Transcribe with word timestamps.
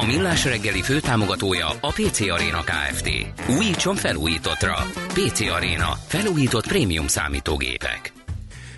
A 0.00 0.04
Millás 0.04 0.44
reggeli 0.44 0.82
főtámogatója 0.82 1.66
a 1.80 1.92
PC 1.92 2.20
Arena 2.20 2.60
Kft. 2.60 3.10
Újítson 3.58 3.94
felújítottra. 3.94 4.74
PC 5.06 5.40
Arena. 5.40 5.92
Felújított 6.06 6.66
prémium 6.66 7.06
számítógépek. 7.06 8.12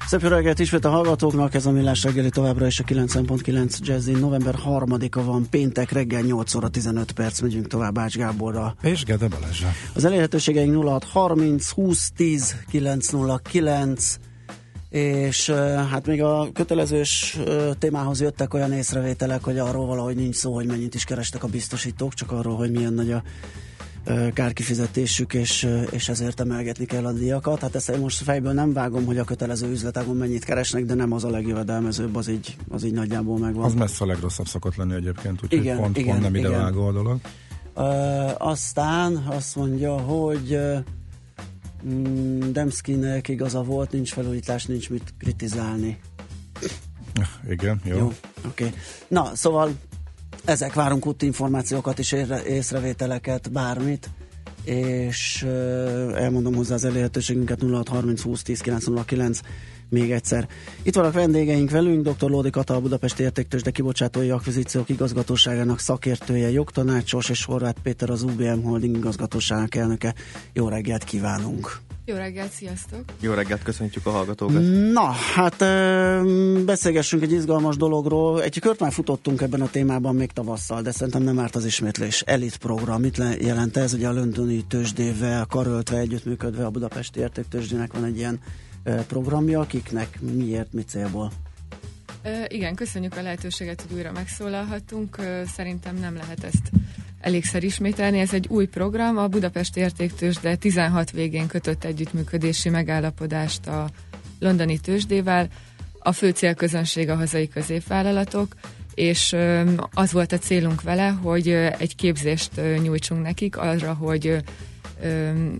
Szép 0.06 0.20
jó 0.20 0.28
reggelt 0.28 0.58
ismét 0.58 0.84
a 0.84 0.90
hallgatóknak, 0.90 1.54
ez 1.54 1.66
a 1.66 1.70
Millás 1.70 2.02
reggeli 2.02 2.30
továbbra 2.30 2.66
is 2.66 2.80
a 2.80 2.84
9.9 2.84 3.78
Jazzy. 3.78 4.12
November 4.12 4.54
3-a 4.66 5.22
van, 5.22 5.46
péntek 5.50 5.92
reggel 5.92 6.20
8 6.20 6.54
óra 6.54 6.68
15 6.68 7.12
perc, 7.12 7.40
megyünk 7.40 7.66
tovább 7.66 7.98
Ács 7.98 8.16
Gáborra. 8.16 8.74
És 8.82 9.04
Gede 9.04 9.28
Balázsa. 9.28 9.72
Az 9.94 10.04
elérhetőségeink 10.04 10.84
0630 10.84 11.70
20 11.70 12.10
10 12.16 12.56
909 12.70 14.18
és 14.90 15.50
hát 15.90 16.06
még 16.06 16.22
a 16.22 16.48
kötelezős 16.52 17.38
témához 17.78 18.20
jöttek 18.20 18.54
olyan 18.54 18.72
észrevételek, 18.72 19.44
hogy 19.44 19.58
arról 19.58 19.86
valahogy 19.86 20.16
nincs 20.16 20.34
szó, 20.34 20.54
hogy 20.54 20.66
mennyit 20.66 20.94
is 20.94 21.04
kerestek 21.04 21.44
a 21.44 21.48
biztosítók, 21.48 22.14
csak 22.14 22.32
arról, 22.32 22.56
hogy 22.56 22.70
milyen 22.70 22.92
nagy 22.92 23.12
a 23.12 23.22
kárkifizetésük, 24.32 25.34
és, 25.34 25.68
és 25.90 26.08
ezért 26.08 26.40
emelgetni 26.40 26.84
kell 26.84 27.06
a 27.06 27.12
díjakat. 27.12 27.60
Hát 27.60 27.74
ezt 27.74 27.88
én 27.88 27.98
most 27.98 28.22
fejből 28.22 28.52
nem 28.52 28.72
vágom, 28.72 29.04
hogy 29.04 29.18
a 29.18 29.24
kötelező 29.24 29.70
üzletágon 29.70 30.16
mennyit 30.16 30.44
keresnek, 30.44 30.84
de 30.84 30.94
nem 30.94 31.12
az 31.12 31.24
a 31.24 31.30
legjövedelmezőbb, 31.30 32.16
az 32.16 32.28
így, 32.28 32.56
az 32.68 32.84
így 32.84 32.92
nagyjából 32.92 33.38
megvan. 33.38 33.64
Az 33.64 33.74
messze 33.74 34.04
a 34.04 34.06
legrosszabb 34.06 34.46
szokott 34.46 34.76
lenni 34.76 34.94
egyébként, 34.94 35.42
úgyhogy 35.42 35.58
igen, 35.58 35.76
pont, 35.76 35.98
igen, 35.98 36.10
pont 36.10 36.22
nem 36.22 36.34
ide 36.34 36.48
vágó 36.48 36.86
a 36.86 36.92
dolog. 36.92 37.20
Uh, 37.74 38.48
aztán 38.48 39.16
azt 39.16 39.56
mondja, 39.56 39.98
hogy 39.98 40.58
Demszkinek 42.52 43.28
igaza 43.28 43.62
volt, 43.62 43.92
nincs 43.92 44.12
felújítás, 44.12 44.66
nincs 44.66 44.90
mit 44.90 45.14
kritizálni. 45.18 45.98
Igen, 47.48 47.80
jó. 47.84 47.96
jó 47.96 48.06
Oké. 48.46 48.64
Okay. 48.64 48.78
Na, 49.08 49.30
szóval 49.34 49.70
ezek 50.44 50.74
várunk 50.74 51.06
úti 51.06 51.26
információkat 51.26 51.98
és 51.98 52.16
észrevételeket, 52.46 53.52
bármit, 53.52 54.10
és 54.64 55.42
elmondom 56.14 56.54
hozzá 56.54 56.74
az 56.74 56.84
elérhetőségünket 56.84 57.62
0630 57.62 58.22
20 58.22 58.42
10 58.42 58.60
909 58.60 59.40
még 59.90 60.12
egyszer. 60.12 60.48
Itt 60.82 60.94
vannak 60.94 61.12
vendégeink 61.12 61.70
velünk, 61.70 62.08
dr. 62.08 62.30
Lódi 62.30 62.50
Kata, 62.50 62.74
a 62.74 62.80
Budapesti 62.80 63.22
Értéktős, 63.22 63.62
de 63.62 63.70
kibocsátói 63.70 64.30
akvizíciók 64.30 64.88
igazgatóságának 64.88 65.78
szakértője, 65.78 66.50
jogtanácsos, 66.50 67.28
és 67.28 67.44
Horváth 67.44 67.80
Péter 67.80 68.10
az 68.10 68.22
UBM 68.22 68.62
Holding 68.62 68.96
igazgatóságának 68.96 69.74
elnöke. 69.74 70.14
Jó 70.52 70.68
reggelt 70.68 71.04
kívánunk! 71.04 71.80
Jó 72.04 72.16
reggelt, 72.16 72.52
sziasztok! 72.52 73.04
Jó 73.20 73.32
reggelt, 73.32 73.62
köszöntjük 73.62 74.06
a 74.06 74.10
hallgatókat! 74.10 74.62
Na, 74.92 75.10
hát 75.34 75.58
beszélgessünk 76.64 77.22
egy 77.22 77.32
izgalmas 77.32 77.76
dologról. 77.76 78.42
Egy 78.42 78.58
kört 78.58 78.80
már 78.80 78.92
futottunk 78.92 79.40
ebben 79.40 79.60
a 79.60 79.70
témában 79.70 80.14
még 80.14 80.30
tavasszal, 80.30 80.82
de 80.82 80.90
szerintem 80.90 81.22
nem 81.22 81.38
árt 81.38 81.56
az 81.56 81.64
ismétlés. 81.64 82.20
Elit 82.20 82.56
program, 82.56 83.00
mit 83.00 83.22
jelent 83.40 83.76
ez? 83.76 83.94
Ugye 83.94 84.08
a 84.08 84.12
londoni 84.12 84.64
tőzsdével 84.68 85.44
karöltve, 85.44 85.98
együttműködve 85.98 86.64
a 86.64 86.70
Budapesti 86.70 87.20
Értéktőzsdének 87.20 87.92
van 87.92 88.04
egy 88.04 88.16
ilyen 88.16 88.40
programja, 89.06 89.60
akiknek 89.60 90.20
miért, 90.20 90.72
mi 90.72 90.82
célból? 90.82 91.32
igen, 92.48 92.74
köszönjük 92.74 93.16
a 93.16 93.22
lehetőséget, 93.22 93.80
hogy 93.80 93.96
újra 93.96 94.12
megszólalhatunk. 94.12 95.16
szerintem 95.46 95.96
nem 95.96 96.14
lehet 96.14 96.44
ezt 96.44 96.70
elégszer 97.20 97.62
ismételni. 97.62 98.18
Ez 98.18 98.32
egy 98.32 98.46
új 98.48 98.66
program, 98.66 99.16
a 99.16 99.28
Budapest 99.28 99.76
Értéktősde 99.76 100.56
16 100.56 101.10
végén 101.10 101.46
kötött 101.46 101.84
együttműködési 101.84 102.68
megállapodást 102.68 103.66
a 103.66 103.88
londoni 104.38 104.78
tőzsdével. 104.78 105.48
A 105.98 106.12
fő 106.12 106.30
célközönség 106.30 107.08
a 107.08 107.16
hazai 107.16 107.48
középvállalatok, 107.48 108.54
és 108.94 109.36
az 109.94 110.12
volt 110.12 110.32
a 110.32 110.38
célunk 110.38 110.82
vele, 110.82 111.08
hogy 111.08 111.48
egy 111.78 111.96
képzést 111.96 112.50
nyújtsunk 112.82 113.22
nekik 113.22 113.56
arra, 113.56 113.94
hogy 113.94 114.42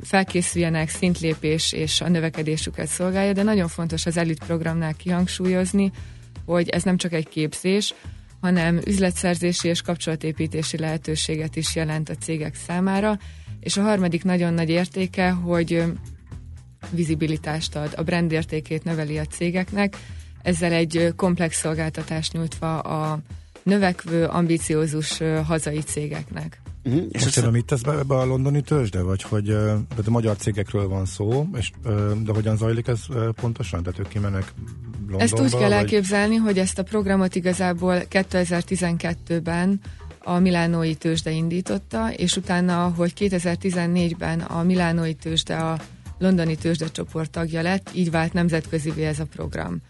felkészüljenek, 0.03 0.89
szintlépés 0.89 1.73
és 1.73 2.01
a 2.01 2.09
növekedésüket 2.09 2.87
szolgálja, 2.87 3.33
de 3.33 3.43
nagyon 3.43 3.69
fontos 3.69 4.07
az 4.07 4.17
elit 4.17 4.45
programnál 4.45 4.95
kihangsúlyozni, 4.95 5.93
hogy 6.45 6.69
ez 6.69 6.83
nem 6.83 6.97
csak 6.97 7.13
egy 7.13 7.29
képzés, 7.29 7.95
hanem 8.41 8.81
üzletszerzési 8.87 9.69
és 9.69 9.83
kapcsolatépítési 9.83 10.79
lehetőséget 10.79 11.57
is 11.57 11.77
jelent 11.77 12.09
a 12.09 12.15
cégek 12.15 12.55
számára, 12.55 13.19
és 13.61 13.77
a 13.77 13.83
harmadik 13.83 14.25
nagyon 14.25 14.55
nagy 14.55 14.69
értéke, 14.69 15.31
hogy 15.31 15.85
vizibilitást 16.91 17.77
ad, 17.77 17.93
a 17.97 18.03
brand 18.03 18.33
értékét 18.33 18.85
növeli 18.85 19.19
a 19.19 19.25
cégeknek, 19.25 19.97
ezzel 20.43 20.73
egy 20.73 21.13
komplex 21.17 21.59
szolgáltatást 21.61 22.33
nyújtva 22.33 22.79
a 22.79 23.21
növekvő, 23.63 24.25
ambiciózus 24.25 25.19
hazai 25.45 25.81
cégeknek. 25.81 26.61
Uh-huh. 26.89 27.07
És 27.11 27.23
Most 27.23 27.35
tudom, 27.35 27.53
mit 27.53 27.65
tesz 27.65 27.81
be 27.81 27.93
ebbe 27.93 28.15
a 28.15 28.25
londoni 28.25 28.61
tőzsde, 28.61 29.03
vagy 29.03 29.23
hogy 29.23 29.45
de 29.45 30.03
a 30.07 30.11
magyar 30.11 30.37
cégekről 30.37 30.89
van 30.89 31.05
szó, 31.05 31.49
és, 31.57 31.71
de 32.23 32.33
hogyan 32.33 32.57
zajlik 32.57 32.87
ez 32.87 33.01
pontosan? 33.41 33.83
Tehát 33.83 33.99
ők 33.99 34.09
kimennek 34.09 34.53
Londonba? 34.99 35.25
Ezt 35.25 35.41
úgy 35.41 35.51
kell 35.51 35.69
vagy? 35.69 35.73
elképzelni, 35.73 36.37
hogy 36.37 36.59
ezt 36.59 36.79
a 36.79 36.83
programot 36.83 37.35
igazából 37.35 38.03
2012-ben 38.11 39.81
a 40.25 40.39
Milánói 40.39 40.95
tőzsde 40.95 41.31
indította, 41.31 42.13
és 42.13 42.37
utána, 42.37 42.93
hogy 42.97 43.13
2014-ben 43.19 44.41
a 44.41 44.63
Milánói 44.63 45.15
tőzsde 45.15 45.57
a 45.57 45.79
londoni 46.19 46.57
tőzsde 46.57 46.87
csoport 46.91 47.31
tagja 47.31 47.63
lett, 47.63 47.91
így 47.95 48.11
vált 48.11 48.33
nemzetközivé 48.33 49.05
ez 49.05 49.21
a 49.21 49.25
program. 49.25 49.81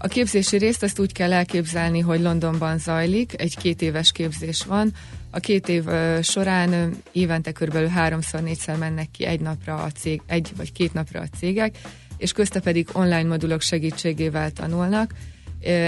A 0.00 0.08
képzési 0.08 0.56
részt 0.56 0.82
azt 0.82 0.98
úgy 0.98 1.12
kell 1.12 1.32
elképzelni, 1.32 2.00
hogy 2.00 2.20
Londonban 2.20 2.78
zajlik, 2.78 3.40
egy 3.40 3.56
két 3.56 3.82
éves 3.82 4.12
képzés 4.12 4.64
van, 4.64 4.92
a 5.30 5.38
két 5.38 5.68
év 5.68 5.84
során 6.22 6.96
évente 7.12 7.52
körülbelül 7.52 7.88
háromszor, 7.88 8.42
négyszer 8.42 8.76
mennek 8.76 9.10
ki 9.10 9.24
egy 9.24 9.40
napra 9.40 9.74
a 9.74 9.90
cég, 9.90 10.22
egy 10.26 10.52
vagy 10.56 10.72
két 10.72 10.92
napra 10.92 11.20
a 11.20 11.36
cégek, 11.38 11.78
és 12.16 12.32
közte 12.32 12.60
pedig 12.60 12.88
online 12.92 13.28
modulok 13.28 13.60
segítségével 13.60 14.50
tanulnak. 14.50 15.14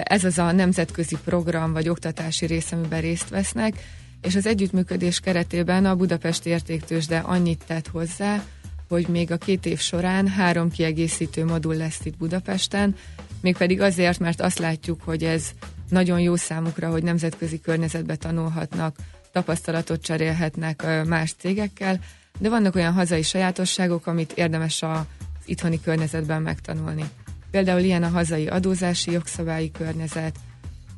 Ez 0.03 0.25
az 0.25 0.39
a 0.39 0.53
nemzetközi 0.53 1.17
program 1.25 1.73
vagy 1.73 1.89
oktatási 1.89 2.47
rész, 2.47 2.73
amiben 2.73 3.01
részt 3.01 3.29
vesznek, 3.29 3.75
és 4.23 4.35
az 4.35 4.47
együttműködés 4.47 5.21
keretében 5.21 5.85
a 5.85 5.97
Budapesti 5.97 6.51
Értéktősde 6.51 7.19
annyit 7.19 7.65
tett 7.67 7.89
hozzá, 7.89 8.45
hogy 8.89 9.09
még 9.09 9.31
a 9.31 9.37
két 9.37 9.67
év 9.67 9.79
során 9.79 10.29
három 10.29 10.71
kiegészítő 10.71 11.45
modul 11.45 11.75
lesz 11.75 12.01
itt 12.05 12.17
Budapesten, 12.17 12.97
mégpedig 13.41 13.81
azért, 13.81 14.19
mert 14.19 14.41
azt 14.41 14.59
látjuk, 14.59 15.03
hogy 15.03 15.25
ez 15.25 15.51
nagyon 15.89 16.21
jó 16.21 16.37
számukra, 16.37 16.91
hogy 16.91 17.03
nemzetközi 17.03 17.61
környezetbe 17.61 18.17
tanulhatnak, 18.17 18.97
tapasztalatot 19.33 20.03
cserélhetnek 20.03 21.05
más 21.07 21.35
cégekkel, 21.39 22.01
de 22.39 22.49
vannak 22.49 22.75
olyan 22.75 22.93
hazai 22.93 23.23
sajátosságok, 23.23 24.07
amit 24.07 24.33
érdemes 24.33 24.83
a 24.83 25.07
itthoni 25.45 25.81
környezetben 25.81 26.43
megtanulni. 26.43 27.05
Például 27.51 27.81
ilyen 27.81 28.03
a 28.03 28.09
hazai 28.09 28.47
adózási 28.47 29.11
jogszabályi 29.11 29.71
környezet, 29.71 30.37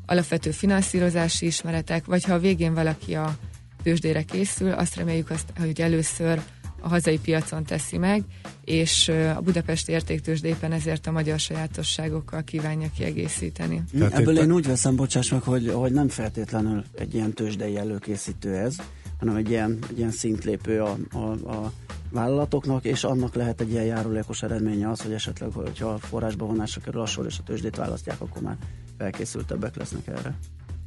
alapvető 0.06 0.50
finanszírozási 0.50 1.47
ismeretek, 1.47 2.04
vagy 2.04 2.25
ha 2.25 2.34
a 2.34 2.38
végén 2.38 2.75
valaki 2.75 3.14
a 3.14 3.36
tőzsdére 3.82 4.22
készül, 4.22 4.72
azt 4.72 4.97
reméljük, 4.97 5.31
azt, 5.31 5.52
hogy 5.58 5.81
először 5.81 6.42
a 6.82 6.88
hazai 6.88 7.19
piacon 7.19 7.65
teszi 7.65 7.98
meg, 7.98 8.22
és 8.65 9.09
a 9.37 9.41
Budapest 9.41 9.88
értéktősd 9.88 10.44
éppen 10.44 10.73
ezért 10.73 11.06
a 11.06 11.11
magyar 11.11 11.38
sajátosságokkal 11.38 12.43
kívánja 12.43 12.88
kiegészíteni. 12.96 13.82
Tehát 13.99 14.12
Ebből 14.12 14.38
én 14.38 14.52
úgy 14.52 14.67
veszem, 14.67 14.96
bocsáss 14.96 15.31
meg, 15.31 15.43
hogy, 15.43 15.69
hogy 15.69 15.93
nem 15.93 16.08
feltétlenül 16.08 16.84
egy 16.94 17.14
ilyen 17.14 17.32
tőzsdei 17.32 17.76
előkészítő 17.76 18.55
ez, 18.55 18.76
hanem 19.19 19.37
egy 19.37 19.50
ilyen, 19.50 19.79
egy 19.90 19.99
ilyen 19.99 20.11
szintlépő 20.11 20.81
a, 20.81 20.96
a, 21.12 21.19
a 21.50 21.73
vállalatoknak, 22.11 22.84
és 22.84 23.05
annak 23.05 23.34
lehet 23.34 23.61
egy 23.61 23.70
ilyen 23.70 23.84
járulékos 23.84 24.43
eredménye 24.43 24.90
az, 24.90 25.00
hogy 25.00 25.12
esetleg, 25.12 25.52
hogyha 25.52 25.88
a 25.88 25.99
forrásba 25.99 26.46
vonásra 26.46 26.81
kerül 26.81 27.00
a 27.00 27.06
sor, 27.06 27.26
és 27.26 27.38
a 27.38 27.43
tőzsdét 27.43 27.76
választják, 27.76 28.20
akkor 28.20 28.43
már 28.43 28.56
felkészültebbek 28.99 29.76
lesznek 29.76 30.06
erre. 30.06 30.34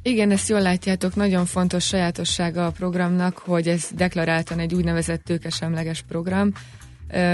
Igen, 0.06 0.30
ezt 0.30 0.48
jól 0.48 0.60
látjátok, 0.60 1.14
nagyon 1.14 1.46
fontos 1.46 1.84
sajátossága 1.84 2.66
a 2.66 2.70
programnak, 2.70 3.38
hogy 3.38 3.68
ez 3.68 3.88
deklaráltan 3.94 4.58
egy 4.58 4.74
úgynevezett 4.74 5.24
tőkesemleges 5.24 6.02
program. 6.08 6.52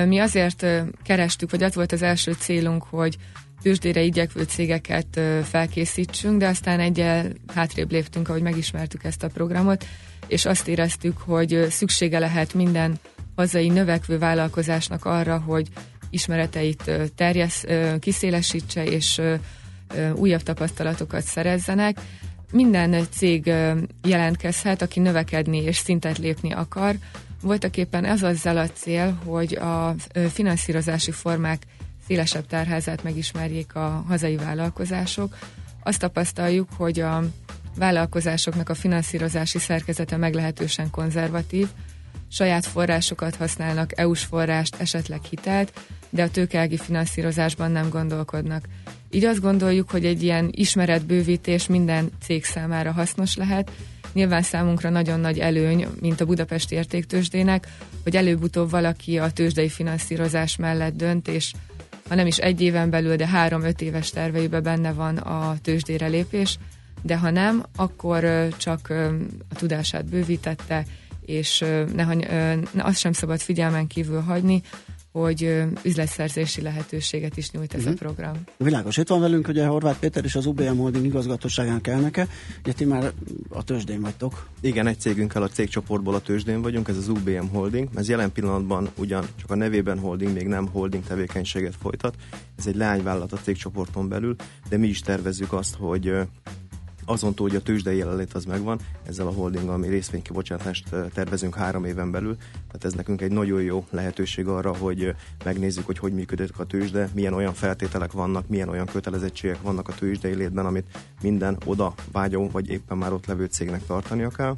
Mi 0.06 0.18
azért 0.18 0.66
kerestük, 1.02 1.50
vagy 1.50 1.62
az 1.62 1.74
volt 1.74 1.92
az 1.92 2.02
első 2.02 2.32
célunk, 2.32 2.82
hogy 2.82 3.16
tőzsdére 3.62 4.02
igyekvő 4.02 4.42
cégeket 4.42 5.20
felkészítsünk, 5.42 6.38
de 6.38 6.46
aztán 6.46 6.80
egyel 6.80 7.32
hátrébb 7.54 7.90
léptünk, 7.90 8.28
ahogy 8.28 8.42
megismertük 8.42 9.04
ezt 9.04 9.22
a 9.22 9.28
programot, 9.28 9.84
és 10.26 10.44
azt 10.44 10.68
éreztük, 10.68 11.18
hogy 11.18 11.66
szüksége 11.70 12.18
lehet 12.18 12.54
minden 12.54 12.98
hazai 13.36 13.68
növekvő 13.68 14.18
vállalkozásnak 14.18 15.04
arra, 15.04 15.38
hogy 15.38 15.68
ismereteit 16.10 16.90
terjesz, 17.16 17.64
kiszélesítse, 17.98 18.84
és 18.84 19.20
újabb 20.14 20.42
tapasztalatokat 20.42 21.22
szerezzenek. 21.22 21.96
Minden 22.52 23.06
cég 23.10 23.52
jelentkezhet, 24.02 24.82
aki 24.82 25.00
növekedni 25.00 25.62
és 25.62 25.76
szintet 25.76 26.18
lépni 26.18 26.52
akar. 26.52 26.96
Voltak 27.42 27.76
éppen 27.76 28.04
ez 28.04 28.22
azzal 28.22 28.56
a 28.56 28.68
cél, 28.68 29.18
hogy 29.24 29.54
a 29.54 29.94
finanszírozási 30.28 31.10
formák 31.10 31.62
szélesebb 32.06 32.46
tárházát 32.46 33.02
megismerjék 33.02 33.74
a 33.74 34.04
hazai 34.08 34.36
vállalkozások. 34.36 35.38
Azt 35.82 35.98
tapasztaljuk, 35.98 36.68
hogy 36.76 37.00
a 37.00 37.22
vállalkozásoknak 37.76 38.68
a 38.68 38.74
finanszírozási 38.74 39.58
szerkezete 39.58 40.16
meglehetősen 40.16 40.90
konzervatív, 40.90 41.68
saját 42.28 42.66
forrásokat 42.66 43.36
használnak, 43.36 43.98
EU-s 43.98 44.24
forrást, 44.24 44.76
esetleg 44.80 45.22
hitelt, 45.22 45.72
de 46.10 46.22
a 46.22 46.30
tőkeági 46.30 46.76
finanszírozásban 46.76 47.70
nem 47.70 47.88
gondolkodnak. 47.88 48.64
Így 49.14 49.24
azt 49.24 49.40
gondoljuk, 49.40 49.90
hogy 49.90 50.04
egy 50.04 50.22
ilyen 50.22 50.48
ismeretbővítés 50.52 51.66
minden 51.66 52.10
cég 52.22 52.44
számára 52.44 52.92
hasznos 52.92 53.36
lehet. 53.36 53.70
Nyilván 54.12 54.42
számunkra 54.42 54.90
nagyon 54.90 55.20
nagy 55.20 55.38
előny, 55.38 55.86
mint 56.00 56.20
a 56.20 56.24
Budapesti 56.24 56.74
Értéktősdének, 56.74 57.68
hogy 58.02 58.16
előbb-utóbb 58.16 58.70
valaki 58.70 59.18
a 59.18 59.30
tőzsdei 59.30 59.68
finanszírozás 59.68 60.56
mellett 60.56 60.96
dönt, 60.96 61.28
és 61.28 61.52
ha 62.08 62.14
nem 62.14 62.26
is 62.26 62.36
egy 62.36 62.60
éven 62.60 62.90
belül, 62.90 63.16
de 63.16 63.26
három-öt 63.26 63.80
éves 63.80 64.10
terveiben 64.10 64.62
benne 64.62 64.92
van 64.92 65.16
a 65.16 65.56
tőzsdére 65.62 66.06
lépés, 66.06 66.58
de 67.02 67.16
ha 67.16 67.30
nem, 67.30 67.62
akkor 67.76 68.48
csak 68.56 68.90
a 69.48 69.54
tudását 69.54 70.04
bővítette, 70.04 70.84
és 71.26 71.64
ne, 71.94 72.06
azt 72.78 72.98
sem 72.98 73.12
szabad 73.12 73.40
figyelmen 73.40 73.86
kívül 73.86 74.20
hagyni, 74.20 74.62
hogy 75.12 75.62
üzletszerzési 75.82 76.62
lehetőséget 76.62 77.36
is 77.36 77.50
nyújt 77.50 77.74
ez 77.74 77.80
uh-huh. 77.80 77.94
a 78.00 78.04
mhm. 78.04 78.04
program. 78.04 78.42
Világos. 78.56 78.96
Itt 78.96 79.08
van 79.08 79.20
velünk 79.20 79.48
ugye 79.48 79.66
Horváth 79.66 79.98
Péter 79.98 80.24
és 80.24 80.34
az 80.34 80.46
UBM 80.46 80.76
Holding 80.76 81.04
igazgatóságának 81.04 81.86
elnöke. 81.86 82.28
Ugye 82.62 82.72
ti 82.72 82.84
már 82.84 83.12
a 83.48 83.64
tőzsdén 83.64 84.00
vagytok. 84.00 84.48
Igen, 84.60 84.86
egy 84.86 85.00
cégünkkel 85.00 85.42
a 85.42 85.48
cégcsoportból 85.48 86.14
a 86.14 86.20
tőzsdén 86.20 86.62
vagyunk, 86.62 86.88
ez 86.88 86.96
az 86.96 87.08
UBM 87.08 87.46
Holding. 87.52 87.88
Ez 87.94 88.08
jelen 88.08 88.32
pillanatban 88.32 88.90
ugyan 88.96 89.24
csak 89.36 89.50
a 89.50 89.54
nevében 89.54 89.98
holding, 89.98 90.32
még 90.32 90.46
nem 90.46 90.68
holding 90.68 91.04
tevékenységet 91.04 91.76
folytat. 91.80 92.14
Ez 92.58 92.66
egy 92.66 92.76
leányvállalat 92.76 93.32
a 93.32 93.36
cégcsoporton 93.36 94.08
belül, 94.08 94.36
de 94.68 94.76
mi 94.76 94.86
is 94.86 95.00
tervezzük 95.00 95.52
azt, 95.52 95.74
hogy 95.74 96.14
azon 97.04 97.34
túl, 97.34 97.48
hogy 97.48 97.56
a 97.56 97.62
tőzsdei 97.62 97.96
jelenlét 97.96 98.32
az 98.32 98.44
megvan, 98.44 98.80
ezzel 99.06 99.26
a 99.26 99.32
holdinggal 99.32 99.76
mi 99.76 99.88
részvénykibocsátást 99.88 100.94
tervezünk 101.14 101.54
három 101.54 101.84
éven 101.84 102.10
belül, 102.10 102.36
tehát 102.66 102.84
ez 102.84 102.92
nekünk 102.92 103.20
egy 103.20 103.32
nagyon 103.32 103.62
jó 103.62 103.84
lehetőség 103.90 104.46
arra, 104.46 104.76
hogy 104.76 105.14
megnézzük, 105.44 105.86
hogy 105.86 105.98
hogy 105.98 106.12
működik 106.12 106.58
a 106.58 106.64
tőzsde, 106.64 107.08
milyen 107.14 107.32
olyan 107.32 107.54
feltételek 107.54 108.12
vannak, 108.12 108.48
milyen 108.48 108.68
olyan 108.68 108.86
kötelezettségek 108.86 109.62
vannak 109.62 109.88
a 109.88 109.94
tőzsdei 109.94 110.34
létben, 110.34 110.66
amit 110.66 110.86
minden 111.22 111.58
oda 111.64 111.94
vágyó, 112.12 112.48
vagy 112.48 112.68
éppen 112.68 112.98
már 112.98 113.12
ott 113.12 113.26
levő 113.26 113.44
cégnek 113.44 113.86
tartania 113.86 114.28
kell. 114.28 114.56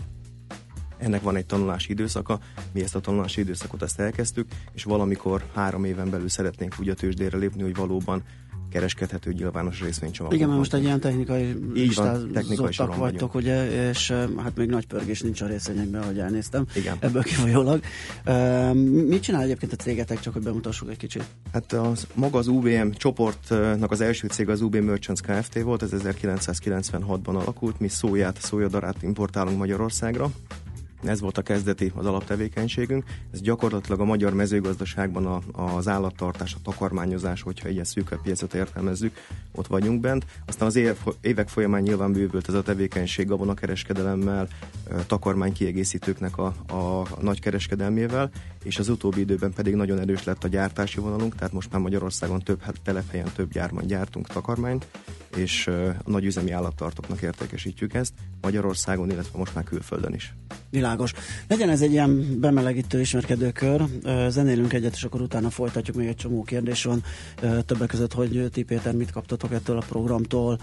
Ennek 0.99 1.23
van 1.23 1.37
egy 1.37 1.46
tanulási 1.46 1.91
időszaka, 1.91 2.38
mi 2.73 2.82
ezt 2.82 2.94
a 2.94 3.00
tanulási 3.00 3.41
időszakot 3.41 3.82
ezt 3.82 4.00
elkezdtük, 4.00 4.49
és 4.73 4.85
valamikor 4.85 5.44
három 5.55 5.85
éven 5.85 6.11
belül 6.11 6.29
szeretnénk 6.29 6.75
úgy 6.81 6.88
a 6.88 6.94
tőzsdére 6.94 7.37
lépni, 7.37 7.62
hogy 7.62 7.75
valóban 7.75 8.23
kereskedhető 8.75 9.32
nyilvános 9.32 9.81
részvénycsomag. 9.81 10.32
Igen, 10.32 10.47
mert 10.47 10.59
most 10.59 10.75
egy 10.75 10.82
ilyen 10.82 11.00
technikai 11.00 11.55
Így 11.76 11.94
van, 11.94 12.31
technikai 12.32 12.75
vagytok, 12.76 12.99
vagyunk. 12.99 13.35
ugye, 13.35 13.88
és 13.88 14.11
hát 14.37 14.56
még 14.56 14.69
nagy 14.69 14.87
pörgés 14.87 15.21
nincs 15.21 15.41
a 15.41 15.47
részvényekben, 15.47 16.03
ahogy 16.03 16.19
elnéztem. 16.19 16.67
Igen. 16.75 16.97
Ebből 17.00 17.23
kifolyólag. 17.23 17.81
Uh, 18.26 18.75
mit 19.09 19.23
csinál 19.23 19.43
egyébként 19.43 19.73
a 19.73 19.76
cégetek, 19.76 20.21
csak 20.21 20.32
hogy 20.32 20.43
bemutassuk 20.43 20.91
egy 20.91 20.97
kicsit? 20.97 21.25
Hát 21.53 21.73
az, 21.73 22.06
maga 22.15 22.38
az 22.38 22.47
UVM 22.47 22.88
csoportnak 22.91 23.91
az 23.91 24.00
első 24.00 24.29
cég 24.29 24.49
az 24.49 24.61
UB 24.61 24.77
Merchants 24.77 25.20
Kft. 25.20 25.62
volt, 25.62 25.82
ez 25.82 25.91
1996-ban 25.94 27.35
alakult, 27.35 27.81
mi 27.81 27.88
szóját, 27.88 28.41
szójadarát 28.41 29.03
importálunk 29.03 29.59
Magyarországra 29.59 30.31
ez 31.06 31.21
volt 31.21 31.39
a 31.39 31.43
kezdeti, 31.43 31.93
az 31.95 32.06
alaptevékenységünk. 32.06 33.05
Ez 33.33 33.41
gyakorlatilag 33.41 34.01
a 34.01 34.05
magyar 34.05 34.35
mezőgazdaságban 34.35 35.27
a, 35.27 35.41
az 35.75 35.89
állattartás, 35.89 36.55
a 36.55 36.59
takarmányozás, 36.62 37.43
hogyha 37.43 37.69
ilyen 37.69 37.85
szűkebb 37.85 38.23
piacot 38.23 38.55
értelmezzük, 38.55 39.17
ott 39.53 39.67
vagyunk 39.67 40.01
bent. 40.01 40.27
Aztán 40.47 40.69
az 40.69 40.81
évek 41.21 41.49
folyamán 41.49 41.83
nyilván 41.83 42.12
bővült 42.12 42.49
ez 42.49 42.55
a 42.55 42.62
tevékenység 42.62 43.27
gabonakereskedelemmel, 43.27 44.49
takarmánykiegészítőknek 45.06 46.39
a, 46.39 46.55
a, 46.67 47.01
a 47.01 47.06
nagy 47.21 47.41
kereskedelmével, 47.41 48.31
és 48.65 48.79
az 48.79 48.89
utóbbi 48.89 49.21
időben 49.21 49.53
pedig 49.53 49.75
nagyon 49.75 49.99
erős 49.99 50.25
lett 50.25 50.45
a 50.45 50.49
gyártási 50.49 51.01
vonalunk, 51.01 51.35
tehát 51.35 51.53
most 51.53 51.73
már 51.73 51.81
Magyarországon 51.81 52.41
több 52.41 52.61
hát, 52.61 52.81
telephelyen, 52.83 53.29
több 53.35 53.53
gyárban 53.53 53.87
gyártunk 53.87 54.27
takarmányt, 54.27 54.87
és 55.37 55.67
a 55.67 56.11
nagy 56.11 56.25
üzemi 56.25 56.51
állattartóknak 56.51 57.23
értékesítjük 57.23 57.95
ezt 57.95 58.13
Magyarországon, 58.41 59.11
illetve 59.11 59.39
most 59.39 59.55
már 59.55 59.65
külföldön 59.65 60.15
is. 60.15 60.35
Világos. 60.71 61.13
Legyen 61.49 61.69
ez 61.69 61.81
egy 61.81 61.91
ilyen 61.91 62.41
bemelegítő 62.41 63.01
ismerkedőkör, 63.01 63.85
zenélünk 64.29 64.73
egyet, 64.73 64.95
és 64.95 65.05
akkor 65.05 65.21
utána 65.21 65.51
folytatjuk, 65.51 65.97
még 65.97 66.07
egy 66.09 66.17
csomó 66.17 66.43
kérdés 66.43 66.85
van, 66.85 67.03
többek 67.67 67.89
között, 67.89 68.13
hogy 68.13 68.49
ti 68.53 68.63
Péter 68.63 68.95
mit 68.95 69.11
kaptatok 69.11 69.53
ettől 69.53 69.77
a 69.77 69.85
programtól, 69.89 70.59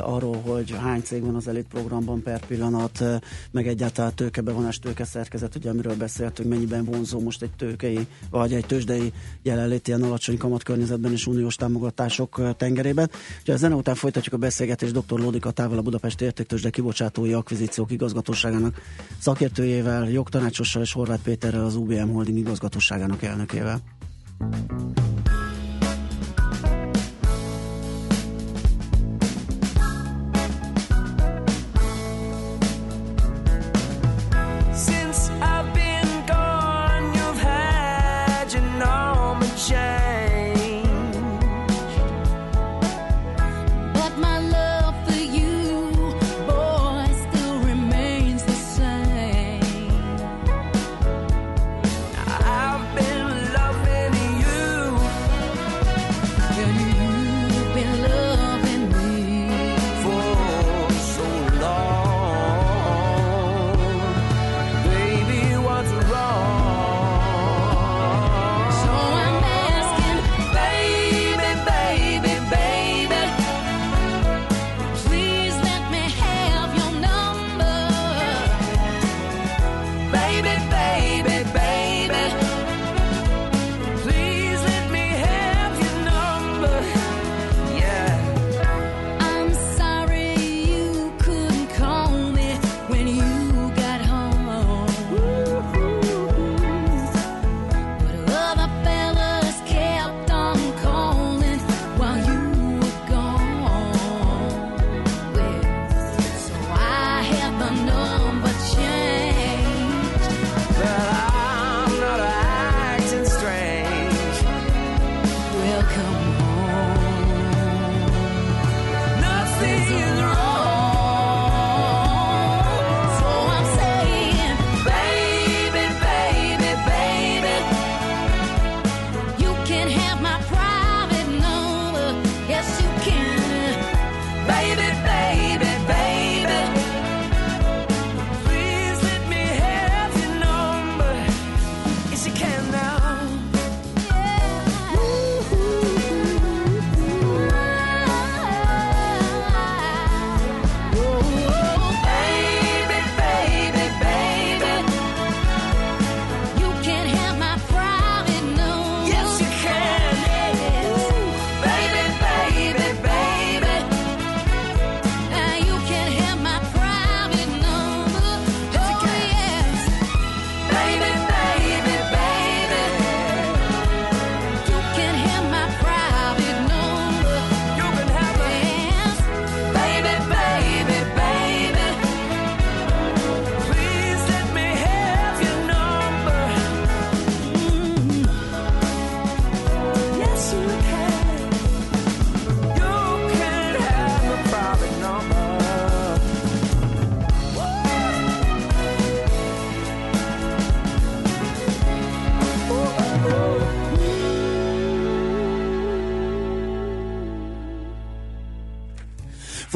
arról, 0.00 0.36
hogy 0.36 0.70
hány 0.70 1.00
cég 1.02 1.22
van 1.22 1.34
az 1.34 1.48
elit 1.48 1.66
programban 1.66 2.22
per 2.22 2.46
pillanat, 2.46 3.04
meg 3.50 3.66
egyáltalán 3.66 4.14
tőkebevonás, 4.14 4.78
tőkeszerkezet, 4.78 5.56
ugye 5.56 5.70
amiről 5.70 5.96
beszéltünk, 5.96 6.48
mennyiben 6.48 6.84
vonzó 6.84 7.20
most 7.20 7.42
egy 7.42 7.52
tőkei, 7.56 8.06
vagy 8.30 8.54
egy 8.54 8.66
tőzsdei 8.66 9.12
jelenlét 9.42 9.88
ilyen 9.88 10.02
alacsony 10.02 10.36
kamat 10.36 10.62
környezetben 10.62 11.12
és 11.12 11.26
uniós 11.26 11.54
támogatások 11.54 12.56
tengerében. 12.56 13.10
Ugye 13.42 13.52
a 13.52 13.56
zene 13.56 13.74
után 13.74 13.94
folytatjuk 14.08 14.42
a 14.42 14.46
beszélgetést 14.46 14.92
dr. 14.92 15.18
Lódi 15.18 15.38
Katával, 15.38 15.78
a 15.78 15.82
Budapesti 15.82 16.24
Értéktőzsde 16.24 16.70
kibocsátói 16.70 17.32
akvizíciók 17.32 17.90
igazgatóságának 17.90 18.80
szakértőjével, 19.18 20.10
jogtanácsossal 20.10 20.82
és 20.82 20.92
Horváth 20.92 21.22
Péterrel, 21.22 21.64
az 21.64 21.76
UBM 21.76 22.08
Holding 22.08 22.38
igazgatóságának 22.38 23.22
elnökével. 23.22 23.80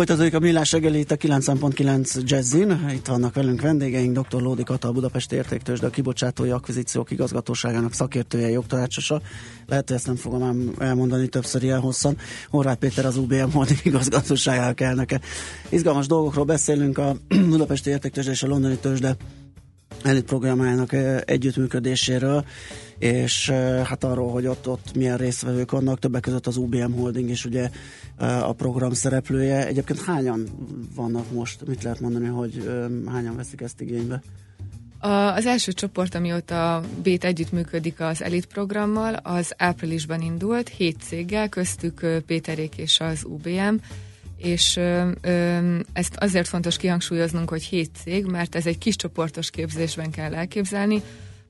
Folytatódik 0.02 0.34
a 0.34 0.38
millás 0.38 0.72
reggeli 0.72 0.98
itt 0.98 1.10
a 1.10 1.16
9.9 1.16 2.24
Jazzin. 2.24 2.88
Itt 2.92 3.06
vannak 3.06 3.34
velünk 3.34 3.60
vendégeink, 3.60 4.18
dr. 4.18 4.40
Lódi 4.40 4.62
Kata, 4.62 4.88
a 4.88 4.92
Budapesti 4.92 5.36
Értéktős, 5.36 5.80
de 5.80 5.86
a 5.86 5.90
kibocsátói 5.90 6.50
akvizíciók 6.50 7.10
igazgatóságának 7.10 7.92
szakértője, 7.92 8.48
jogtanácsosa. 8.48 9.20
Lehet, 9.66 9.88
hogy 9.88 9.96
ezt 9.96 10.06
nem 10.06 10.16
fogom 10.16 10.72
elmondani 10.78 11.28
többször 11.28 11.62
ilyen 11.62 11.80
hosszan. 11.80 12.16
Horváth 12.48 12.78
Péter 12.78 13.04
az 13.04 13.16
UBM 13.16 13.50
Holding 13.50 13.78
igazgatóságának 13.92 14.80
elnöke. 14.80 15.20
Izgalmas 15.68 16.06
dolgokról 16.06 16.44
beszélünk 16.44 16.98
a 16.98 17.16
Budapesti 17.50 17.90
Értéktős 17.90 18.26
és 18.26 18.42
a 18.42 18.46
Londoni 18.46 18.76
Tőzsde 18.76 19.16
elit 20.02 20.24
programjának 20.24 20.92
együttműködéséről, 21.24 22.44
és 23.02 23.50
hát 23.84 24.04
arról, 24.04 24.30
hogy 24.30 24.46
ott, 24.46 24.68
ott 24.68 24.94
milyen 24.94 25.16
résztvevők 25.16 25.70
vannak, 25.70 25.98
többek 25.98 26.20
között 26.20 26.46
az 26.46 26.56
UBM 26.56 26.92
Holding 26.92 27.30
is 27.30 27.44
ugye 27.44 27.70
a 28.18 28.52
program 28.52 28.92
szereplője. 28.92 29.66
Egyébként 29.66 30.00
hányan 30.00 30.48
vannak 30.94 31.32
most? 31.32 31.66
Mit 31.66 31.82
lehet 31.82 32.00
mondani, 32.00 32.26
hogy 32.26 32.70
hányan 33.06 33.36
veszik 33.36 33.60
ezt 33.60 33.80
igénybe? 33.80 34.22
A, 34.98 35.08
az 35.08 35.46
első 35.46 35.72
csoport, 35.72 36.14
amióta 36.14 36.82
Bét 37.02 37.24
együttműködik 37.24 38.00
az 38.00 38.22
Elit 38.22 38.46
programmal, 38.46 39.14
az 39.14 39.54
áprilisban 39.56 40.20
indult, 40.20 40.68
hét 40.68 40.96
céggel, 41.02 41.48
köztük 41.48 42.06
Péterék 42.26 42.76
és 42.76 43.00
az 43.00 43.24
UBM, 43.24 43.74
és 44.36 44.76
ö, 44.76 45.10
ö, 45.20 45.58
ezt 45.92 46.16
azért 46.16 46.48
fontos 46.48 46.76
kihangsúlyoznunk, 46.76 47.48
hogy 47.48 47.62
hét 47.62 47.90
cég, 48.02 48.24
mert 48.24 48.54
ez 48.54 48.66
egy 48.66 48.78
kis 48.78 48.96
csoportos 48.96 49.50
képzésben 49.50 50.10
kell 50.10 50.34
elképzelni. 50.34 51.02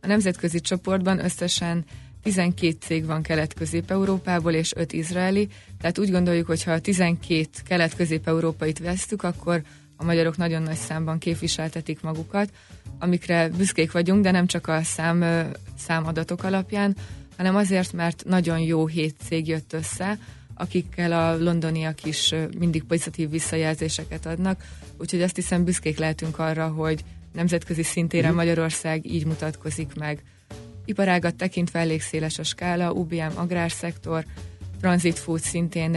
A 0.05 0.07
nemzetközi 0.07 0.61
csoportban 0.61 1.25
összesen 1.25 1.85
12 2.23 2.77
cég 2.81 3.07
van 3.07 3.23
kelet-közép-európából 3.23 4.53
és 4.53 4.73
5 4.77 4.93
izraeli, 4.93 5.49
tehát 5.81 5.99
úgy 5.99 6.11
gondoljuk, 6.11 6.47
hogy 6.47 6.63
ha 6.63 6.79
12 6.79 7.47
kelet-közép-európait 7.65 8.79
vesztük, 8.79 9.23
akkor 9.23 9.63
a 9.97 10.05
magyarok 10.05 10.37
nagyon 10.37 10.63
nagy 10.63 10.77
számban 10.77 11.19
képviseltetik 11.19 12.01
magukat, 12.01 12.51
amikre 12.99 13.49
büszkék 13.49 13.93
vagyunk, 13.93 14.23
de 14.23 14.31
nem 14.31 14.47
csak 14.47 14.67
a 14.69 14.83
szám, 14.83 15.51
számadatok 15.79 16.45
alapján, 16.45 16.97
hanem 17.37 17.57
azért, 17.57 17.93
mert 17.93 18.25
nagyon 18.27 18.59
jó 18.59 18.87
hét 18.87 19.17
cég 19.25 19.49
jött 19.49 19.73
össze, 19.73 20.19
akikkel 20.55 21.13
a 21.13 21.43
londoniak 21.43 22.05
is 22.05 22.35
mindig 22.59 22.85
pozitív 22.85 23.31
visszajelzéseket 23.31 24.27
adnak, 24.27 24.65
úgyhogy 24.99 25.23
azt 25.23 25.37
hiszem 25.37 25.65
büszkék 25.65 25.99
lehetünk 25.99 26.39
arra, 26.39 26.69
hogy 26.69 27.05
nemzetközi 27.33 27.83
szintéren 27.83 28.29
mhm. 28.29 28.39
Magyarország 28.39 29.07
így 29.07 29.27
mutatkozik 29.27 29.95
meg. 29.95 30.23
Iparágat 30.85 31.35
tekintve 31.35 31.79
elég 31.79 32.03
széles 32.03 32.39
a 32.39 32.43
skála, 32.43 32.93
UBM 32.93 33.31
agrárszektor, 33.35 34.25
Transit 34.81 35.19
Food 35.19 35.41
szintén 35.41 35.97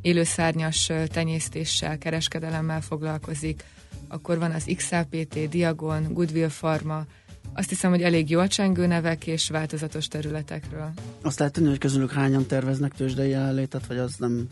élőszárnyas 0.00 0.92
tenyésztéssel, 1.06 1.98
kereskedelemmel 1.98 2.80
foglalkozik, 2.80 3.64
akkor 4.08 4.38
van 4.38 4.50
az 4.50 4.64
XAPT, 4.76 5.48
Diagon, 5.48 6.12
Goodwill 6.12 6.48
Pharma, 6.48 7.04
azt 7.52 7.68
hiszem, 7.68 7.90
hogy 7.90 8.02
elég 8.02 8.30
jól 8.30 8.48
csengő 8.48 8.86
nevek 8.86 9.26
és 9.26 9.48
változatos 9.48 10.08
területekről. 10.08 10.92
Azt 11.22 11.38
lehet 11.38 11.54
tenni, 11.54 11.68
hogy 11.68 11.78
közülük 11.78 12.12
hányan 12.12 12.46
terveznek 12.46 12.92
tőzsdei 12.92 13.30
jelenlétet, 13.30 13.86
vagy 13.86 13.98
az 13.98 14.14
nem 14.18 14.48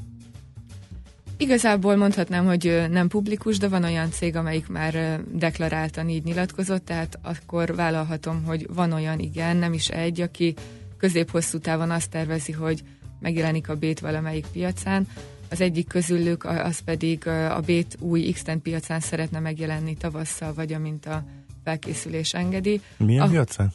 Igazából 1.37 1.97
mondhatnám, 1.97 2.45
hogy 2.45 2.85
nem 2.91 3.09
publikus, 3.09 3.59
de 3.59 3.69
van 3.69 3.85
olyan 3.85 4.11
cég, 4.11 4.37
amelyik 4.37 4.69
már 4.69 5.21
deklaráltan 5.33 6.09
így 6.09 6.25
nyilatkozott, 6.25 6.85
tehát 6.85 7.19
akkor 7.23 7.75
vállalhatom, 7.75 8.45
hogy 8.45 8.67
van 8.75 8.93
olyan 8.93 9.19
igen, 9.19 9.57
nem 9.57 9.73
is 9.73 9.89
egy, 9.89 10.21
aki 10.21 10.55
közép-hosszú 10.97 11.59
távon 11.59 11.91
azt 11.91 12.11
tervezi, 12.11 12.53
hogy 12.53 12.83
megjelenik 13.21 13.69
a 13.69 13.75
Bét 13.75 14.01
valamelyik 14.01 14.47
piacán. 14.53 15.09
Az 15.51 15.61
egyik 15.61 15.89
közülük 15.89 16.45
az 16.45 16.79
pedig 16.79 17.27
a 17.27 17.61
Bét 17.67 17.97
új 18.01 18.31
x 18.31 18.43
piacán 18.63 19.01
szeretne 19.01 19.39
megjelenni 19.39 19.97
tavasszal, 19.97 20.55
vagy 20.55 20.73
amint 20.73 21.07
a 21.07 21.25
felkészülés 21.65 22.35
engedi. 22.35 22.81
Milyen 22.97 23.23
a, 23.23 23.29
piacán? 23.29 23.73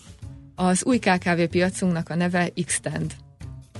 Az 0.56 0.86
új 0.86 0.98
KKV 0.98 1.42
piacunknak 1.50 2.10
a 2.10 2.16
neve 2.16 2.50
Xtend. 2.66 3.14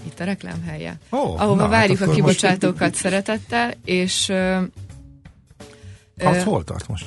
Itt 0.06 0.20
a 0.20 0.24
reklámhelye. 0.24 0.98
Oh, 1.10 1.42
ahova 1.42 1.62
na, 1.62 1.68
várjuk 1.68 1.98
hát 1.98 2.08
a 2.08 2.12
kibocsátókat 2.12 2.80
most... 2.80 2.96
szeretettel, 2.96 3.74
és... 3.86 4.32
Az 6.18 6.44
hol 6.44 6.64
tart 6.64 6.88
most? 6.88 7.06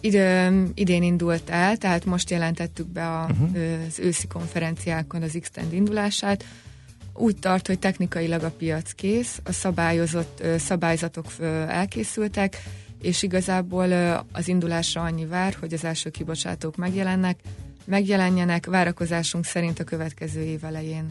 Idő, 0.00 0.66
idén 0.74 1.02
indult 1.02 1.50
el, 1.50 1.76
tehát 1.76 2.04
most 2.04 2.30
jelentettük 2.30 2.86
be 2.86 3.08
a, 3.08 3.26
uh-huh. 3.30 3.56
az 3.88 3.98
őszi 3.98 4.26
konferenciákon 4.26 5.22
az 5.22 5.38
Xtend 5.40 5.72
indulását. 5.72 6.44
Úgy 7.14 7.36
tart, 7.36 7.66
hogy 7.66 7.78
technikailag 7.78 8.42
a 8.42 8.50
piac 8.50 8.92
kész, 8.92 9.40
a 9.44 9.52
szabályozott 9.52 10.42
szabályzatok 10.58 11.26
elkészültek, 11.68 12.62
és 13.02 13.22
igazából 13.22 13.92
az 14.32 14.48
indulásra 14.48 15.02
annyi 15.02 15.26
vár, 15.26 15.56
hogy 15.60 15.72
az 15.72 15.84
első 15.84 16.10
kibocsátók 16.10 16.76
megjelennek, 16.76 17.38
megjelenjenek, 17.84 18.66
várakozásunk 18.66 19.44
szerint 19.44 19.80
a 19.80 19.84
következő 19.84 20.40
év 20.40 20.64
elején. 20.64 21.06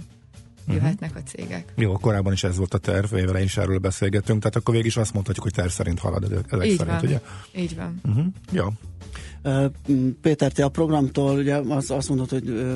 Jöhetnek 0.68 1.16
a 1.16 1.20
cégek. 1.20 1.74
Jó, 1.76 1.94
korábban 1.94 2.34
is 2.34 2.44
ez 2.44 2.58
volt 2.58 2.74
a 2.74 2.78
terv, 2.78 3.16
évelején 3.16 3.48
is 3.48 3.58
erről 3.58 3.78
beszélgetünk, 3.78 4.40
tehát 4.40 4.56
akkor 4.56 4.74
végig 4.74 4.90
is 4.90 4.98
azt 4.98 5.14
mondhatjuk, 5.14 5.44
hogy 5.44 5.54
terv 5.54 5.70
szerint 5.70 6.00
halad 6.00 6.24
ezek 6.24 6.46
Így 6.66 6.78
szerint, 6.78 7.00
van. 7.00 7.00
ugye? 7.04 7.22
Így 7.56 7.76
van. 7.76 8.02
Uh-huh. 8.06 8.26
Jó. 8.52 8.68
Péter, 10.22 10.52
te 10.52 10.64
a 10.64 10.70
programtól 10.70 11.38
ugye 11.38 11.56
az, 11.56 11.92
azt 11.92 12.10
mondod, 12.10 12.30
hogy 12.30 12.76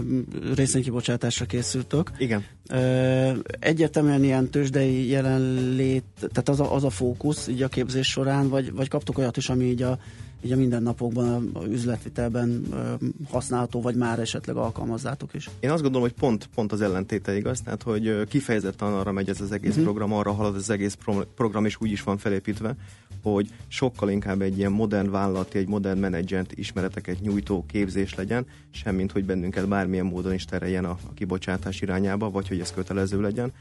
részénykibocsátásra 0.56 1.46
készültök. 1.46 2.12
Igen. 2.18 2.44
Egyértelműen 3.60 4.24
ilyen 4.24 4.50
tőzsdei 4.50 5.08
jelenlét, 5.08 6.04
tehát 6.20 6.50
az 6.50 6.60
a, 6.60 6.76
az 6.76 6.84
a 6.84 6.90
fókusz 6.90 7.48
így 7.48 7.62
a 7.62 7.68
képzés 7.68 8.08
során, 8.08 8.50
vagy, 8.50 8.72
vagy 8.74 8.88
kaptok 8.88 9.18
olyat 9.18 9.38
is, 9.38 9.50
ami 9.50 9.64
így 9.66 9.82
a 9.82 10.00
így 10.46 10.52
a 10.52 10.56
mindennapokban, 10.56 11.50
a 11.54 11.64
üzletvitelben 11.64 12.66
használható, 13.30 13.82
vagy 13.82 13.96
már 13.96 14.20
esetleg 14.20 14.56
alkalmazzátok 14.56 15.34
is? 15.34 15.50
Én 15.60 15.70
azt 15.70 15.82
gondolom, 15.82 16.08
hogy 16.08 16.18
pont, 16.20 16.50
pont 16.56 16.72
az 16.72 16.82
ellentéte 16.82 17.36
igaz, 17.38 17.62
tehát 17.62 17.84
hogy 17.84 18.28
kifejezetten 18.28 18.94
arra 18.94 19.12
megy 19.12 19.30
ez 19.30 19.42
az 19.42 19.52
egész 19.52 19.70
uh-huh. 19.70 19.84
program, 19.84 20.14
arra 20.14 20.32
halad 20.32 20.56
az 20.56 20.70
egész 20.70 20.98
program, 21.36 21.66
és 21.66 21.78
úgy 21.80 21.92
is 21.92 22.04
van 22.04 22.18
felépítve, 22.18 22.76
hogy 23.32 23.50
sokkal 23.68 24.10
inkább 24.10 24.42
egy 24.42 24.58
ilyen 24.58 24.72
modern 24.72 25.12
vállalati, 25.12 25.58
egy 25.58 25.68
modern 25.68 26.00
menedzsment 26.00 26.52
ismereteket 26.52 27.22
nyújtó 27.22 27.66
képzés 27.68 28.16
legyen, 28.16 28.46
semmint, 28.72 29.12
hogy 29.12 29.26
bennünket 29.26 29.68
bármilyen 29.68 30.06
módon 30.06 30.34
is 30.34 30.46
tereljen 30.46 30.86
a, 30.86 30.98
a 31.10 31.14
kibocsátás 31.14 31.82
irányába, 31.82 32.30
vagy 32.30 32.48
hogy 32.48 32.60
ez 32.60 32.72
kötelező 32.72 33.22
legyen. 33.22 33.52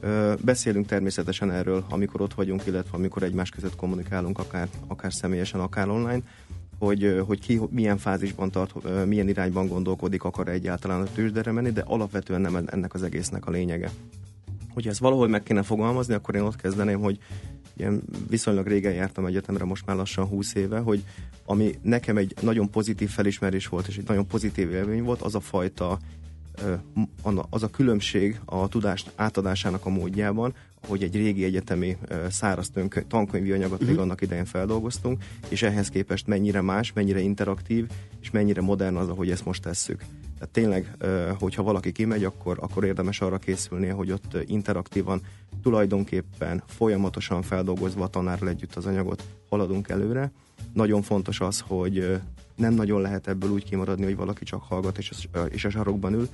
Ö, 0.00 0.34
beszélünk 0.44 0.86
természetesen 0.86 1.50
erről, 1.50 1.84
amikor 1.88 2.20
ott 2.20 2.34
vagyunk, 2.34 2.66
illetve 2.66 2.96
amikor 2.96 3.22
egymás 3.22 3.50
között 3.50 3.76
kommunikálunk, 3.76 4.38
akár, 4.38 4.68
akár 4.86 5.12
személyesen, 5.12 5.60
akár 5.60 5.88
online, 5.88 6.20
hogy, 6.78 7.22
hogy 7.26 7.40
ki 7.40 7.60
milyen 7.70 7.98
fázisban 7.98 8.50
tart, 8.50 8.74
milyen 9.06 9.28
irányban 9.28 9.66
gondolkodik, 9.66 10.24
akar 10.24 10.48
egyáltalán 10.48 11.00
a 11.00 11.12
tőzsdere 11.14 11.52
menni, 11.52 11.70
de 11.70 11.84
alapvetően 11.86 12.40
nem 12.40 12.56
ennek 12.66 12.94
az 12.94 13.02
egésznek 13.02 13.46
a 13.46 13.50
lényege. 13.50 13.90
Hogyha 14.74 14.90
ezt 14.90 14.98
valahol 14.98 15.28
meg 15.28 15.42
kéne 15.42 15.62
fogalmazni, 15.62 16.14
akkor 16.14 16.34
én 16.34 16.42
ott 16.42 16.56
kezdeném, 16.56 17.00
hogy 17.00 17.18
ilyen 17.76 18.02
viszonylag 18.28 18.66
régen 18.66 18.92
jártam 18.92 19.26
egyetemre, 19.26 19.64
most 19.64 19.86
már 19.86 19.96
lassan 19.96 20.26
20 20.26 20.54
éve, 20.54 20.78
hogy 20.78 21.04
ami 21.44 21.78
nekem 21.82 22.16
egy 22.16 22.34
nagyon 22.40 22.70
pozitív 22.70 23.10
felismerés 23.10 23.66
volt, 23.66 23.86
és 23.86 23.96
egy 23.96 24.08
nagyon 24.08 24.26
pozitív 24.26 24.70
élmény 24.70 25.02
volt, 25.02 25.22
az 25.22 25.34
a 25.34 25.40
fajta 25.40 25.98
az 27.50 27.62
a 27.62 27.70
különbség 27.70 28.40
a 28.44 28.68
tudást 28.68 29.12
átadásának 29.14 29.86
a 29.86 29.90
módjában, 29.90 30.54
hogy 30.86 31.02
egy 31.02 31.14
régi 31.14 31.44
egyetemi 31.44 31.96
száraz 32.28 32.70
tankönyvi 33.08 33.52
anyagot 33.52 33.80
még 33.80 33.90
mhm. 33.90 34.00
annak 34.00 34.20
idején 34.20 34.44
feldolgoztunk, 34.44 35.24
és 35.48 35.62
ehhez 35.62 35.88
képest 35.88 36.26
mennyire 36.26 36.60
más, 36.60 36.92
mennyire 36.92 37.20
interaktív, 37.20 37.86
és 38.20 38.30
mennyire 38.30 38.60
modern 38.60 38.96
az, 38.96 39.08
ahogy 39.08 39.30
ezt 39.30 39.44
most 39.44 39.62
tesszük. 39.62 40.04
Tehát 40.38 40.52
tényleg, 40.52 40.96
hogyha 41.38 41.62
valaki 41.62 41.92
kimegy, 41.92 42.24
akkor, 42.24 42.58
akkor 42.60 42.84
érdemes 42.84 43.20
arra 43.20 43.38
készülni, 43.38 43.86
hogy 43.86 44.10
ott 44.10 44.36
interaktívan, 44.46 45.20
tulajdonképpen 45.62 46.62
folyamatosan 46.66 47.42
feldolgozva 47.42 48.04
a 48.04 48.08
tanárral 48.08 48.48
együtt 48.48 48.74
az 48.74 48.86
anyagot 48.86 49.22
haladunk 49.48 49.88
előre. 49.88 50.32
Nagyon 50.72 51.02
fontos 51.02 51.40
az, 51.40 51.60
hogy 51.66 52.20
nem 52.54 52.74
nagyon 52.74 53.00
lehet 53.00 53.28
ebből 53.28 53.50
úgy 53.50 53.64
kimaradni, 53.64 54.04
hogy 54.04 54.16
valaki 54.16 54.44
csak 54.44 54.62
hallgat 54.62 54.98
és, 54.98 55.12
és 55.48 55.64
a 55.64 55.70
sarokban 55.70 56.12
ül, 56.12 56.28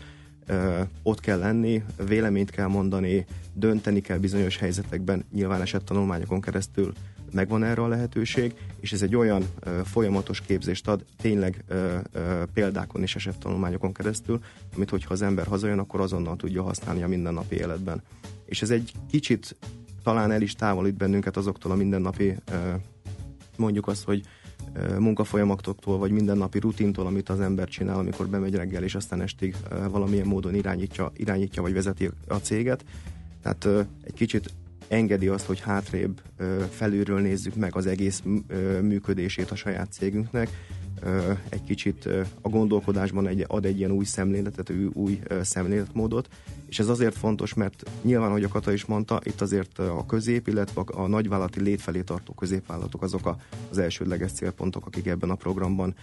ott 1.02 1.20
kell 1.20 1.38
lenni, 1.38 1.82
véleményt 2.06 2.50
kell 2.50 2.66
mondani, 2.66 3.26
dönteni 3.52 4.00
kell 4.00 4.18
bizonyos 4.18 4.58
helyzetekben, 4.58 5.24
nyilván 5.32 5.60
esett 5.60 5.84
tanulmányokon 5.84 6.40
keresztül 6.40 6.92
megvan 7.32 7.64
erre 7.64 7.82
a 7.82 7.88
lehetőség, 7.88 8.54
és 8.80 8.92
ez 8.92 9.02
egy 9.02 9.16
olyan 9.16 9.44
folyamatos 9.84 10.40
képzést 10.40 10.88
ad, 10.88 11.04
tényleg 11.16 11.64
példákon 12.52 13.02
és 13.02 13.16
esett 13.16 13.38
tanulmányokon 13.38 13.92
keresztül, 13.92 14.40
amit 14.74 14.90
hogyha 14.90 15.12
az 15.12 15.22
ember 15.22 15.46
hazajön, 15.46 15.78
akkor 15.78 16.00
azonnal 16.00 16.36
tudja 16.36 16.62
használni 16.62 17.02
a 17.02 17.08
mindennapi 17.08 17.56
életben. 17.56 18.02
És 18.44 18.62
ez 18.62 18.70
egy 18.70 18.92
kicsit 19.10 19.56
talán 20.02 20.30
el 20.30 20.42
is 20.42 20.54
távolít 20.54 20.96
bennünket 20.96 21.36
azoktól 21.36 21.72
a 21.72 21.74
mindennapi, 21.74 22.36
ö, 22.52 22.54
mondjuk 23.56 23.86
azt, 23.86 24.04
hogy 24.04 24.22
munkafolyamatoktól, 24.98 25.98
vagy 25.98 26.10
mindennapi 26.10 26.58
rutintól, 26.58 27.06
amit 27.06 27.28
az 27.28 27.40
ember 27.40 27.68
csinál, 27.68 27.98
amikor 27.98 28.28
bemegy 28.28 28.54
reggel, 28.54 28.82
és 28.82 28.94
aztán 28.94 29.20
estig 29.20 29.56
valamilyen 29.90 30.26
módon 30.26 30.54
irányítja, 30.54 31.12
irányítja 31.16 31.62
vagy 31.62 31.72
vezeti 31.72 32.10
a 32.26 32.34
céget. 32.34 32.84
Tehát 33.42 33.86
egy 34.04 34.14
kicsit 34.14 34.52
engedi 34.88 35.28
azt, 35.28 35.46
hogy 35.46 35.60
hátrébb 35.60 36.22
felülről 36.70 37.20
nézzük 37.20 37.54
meg 37.54 37.76
az 37.76 37.86
egész 37.86 38.22
működését 38.82 39.50
a 39.50 39.56
saját 39.56 39.92
cégünknek, 39.92 40.48
egy 41.48 41.64
kicsit 41.64 42.08
a 42.40 42.48
gondolkodásban 42.48 43.26
egy, 43.26 43.44
ad 43.48 43.64
egy 43.64 43.78
ilyen 43.78 43.90
új 43.90 44.04
szemléletet, 44.04 44.72
új 44.92 45.20
szemléletmódot, 45.42 46.28
és 46.68 46.78
ez 46.78 46.88
azért 46.88 47.16
fontos, 47.16 47.54
mert 47.54 47.90
nyilván, 48.02 48.30
hogy 48.30 48.44
a 48.44 48.48
Kata 48.48 48.72
is 48.72 48.84
mondta, 48.84 49.20
itt 49.22 49.40
azért 49.40 49.78
a 49.78 50.06
közép, 50.06 50.48
illetve 50.48 50.80
a 50.86 51.06
nagyvállalati 51.06 51.60
lét 51.60 51.80
felé 51.80 52.00
tartó 52.00 52.32
középvállalatok 52.32 53.02
azok 53.02 53.26
a, 53.26 53.36
az 53.70 53.78
elsődleges 53.78 54.32
célpontok, 54.32 54.86
akik 54.86 55.06
ebben 55.06 55.30
a 55.30 55.34
programban 55.34 55.94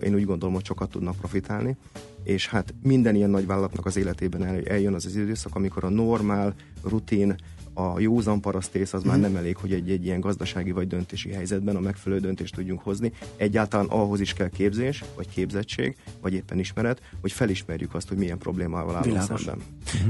én 0.00 0.14
úgy 0.14 0.24
gondolom, 0.24 0.54
hogy 0.54 0.64
sokat 0.64 0.90
tudnak 0.90 1.16
profitálni, 1.16 1.76
és 2.22 2.48
hát 2.48 2.74
minden 2.82 3.14
ilyen 3.14 3.30
nagyvállalatnak 3.30 3.86
az 3.86 3.96
életében 3.96 4.62
eljön 4.66 4.94
az 4.94 5.06
az 5.06 5.16
időszak, 5.16 5.54
amikor 5.54 5.84
a 5.84 5.88
normál, 5.88 6.54
rutin, 6.82 7.36
a 7.78 8.00
józan 8.00 8.40
parasztész 8.40 8.92
az 8.92 9.02
már 9.02 9.16
mhm. 9.16 9.24
nem 9.24 9.36
elég, 9.36 9.56
hogy 9.56 9.72
egy, 9.72 9.90
egy 9.90 10.04
ilyen 10.04 10.20
gazdasági 10.20 10.70
vagy 10.70 10.86
döntési 10.86 11.32
helyzetben 11.32 11.76
a 11.76 11.80
megfelelő 11.80 12.20
döntést 12.20 12.54
tudjunk 12.54 12.80
hozni. 12.80 13.12
Egyáltalán 13.36 13.86
ahhoz 13.86 14.20
is 14.20 14.32
kell 14.32 14.48
képzés, 14.48 15.04
vagy 15.16 15.28
képzettség, 15.28 15.96
vagy 16.20 16.32
éppen 16.32 16.58
ismeret, 16.58 17.00
hogy 17.20 17.32
felismerjük 17.32 17.94
azt, 17.94 18.08
hogy 18.08 18.16
milyen 18.16 18.38
problémával 18.38 18.96
állunk 18.96 19.22
szemben. 19.22 19.58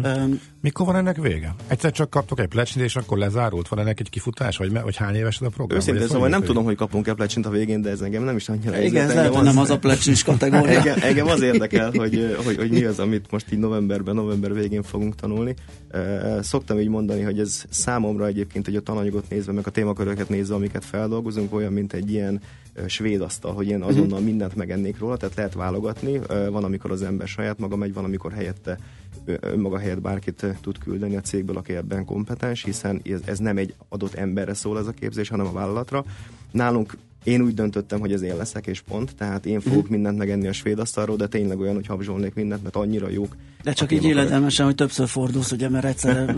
Uh-huh. 0.00 0.34
Mikor 0.60 0.86
van 0.86 0.96
ennek 0.96 1.16
vége? 1.16 1.54
Egyszer 1.66 1.92
csak 1.92 2.10
kaptok 2.10 2.40
egy 2.40 2.48
plecsnit, 2.48 2.84
és 2.84 2.96
akkor 2.96 3.18
lezárult? 3.18 3.68
Van 3.68 3.78
ennek 3.78 4.00
egy 4.00 4.10
kifutás, 4.10 4.56
vagy, 4.56 4.72
vagy 4.72 4.96
hány 4.96 5.14
éves 5.14 5.36
ez 5.40 5.46
a 5.46 5.50
program? 5.50 5.78
Őszintén 5.78 6.06
szóval 6.06 6.28
nem 6.28 6.42
tudom, 6.42 6.64
hogy 6.64 6.76
kapunk-e 6.76 7.14
plecsint 7.14 7.46
a 7.46 7.50
végén, 7.50 7.82
de 7.82 7.90
ez 7.90 8.00
engem 8.00 8.22
nem 8.22 8.36
is 8.36 8.48
annyira 8.48 8.80
Igen, 8.80 9.08
ez 9.08 9.14
lehet, 9.14 9.34
hogy 9.34 9.44
nem 9.44 9.58
az 9.58 9.70
a 9.70 9.78
plecsis 9.78 10.22
kategória. 10.22 10.78
engem, 10.78 10.98
engem 11.00 11.26
az 11.26 11.40
érdekel, 11.40 11.90
hogy, 11.90 12.36
hogy, 12.44 12.56
hogy, 12.56 12.70
mi 12.70 12.84
az, 12.84 12.98
amit 12.98 13.30
most 13.30 13.52
így 13.52 13.58
novemberben, 13.58 14.14
november 14.14 14.54
végén 14.54 14.82
fogunk 14.82 15.14
tanulni. 15.14 15.54
Szoktam 16.40 16.78
így 16.78 16.88
mondani, 16.88 17.22
hogy 17.22 17.38
ez 17.38 17.55
számomra 17.68 18.26
egyébként, 18.26 18.64
hogy 18.64 18.76
a 18.76 18.80
tananyagot 18.80 19.28
nézve, 19.28 19.52
meg 19.52 19.66
a 19.66 19.70
témaköröket 19.70 20.28
nézve, 20.28 20.54
amiket 20.54 20.84
feldolgozunk, 20.84 21.54
olyan, 21.54 21.72
mint 21.72 21.92
egy 21.92 22.10
ilyen 22.10 22.40
svéd 22.86 23.20
asztal, 23.20 23.54
hogy 23.54 23.68
én 23.68 23.82
azonnal 23.82 24.18
mhm. 24.18 24.28
mindent 24.28 24.54
megennék 24.54 24.98
róla, 24.98 25.16
tehát 25.16 25.34
lehet 25.34 25.54
válogatni. 25.54 26.20
Van, 26.50 26.64
amikor 26.64 26.90
az 26.90 27.02
ember 27.02 27.28
saját 27.28 27.58
maga 27.58 27.76
megy, 27.76 27.92
van, 27.92 28.04
amikor 28.04 28.32
helyette 28.32 28.78
önmaga 29.24 29.78
helyett 29.78 30.00
bárkit 30.00 30.46
tud 30.60 30.78
küldeni 30.78 31.16
a 31.16 31.20
cégből, 31.20 31.56
aki 31.56 31.74
ebben 31.74 32.04
kompetens, 32.04 32.64
hiszen 32.64 33.00
ez, 33.04 33.20
ez 33.24 33.38
nem 33.38 33.56
egy 33.56 33.74
adott 33.88 34.14
emberre 34.14 34.54
szól 34.54 34.78
ez 34.78 34.86
a 34.86 34.92
képzés, 34.92 35.28
hanem 35.28 35.46
a 35.46 35.52
vállalatra. 35.52 36.04
Nálunk 36.50 36.96
én 37.26 37.40
úgy 37.40 37.54
döntöttem, 37.54 38.00
hogy 38.00 38.12
ez 38.12 38.22
én 38.22 38.36
leszek, 38.36 38.66
és 38.66 38.80
pont. 38.80 39.14
Tehát 39.16 39.46
én 39.46 39.60
fogok 39.60 39.88
mm. 39.88 39.90
mindent 39.90 40.18
megenni 40.18 40.46
a 40.48 40.52
svéd 40.52 40.78
asztalról, 40.78 41.16
de 41.16 41.26
tényleg 41.26 41.60
olyan, 41.60 41.74
hogy 41.74 41.86
habzsolnék 41.86 42.34
mindent, 42.34 42.62
mert 42.62 42.76
annyira 42.76 43.08
jók. 43.08 43.36
De 43.62 43.72
csak 43.72 43.92
így 43.92 44.04
életelmesen, 44.04 44.66
hogy 44.66 44.74
többször 44.74 45.08
fordulsz, 45.08 45.52
ugye, 45.52 45.68
mert 45.68 45.84
egyszer 45.84 46.36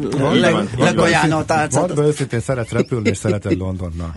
legajánl 0.79 1.33
a 1.33 1.45
tálcát. 1.45 1.95
Mondd 1.95 2.07
őszintén, 2.07 2.41
szeret 2.41 2.71
repülni, 2.71 3.09
és 3.09 3.17
szereted 3.17 3.57
Londonnal. 3.57 4.15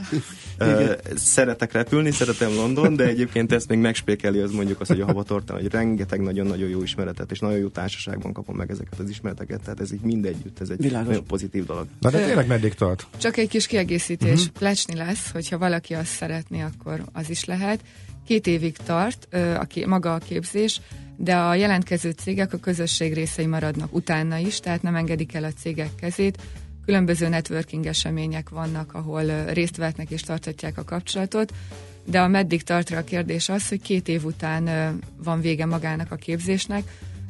Szeretek 1.15 1.71
repülni, 1.71 2.12
szeretem 2.12 2.54
London, 2.56 2.95
de 2.95 3.04
egyébként 3.04 3.52
ezt 3.52 3.67
még 3.67 3.80
megspékeli 3.80 4.39
az 4.39 4.52
mondjuk 4.52 4.82
az, 4.82 4.88
hogy 4.88 5.02
a 5.02 5.06
havatortán, 5.06 5.58
hogy 5.58 5.71
rengeteg 5.71 6.21
nagyon-nagyon 6.21 6.69
jó 6.69 6.82
ismeretet, 6.82 7.32
és 7.32 7.39
nagyon 7.39 7.58
jó 7.58 7.67
társaságban 7.67 8.34
kapom 8.34 8.56
meg 8.56 8.71
ezeket 8.71 9.00
az 9.00 9.10
ismereteket, 9.10 9.62
tehát 9.62 9.80
ez 9.80 9.93
így 9.93 10.02
mindegyütt, 10.02 10.60
ez 10.60 10.69
egy 10.69 10.82
Világos. 10.82 11.08
nagyon 11.08 11.24
pozitív 11.24 11.65
dolog. 11.65 11.88
Na 12.00 12.10
de 12.10 12.26
tényleg 12.26 12.47
meddig 12.47 12.74
tart? 12.74 13.08
Csak 13.17 13.38
egy 13.38 13.50
kis 13.50 13.67
kiegészítés. 13.67 14.39
Uh-huh. 14.39 14.54
Plecsni 14.54 14.95
lesz, 14.95 15.32
hogyha 15.32 15.58
valaki 15.58 15.93
azt 15.93 16.12
szeretné, 16.12 16.62
akkor 16.62 17.04
az 17.13 17.30
is 17.30 17.45
lehet. 17.45 17.80
Két 18.28 18.47
évig 18.47 18.78
tart 18.78 19.28
a, 19.34 19.67
maga 19.86 20.13
a 20.13 20.17
képzés, 20.17 20.82
de 21.17 21.36
a 21.36 21.56
jelentkező 21.56 22.12
cégek 22.12 22.54
a 22.54 22.58
közösség 22.58 23.13
részei 23.13 23.45
maradnak 23.45 23.93
utána 23.93 24.38
is, 24.38 24.60
tehát 24.60 24.82
nem 24.82 24.95
engedik 24.95 25.34
el 25.34 25.43
a 25.43 25.52
cégek 25.52 25.95
kezét. 25.95 26.38
Különböző 26.86 27.28
networking 27.28 27.86
események 27.86 28.50
vannak, 28.50 28.94
ahol 28.94 29.46
részt 29.46 29.78
vehetnek 29.78 30.10
és 30.10 30.22
tartatják 30.22 30.78
a 30.78 30.84
kapcsolatot, 30.84 31.54
de 32.06 32.22
a 32.22 32.28
meddig 32.28 32.63
tartra 32.63 32.98
a 32.98 33.04
kérdés 33.04 33.50
az, 33.50 33.67
hogy 33.67 33.82
két 33.82 34.08
év 34.08 34.26
után 34.26 35.00
van 35.24 35.41
vége 35.41 35.65
magának 35.65 36.12
a 36.12 36.15
képzésnek. 36.15 36.84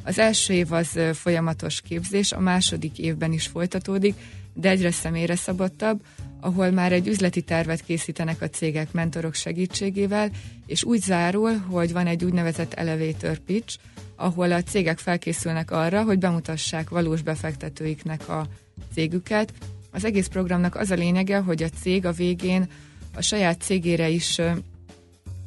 Az 0.04 0.18
első 0.18 0.52
év 0.52 0.72
az 0.72 0.98
folyamatos 1.12 1.80
képzés, 1.80 2.32
a 2.32 2.40
második 2.40 2.98
évben 2.98 3.32
is 3.32 3.46
folytatódik, 3.46 4.14
de 4.54 4.68
egyre 4.68 4.90
személyre 4.90 5.36
szabottabb, 5.36 6.00
ahol 6.40 6.70
már 6.70 6.92
egy 6.92 7.06
üzleti 7.06 7.42
tervet 7.42 7.80
készítenek 7.80 8.42
a 8.42 8.48
cégek 8.48 8.92
mentorok 8.92 9.34
segítségével, 9.34 10.30
és 10.66 10.84
úgy 10.84 11.00
zárul, 11.00 11.56
hogy 11.56 11.92
van 11.92 12.06
egy 12.06 12.24
úgynevezett 12.24 12.74
elevator 12.74 13.38
pitch, 13.38 13.78
ahol 14.16 14.52
a 14.52 14.62
cégek 14.62 14.98
felkészülnek 14.98 15.70
arra, 15.70 16.02
hogy 16.02 16.18
bemutassák 16.18 16.88
valós 16.88 17.22
befektetőiknek 17.22 18.28
a 18.28 18.46
cégüket. 18.94 19.52
Az 19.90 20.04
egész 20.04 20.26
programnak 20.26 20.76
az 20.76 20.90
a 20.90 20.94
lényege, 20.94 21.38
hogy 21.38 21.62
a 21.62 21.68
cég 21.68 22.06
a 22.06 22.12
végén 22.12 22.68
a 23.14 23.22
saját 23.22 23.60
cégére 23.60 24.08
is 24.08 24.40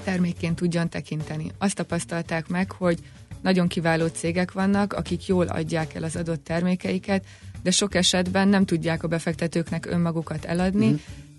termékként 0.04 0.56
tudjon 0.56 0.90
tekinteni. 0.90 1.52
Azt 1.58 1.76
tapasztalták 1.76 2.48
meg, 2.48 2.72
hogy 2.72 3.00
nagyon 3.42 3.68
kiváló 3.68 4.08
cégek 4.08 4.52
vannak, 4.52 4.94
akik 4.94 5.26
jól 5.26 5.48
adják 5.48 5.94
el 5.94 6.04
az 6.04 6.16
adott 6.16 6.44
termékeiket, 6.44 7.26
de 7.64 7.72
sok 7.72 7.96
esetben 7.96 8.48
nem 8.48 8.66
tudják 8.66 9.04
a 9.04 9.08
befektetőknek 9.08 9.86
önmagukat 9.86 10.46
eladni, 10.46 10.90
mm. 10.90 10.96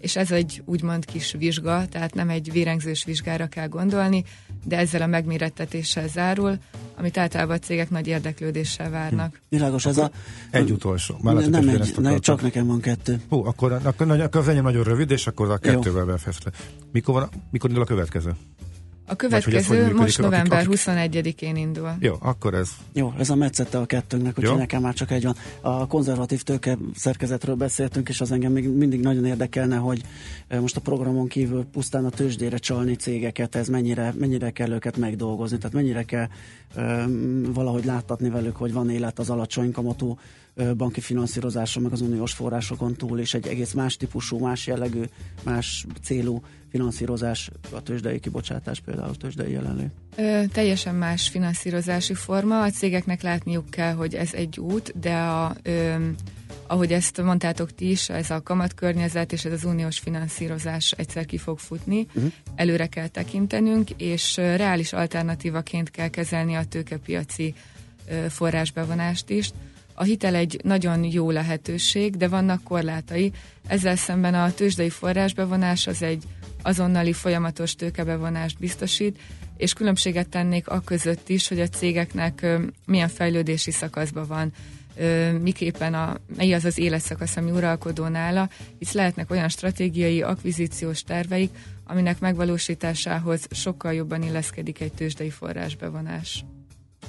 És 0.06 0.16
ez 0.16 0.30
egy 0.30 0.62
úgymond 0.64 1.04
kis 1.04 1.34
vizsga, 1.38 1.86
tehát 1.90 2.14
nem 2.14 2.28
egy 2.28 2.52
vérengzős 2.52 3.04
vizsgára 3.04 3.46
kell 3.46 3.68
gondolni, 3.68 4.24
de 4.64 4.76
ezzel 4.76 5.02
a 5.02 5.06
megmérettetéssel 5.06 6.08
zárul, 6.08 6.58
amit 6.96 7.18
általában 7.18 7.56
a 7.56 7.58
cégek 7.58 7.90
nagy 7.90 8.06
érdeklődéssel 8.06 8.90
várnak. 8.90 9.34
Hm. 9.34 9.56
Világos, 9.56 9.86
ez 9.86 9.98
a... 9.98 10.10
Egy 10.50 10.70
utolsó. 10.70 11.16
Már 11.22 11.34
nem, 11.34 11.50
nem 11.50 11.68
egy, 11.68 11.94
ne, 11.98 12.18
csak 12.18 12.42
nekem 12.42 12.66
van 12.66 12.80
kettő. 12.80 13.20
Hú, 13.28 13.44
akkor, 13.44 13.72
akkor, 13.72 14.10
akkor 14.10 14.40
az 14.40 14.48
enyém 14.48 14.62
nagyon 14.62 14.84
rövid, 14.84 15.10
és 15.10 15.26
akkor 15.26 15.50
a 15.50 15.58
kettővel 15.58 16.04
befejezte. 16.04 16.50
Mikor, 16.92 17.28
mikor 17.50 17.70
indul 17.70 17.84
a 17.84 17.86
következő? 17.86 18.30
A 19.08 19.16
következő 19.16 19.94
most 19.94 20.18
november 20.18 20.66
21-én 20.70 21.56
indul. 21.56 21.96
Jó, 21.98 22.14
akkor 22.20 22.54
ez. 22.54 22.70
Jó, 22.92 23.12
ez 23.18 23.30
a 23.30 23.34
metszette 23.34 23.78
a 23.78 23.86
kettőnknek, 23.86 24.38
úgyhogy 24.38 24.58
nekem 24.58 24.82
már 24.82 24.94
csak 24.94 25.10
egy 25.10 25.24
van. 25.24 25.36
A 25.60 25.86
konzervatív 25.86 26.42
tőke 26.42 26.78
szerkezetről 26.94 27.54
beszéltünk, 27.54 28.08
és 28.08 28.20
az 28.20 28.32
engem 28.32 28.52
még 28.52 28.68
mindig 28.68 29.00
nagyon 29.00 29.24
érdekelne, 29.24 29.76
hogy 29.76 30.02
most 30.60 30.76
a 30.76 30.80
programon 30.80 31.28
kívül 31.28 31.64
pusztán 31.64 32.04
a 32.04 32.10
tőzsdére 32.10 32.56
csalni 32.56 32.94
cégeket, 32.94 33.54
ez 33.54 33.68
mennyire, 33.68 34.14
mennyire 34.18 34.50
kell 34.50 34.70
őket 34.70 34.96
megdolgozni, 34.96 35.56
tehát 35.56 35.72
mennyire 35.72 36.02
kell 36.02 36.28
um, 36.76 37.42
valahogy 37.52 37.84
láttatni 37.84 38.28
velük, 38.28 38.56
hogy 38.56 38.72
van 38.72 38.90
élet 38.90 39.18
az 39.18 39.30
alacsony 39.30 39.72
kamatú 39.72 40.18
banki 40.76 41.00
finanszírozáson, 41.00 41.82
meg 41.82 41.92
az 41.92 42.00
uniós 42.00 42.32
forrásokon 42.32 42.94
túl, 42.94 43.18
és 43.18 43.34
egy 43.34 43.46
egész 43.46 43.72
más 43.72 43.96
típusú, 43.96 44.38
más 44.38 44.66
jellegű, 44.66 45.02
más 45.42 45.86
célú 46.02 46.42
finanszírozás, 46.70 47.50
a 47.72 47.82
tőzsdei 47.82 48.20
kibocsátás 48.20 48.80
például, 48.80 49.08
a 49.08 49.14
tőzsdei 49.14 49.52
jelenlét? 49.52 49.90
Ö, 50.16 50.42
teljesen 50.52 50.94
más 50.94 51.28
finanszírozási 51.28 52.14
forma. 52.14 52.62
A 52.62 52.70
cégeknek 52.70 53.22
látniuk 53.22 53.70
kell, 53.70 53.92
hogy 53.92 54.14
ez 54.14 54.34
egy 54.34 54.60
út, 54.60 54.98
de 54.98 55.14
a, 55.14 55.56
ö, 55.62 55.94
ahogy 56.66 56.92
ezt 56.92 57.22
mondtátok 57.22 57.74
ti 57.74 57.90
is, 57.90 58.08
ez 58.08 58.30
a 58.30 58.42
kamatkörnyezet 58.42 59.32
és 59.32 59.44
ez 59.44 59.52
az 59.52 59.64
uniós 59.64 59.98
finanszírozás 59.98 60.92
egyszer 60.92 61.26
ki 61.26 61.38
fog 61.38 61.58
futni, 61.58 62.06
uh-huh. 62.14 62.32
előre 62.54 62.86
kell 62.86 63.08
tekintenünk, 63.08 63.90
és 63.90 64.36
reális 64.36 64.92
alternatívaként 64.92 65.90
kell 65.90 66.08
kezelni 66.08 66.54
a 66.54 66.64
tőkepiaci 66.64 67.54
forrásbevonást 68.28 69.30
is. 69.30 69.50
A 69.94 70.02
hitel 70.04 70.34
egy 70.34 70.60
nagyon 70.62 71.04
jó 71.04 71.30
lehetőség, 71.30 72.16
de 72.16 72.28
vannak 72.28 72.62
korlátai. 72.62 73.32
Ezzel 73.66 73.96
szemben 73.96 74.34
a 74.34 74.52
tőzsdei 74.52 74.90
forrásbevonás 74.90 75.86
az 75.86 76.02
egy 76.02 76.24
azonnali 76.66 77.12
folyamatos 77.12 77.74
tőkebevonást 77.74 78.58
biztosít, 78.58 79.18
és 79.56 79.72
különbséget 79.72 80.28
tennék 80.28 80.68
a 80.68 80.80
között 80.80 81.28
is, 81.28 81.48
hogy 81.48 81.60
a 81.60 81.68
cégeknek 81.68 82.46
milyen 82.86 83.08
fejlődési 83.08 83.70
szakaszban 83.70 84.26
van, 84.26 84.52
miképpen 85.42 85.94
a, 85.94 86.16
mely 86.36 86.52
az 86.52 86.64
az 86.64 86.78
életszakasz, 86.78 87.36
ami 87.36 87.50
uralkodó 87.50 88.06
nála, 88.06 88.48
hisz 88.78 88.92
lehetnek 88.92 89.30
olyan 89.30 89.48
stratégiai, 89.48 90.22
akvizíciós 90.22 91.02
terveik, 91.02 91.50
aminek 91.84 92.18
megvalósításához 92.18 93.46
sokkal 93.50 93.94
jobban 93.94 94.22
illeszkedik 94.22 94.80
egy 94.80 94.92
tőzsdei 94.92 95.30
forrásbevonás. 95.30 96.44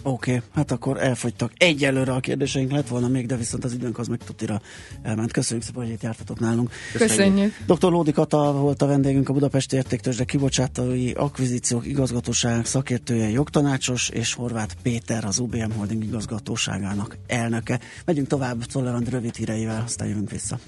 Oké, 0.01 0.31
okay, 0.31 0.43
hát 0.53 0.71
akkor 0.71 0.97
elfogytak. 0.97 1.51
Egyelőre 1.57 2.11
a 2.11 2.19
kérdéseink 2.19 2.71
lett 2.71 2.87
volna 2.87 3.07
még, 3.07 3.25
de 3.25 3.35
viszont 3.35 3.63
az 3.63 3.73
időnk 3.73 3.97
az 3.97 4.07
meg 4.07 4.19
tutira 4.25 4.61
elment. 5.01 5.31
Köszönjük 5.31 5.65
szépen, 5.65 5.83
hogy 5.83 5.91
itt 5.91 6.01
jártatok 6.01 6.39
nálunk. 6.39 6.71
Köszönjük. 6.93 7.53
Dr. 7.65 7.91
Lódi 7.91 8.11
Kata 8.11 8.53
volt 8.53 8.81
a 8.81 8.85
vendégünk, 8.85 9.29
a 9.29 9.33
Budapesti 9.33 9.75
Értéktősde 9.75 10.23
kibocsátói 10.23 11.11
akvizíciók 11.11 11.85
igazgatóság 11.85 12.65
szakértője, 12.65 13.29
jogtanácsos, 13.29 14.09
és 14.09 14.33
Horváth 14.33 14.73
Péter, 14.81 15.25
az 15.25 15.39
UBM 15.39 15.71
Holding 15.71 16.03
igazgatóságának 16.03 17.17
elnöke. 17.27 17.79
Megyünk 18.05 18.27
tovább 18.27 18.65
Czoller 18.65 19.01
rövid 19.09 19.35
híreivel, 19.35 19.81
aztán 19.85 20.07
jövünk 20.07 20.31
vissza. 20.31 20.59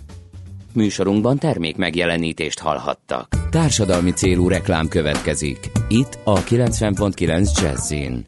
Műsorunkban 0.74 1.38
termék 1.38 1.76
megjelenítést 1.76 2.60
hallhattak. 2.60 3.50
Társadalmi 3.50 4.12
célú 4.12 4.48
reklám 4.48 4.88
következik. 4.88 5.72
Itt 5.88 6.20
a 6.24 6.44
90.9 6.44 7.62
Jazzin. 7.62 8.26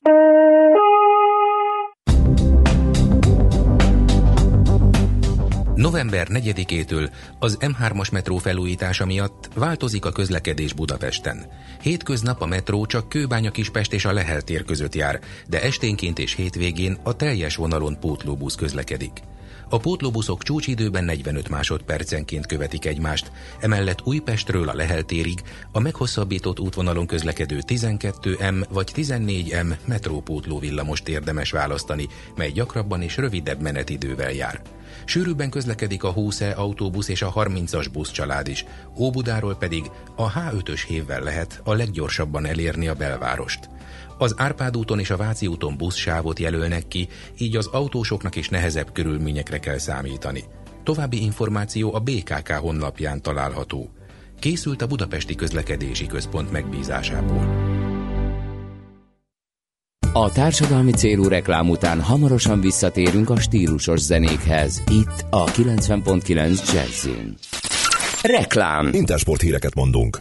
November 5.81 6.27
4-től 6.29 7.11
az 7.39 7.57
M3-as 7.59 8.11
metró 8.11 8.37
felújítása 8.37 9.05
miatt 9.05 9.49
változik 9.55 10.05
a 10.05 10.11
közlekedés 10.11 10.73
Budapesten. 10.73 11.45
Hétköznap 11.81 12.41
a 12.41 12.45
metró 12.45 12.85
csak 12.85 13.09
Kőbánya 13.09 13.51
Kispest 13.51 13.93
és 13.93 14.05
a 14.05 14.11
Lehel 14.11 14.41
tér 14.41 14.63
között 14.63 14.95
jár, 14.95 15.19
de 15.47 15.61
esténként 15.61 16.19
és 16.19 16.35
hétvégén 16.35 16.97
a 17.03 17.15
teljes 17.15 17.55
vonalon 17.55 17.99
pótlóbusz 17.99 18.55
közlekedik. 18.55 19.11
A 19.69 19.77
pótlóbuszok 19.77 20.43
csúcsidőben 20.43 21.03
45 21.03 21.49
másodpercenként 21.49 22.45
követik 22.45 22.85
egymást, 22.85 23.31
emellett 23.59 24.01
Újpestről 24.03 24.69
a 24.69 24.73
Lehel 24.73 25.03
térig 25.03 25.41
a 25.71 25.79
meghosszabbított 25.79 26.59
útvonalon 26.59 27.07
közlekedő 27.07 27.59
12M 27.67 28.65
vagy 28.69 28.91
14M 28.95 29.75
metrópótló 29.85 30.59
villamost 30.59 31.07
érdemes 31.07 31.51
választani, 31.51 32.07
mely 32.35 32.51
gyakrabban 32.51 33.01
és 33.01 33.17
rövidebb 33.17 33.61
menetidővel 33.61 34.31
jár. 34.31 34.61
Sűrűbben 35.05 35.49
közlekedik 35.49 36.03
a 36.03 36.13
20E 36.13 36.55
autóbusz 36.55 37.07
és 37.07 37.21
a 37.21 37.33
30-as 37.33 37.87
busz 37.91 38.11
család 38.11 38.47
is, 38.47 38.65
Óbudáról 38.97 39.55
pedig 39.55 39.91
a 40.15 40.31
H5-ös 40.31 40.83
hévvel 40.87 41.21
lehet 41.21 41.61
a 41.63 41.73
leggyorsabban 41.73 42.45
elérni 42.45 42.87
a 42.87 42.93
belvárost. 42.93 43.69
Az 44.17 44.33
Árpád 44.37 44.77
úton 44.77 44.99
és 44.99 45.09
a 45.09 45.17
Váci 45.17 45.47
úton 45.47 45.77
buszsávot 45.77 46.39
jelölnek 46.39 46.87
ki, 46.87 47.07
így 47.37 47.55
az 47.55 47.67
autósoknak 47.67 48.35
is 48.35 48.49
nehezebb 48.49 48.91
körülményekre 48.91 49.59
kell 49.59 49.77
számítani. 49.77 50.43
További 50.83 51.23
információ 51.23 51.93
a 51.93 51.99
BKK 51.99 52.51
honlapján 52.51 53.21
található. 53.21 53.89
Készült 54.39 54.81
a 54.81 54.87
Budapesti 54.87 55.35
Közlekedési 55.35 56.05
Központ 56.05 56.51
megbízásából. 56.51 57.60
A 60.13 60.31
társadalmi 60.31 60.91
célú 60.91 61.27
reklám 61.27 61.69
után 61.69 62.01
hamarosan 62.01 62.61
visszatérünk 62.61 63.29
a 63.29 63.39
stílusos 63.39 63.99
zenékhez. 63.99 64.83
Itt 64.89 65.25
a 65.29 65.45
90.9 65.45 66.73
Jazzin. 66.73 67.35
Reklám. 68.21 68.89
Intersport 68.93 69.41
híreket 69.41 69.75
mondunk. 69.75 70.17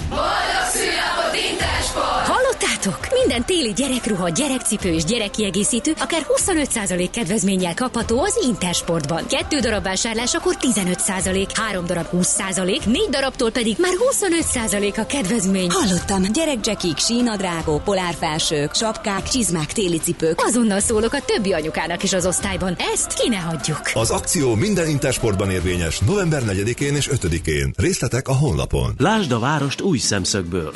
Hallottátok? 2.80 3.18
Minden 3.22 3.44
téli 3.44 3.72
gyerekruha, 3.72 4.28
gyerekcipő 4.28 4.88
és 4.88 5.04
gyerekkiegészítő 5.04 5.92
akár 5.98 6.26
25% 6.28 7.08
kedvezménnyel 7.12 7.74
kapható 7.74 8.22
az 8.22 8.38
Intersportban. 8.46 9.26
Kettő 9.26 9.58
darab 9.58 9.82
vásárlás 9.82 10.34
akkor 10.34 10.56
15%, 10.60 11.48
három 11.54 11.86
darab 11.86 12.06
20%, 12.12 12.84
négy 12.84 13.08
darabtól 13.10 13.50
pedig 13.50 13.76
már 13.78 13.92
25% 14.12 14.98
a 14.98 15.06
kedvezmény. 15.06 15.70
Hallottam, 15.70 16.22
gyerekcsekik, 16.32 16.98
sínadrágok, 16.98 17.84
polárfelsők, 17.84 18.74
sapkák, 18.74 19.28
csizmák, 19.28 19.72
téli 19.72 19.98
cipők. 19.98 20.40
Azonnal 20.42 20.80
szólok 20.80 21.12
a 21.12 21.20
többi 21.24 21.52
anyukának 21.52 22.02
is 22.02 22.12
az 22.12 22.26
osztályban. 22.26 22.76
Ezt 22.94 23.12
ki 23.12 23.28
ne 23.28 23.38
hagyjuk. 23.38 23.80
Az 23.92 24.10
akció 24.10 24.54
minden 24.54 24.88
Intersportban 24.88 25.50
érvényes 25.50 25.98
november 25.98 26.42
4-én 26.46 26.94
és 26.94 27.08
5-én. 27.12 27.72
Részletek 27.76 28.28
a 28.28 28.34
honlapon. 28.34 28.94
Lásd 28.98 29.32
a 29.32 29.38
várost 29.38 29.80
új 29.80 29.98
szemszögből. 29.98 30.72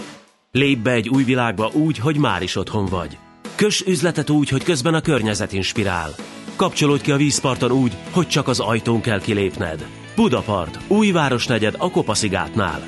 Lépj 0.57 0.81
be 0.81 0.91
egy 0.91 1.09
új 1.09 1.23
világba 1.23 1.71
úgy, 1.73 1.99
hogy 1.99 2.17
már 2.17 2.43
is 2.43 2.57
otthon 2.57 2.87
vagy. 2.87 3.19
Kös 3.55 3.81
üzletet 3.81 4.31
úgy, 4.31 4.49
hogy 4.49 4.63
közben 4.63 4.95
a 4.95 5.01
környezet 5.01 5.53
inspirál. 5.53 6.15
Kapcsolódj 6.57 7.03
ki 7.03 7.13
a 7.13 7.17
vízparton 7.17 7.71
úgy, 7.71 7.93
hogy 8.11 8.29
csak 8.29 8.49
az 8.49 8.61
ajtón 8.61 9.01
kell 9.01 9.21
kilépned. 9.21 9.87
Budapart, 10.17 10.79
új 10.89 11.11
városnegyed 11.11 11.75
a 11.79 11.91
Kopaszigátnál. 11.91 12.87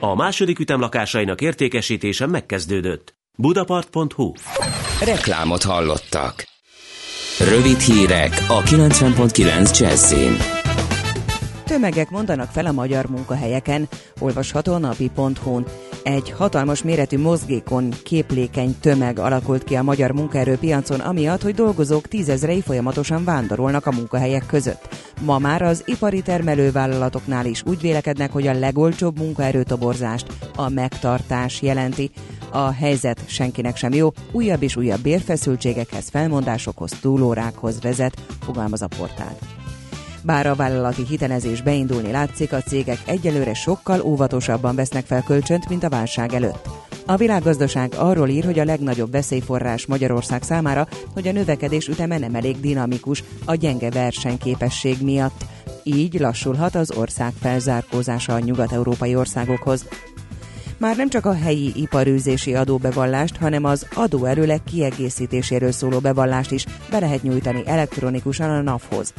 A 0.00 0.14
második 0.14 0.58
ütem 0.58 0.80
lakásainak 0.80 1.40
értékesítése 1.40 2.26
megkezdődött. 2.26 3.14
Budapart.hu 3.36 4.32
Reklámot 5.04 5.62
hallottak. 5.62 6.46
Rövid 7.38 7.78
hírek 7.78 8.44
a 8.48 8.62
90.9 8.62 9.78
Jazzin. 9.78 10.59
Tömegek 11.70 12.10
mondanak 12.10 12.50
fel 12.50 12.66
a 12.66 12.72
magyar 12.72 13.06
munkahelyeken, 13.06 13.88
olvasható 14.18 14.76
napi.hu-n. 14.76 15.66
Egy 16.02 16.30
hatalmas 16.30 16.82
méretű 16.82 17.18
mozgékon 17.18 17.94
képlékeny 18.02 18.76
tömeg 18.80 19.18
alakult 19.18 19.64
ki 19.64 19.76
a 19.76 19.82
magyar 19.82 20.10
munkaerőpiacon, 20.10 21.00
amiatt, 21.00 21.42
hogy 21.42 21.54
dolgozók 21.54 22.08
tízezrei 22.08 22.60
folyamatosan 22.60 23.24
vándorolnak 23.24 23.86
a 23.86 23.92
munkahelyek 23.92 24.46
között. 24.46 24.88
Ma 25.20 25.38
már 25.38 25.62
az 25.62 25.82
ipari 25.86 26.22
termelővállalatoknál 26.22 27.46
is 27.46 27.62
úgy 27.66 27.80
vélekednek, 27.80 28.32
hogy 28.32 28.46
a 28.46 28.58
legolcsóbb 28.58 29.18
munkaerőtoborzást 29.18 30.26
a 30.56 30.68
megtartás 30.68 31.62
jelenti. 31.62 32.10
A 32.52 32.70
helyzet 32.70 33.20
senkinek 33.26 33.76
sem 33.76 33.92
jó, 33.92 34.12
újabb 34.32 34.62
és 34.62 34.76
újabb 34.76 35.00
bérfeszültségekhez, 35.00 36.08
felmondásokhoz, 36.08 36.90
túlórákhoz 37.00 37.80
vezet, 37.80 38.20
fogalmaz 38.40 38.82
a 38.82 38.88
portál. 38.98 39.59
Bár 40.22 40.46
a 40.46 40.54
vállalati 40.54 41.04
hitelezés 41.06 41.62
beindulni 41.62 42.10
látszik, 42.10 42.52
a 42.52 42.62
cégek 42.62 42.98
egyelőre 43.06 43.54
sokkal 43.54 44.00
óvatosabban 44.00 44.74
vesznek 44.74 45.06
fel 45.06 45.22
kölcsönt, 45.22 45.68
mint 45.68 45.84
a 45.84 45.88
válság 45.88 46.34
előtt. 46.34 46.68
A 47.06 47.16
világgazdaság 47.16 47.92
arról 47.96 48.28
ír, 48.28 48.44
hogy 48.44 48.58
a 48.58 48.64
legnagyobb 48.64 49.10
veszélyforrás 49.10 49.86
Magyarország 49.86 50.42
számára, 50.42 50.88
hogy 51.14 51.28
a 51.28 51.32
növekedés 51.32 51.88
üteme 51.88 52.18
nem 52.18 52.34
elég 52.34 52.60
dinamikus 52.60 53.24
a 53.44 53.54
gyenge 53.54 53.90
versenyképesség 53.90 54.96
miatt. 55.02 55.44
Így 55.82 56.20
lassulhat 56.20 56.74
az 56.74 56.92
ország 56.96 57.32
felzárkózása 57.40 58.34
a 58.34 58.38
nyugat-európai 58.38 59.14
országokhoz. 59.14 59.86
Már 60.80 60.96
nem 60.96 61.08
csak 61.08 61.26
a 61.26 61.34
helyi 61.34 61.72
iparűzési 61.74 62.54
adóbevallást, 62.54 63.36
hanem 63.36 63.64
az 63.64 63.86
adóerőleg 63.94 64.60
kiegészítéséről 64.64 65.72
szóló 65.72 65.98
bevallást 65.98 66.50
is 66.50 66.66
be 66.90 66.98
lehet 66.98 67.22
nyújtani 67.22 67.62
elektronikusan 67.66 68.50
a 68.50 68.60
NAV-hoz. 68.60 69.12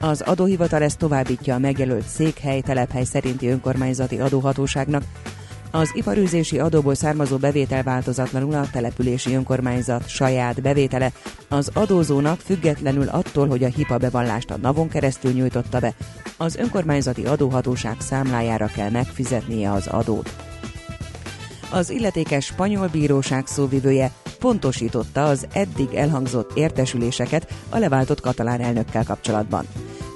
Az 0.00 0.20
adóhivatal 0.20 0.82
ezt 0.82 0.98
továbbítja 0.98 1.54
a 1.54 1.58
megjelölt 1.58 2.06
székhely, 2.06 2.60
telephely 2.60 3.04
szerinti 3.04 3.48
önkormányzati 3.48 4.18
adóhatóságnak, 4.18 5.02
az 5.70 5.90
iparűzési 5.94 6.58
adóból 6.58 6.94
származó 6.94 7.36
bevétel 7.36 7.82
változatlanul 7.82 8.54
a 8.54 8.70
települési 8.72 9.34
önkormányzat 9.34 10.08
saját 10.08 10.62
bevétele. 10.62 11.12
Az 11.48 11.70
adózónak 11.74 12.40
függetlenül 12.40 13.08
attól, 13.08 13.48
hogy 13.48 13.64
a 13.64 13.68
hipa 13.68 13.98
bevallást 13.98 14.50
a 14.50 14.56
navon 14.56 14.88
keresztül 14.88 15.32
nyújtotta 15.32 15.78
be, 15.78 15.94
az 16.36 16.56
önkormányzati 16.56 17.24
adóhatóság 17.24 17.96
számlájára 17.98 18.66
kell 18.66 18.90
megfizetnie 18.90 19.72
az 19.72 19.86
adót. 19.86 20.53
Az 21.74 21.90
illetékes 21.90 22.44
spanyol 22.44 22.86
bíróság 22.86 23.46
szóvivője 23.46 24.10
pontosította 24.38 25.24
az 25.24 25.46
eddig 25.52 25.94
elhangzott 25.94 26.56
értesüléseket 26.56 27.52
a 27.68 27.78
leváltott 27.78 28.20
katalán 28.20 28.60
elnökkel 28.60 29.04
kapcsolatban. 29.04 29.66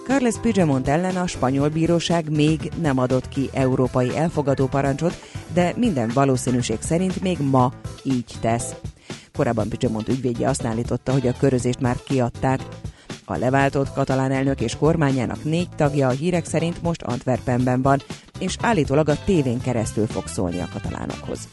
Carles 0.07 0.35
Puigdemont 0.41 0.89
ellen 0.89 1.17
a 1.17 1.27
spanyol 1.27 1.69
bíróság 1.69 2.31
még 2.31 2.71
nem 2.81 2.99
adott 2.99 3.29
ki 3.29 3.51
európai 3.53 4.17
elfogadó 4.17 4.67
parancsot, 4.67 5.21
de 5.53 5.73
minden 5.77 6.11
valószínűség 6.15 6.79
szerint 6.81 7.21
még 7.21 7.39
ma 7.41 7.73
így 8.03 8.35
tesz. 8.41 8.75
Korábban 9.37 9.69
Puigdemont 9.69 10.09
ügyvédje 10.09 10.49
azt 10.49 10.65
állította, 10.65 11.13
hogy 11.13 11.27
a 11.27 11.37
körözést 11.39 11.81
már 11.81 11.97
kiadták. 12.07 12.61
A 13.25 13.37
leváltott 13.37 13.93
katalán 13.93 14.33
elnök 14.33 14.61
és 14.61 14.77
kormányának 14.77 15.45
négy 15.45 15.69
tagja 15.77 16.09
a 16.09 16.11
hírek 16.11 16.45
szerint 16.45 16.83
most 16.83 17.03
Antwerpenben 17.03 17.83
van, 17.83 18.03
és 18.39 18.57
állítólag 18.61 19.09
a 19.09 19.25
tévén 19.25 19.61
keresztül 19.61 20.07
fog 20.07 20.27
szólni 20.27 20.59
a 20.59 20.69
katalánokhoz 20.73 21.49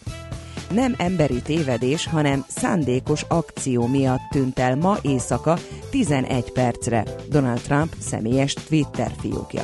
nem 0.73 0.95
emberi 0.97 1.41
tévedés, 1.41 2.05
hanem 2.07 2.45
szándékos 2.47 3.25
akció 3.27 3.87
miatt 3.87 4.29
tűnt 4.31 4.59
el 4.59 4.75
ma 4.75 4.97
éjszaka 5.01 5.57
11 5.89 6.51
percre 6.51 7.03
Donald 7.29 7.61
Trump 7.61 7.95
személyes 7.99 8.53
Twitter 8.53 9.11
fiókja. 9.19 9.63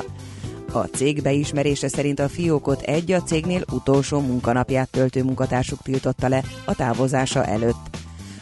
A 0.72 0.78
cég 0.78 1.22
beismerése 1.22 1.88
szerint 1.88 2.18
a 2.18 2.28
fiókot 2.28 2.80
egy 2.80 3.12
a 3.12 3.22
cégnél 3.22 3.64
utolsó 3.72 4.20
munkanapját 4.20 4.90
töltő 4.90 5.22
munkatársuk 5.22 5.82
tiltotta 5.82 6.28
le 6.28 6.42
a 6.64 6.74
távozása 6.74 7.44
előtt. 7.44 7.96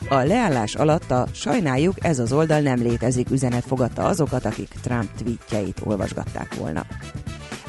A 0.09 0.15
leállás 0.15 0.75
alatt 0.75 1.11
a 1.11 1.27
sajnáljuk 1.33 2.05
ez 2.05 2.19
az 2.19 2.33
oldal 2.33 2.61
nem 2.61 2.83
létezik 2.83 3.31
üzenet 3.31 3.65
fogadta 3.65 4.05
azokat, 4.05 4.45
akik 4.45 4.69
Trump 4.83 5.11
tweetjeit 5.17 5.81
olvasgatták 5.85 6.55
volna. 6.55 6.87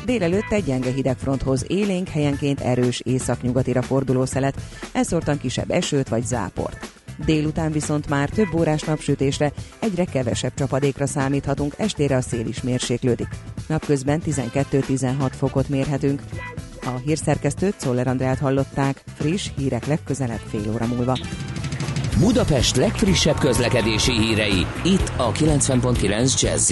Délelőtt 0.06 0.52
egy 0.52 0.64
gyenge 0.64 0.92
hidegfronthoz 0.92 1.66
élénk, 1.68 2.08
helyenként 2.08 2.60
erős 2.60 3.00
északnyugatira 3.00 3.82
forduló 3.82 4.26
szelet, 4.26 4.62
elszórtan 4.92 5.38
kisebb 5.38 5.72
esőt 5.72 6.10
vagy 6.10 6.26
záport. 6.26 6.92
Délután 7.26 7.72
viszont 7.72 8.10
már 8.10 8.30
több 8.30 8.54
órás 8.54 8.82
napsütésre, 8.82 9.52
egyre 9.80 10.06
kevesebb 10.06 10.54
csapadékra 10.54 11.08
számíthatunk, 11.08 11.74
estére 11.78 12.16
a 12.16 12.22
szél 12.22 12.48
is 12.48 12.62
mérséklődik. 12.62 13.28
Napközben 13.68 14.22
12-16 14.26 15.32
fokot 15.38 15.70
mérhetünk. 15.70 16.22
A 16.82 16.98
hírszerkesztőt 17.06 17.76
Szoller 17.78 18.08
Andrát 18.08 18.40
hallották, 18.40 19.04
friss 19.16 19.50
hírek 19.58 19.86
legközelebb 19.86 20.42
fél 20.48 20.72
óra 20.74 20.86
múlva. 20.86 21.18
Budapest 22.20 22.76
legfrissebb 22.76 23.38
közlekedési 23.38 24.12
hírei, 24.12 24.66
itt 24.84 25.12
a 25.18 25.32
90.9 25.32 26.42
jazz 26.42 26.72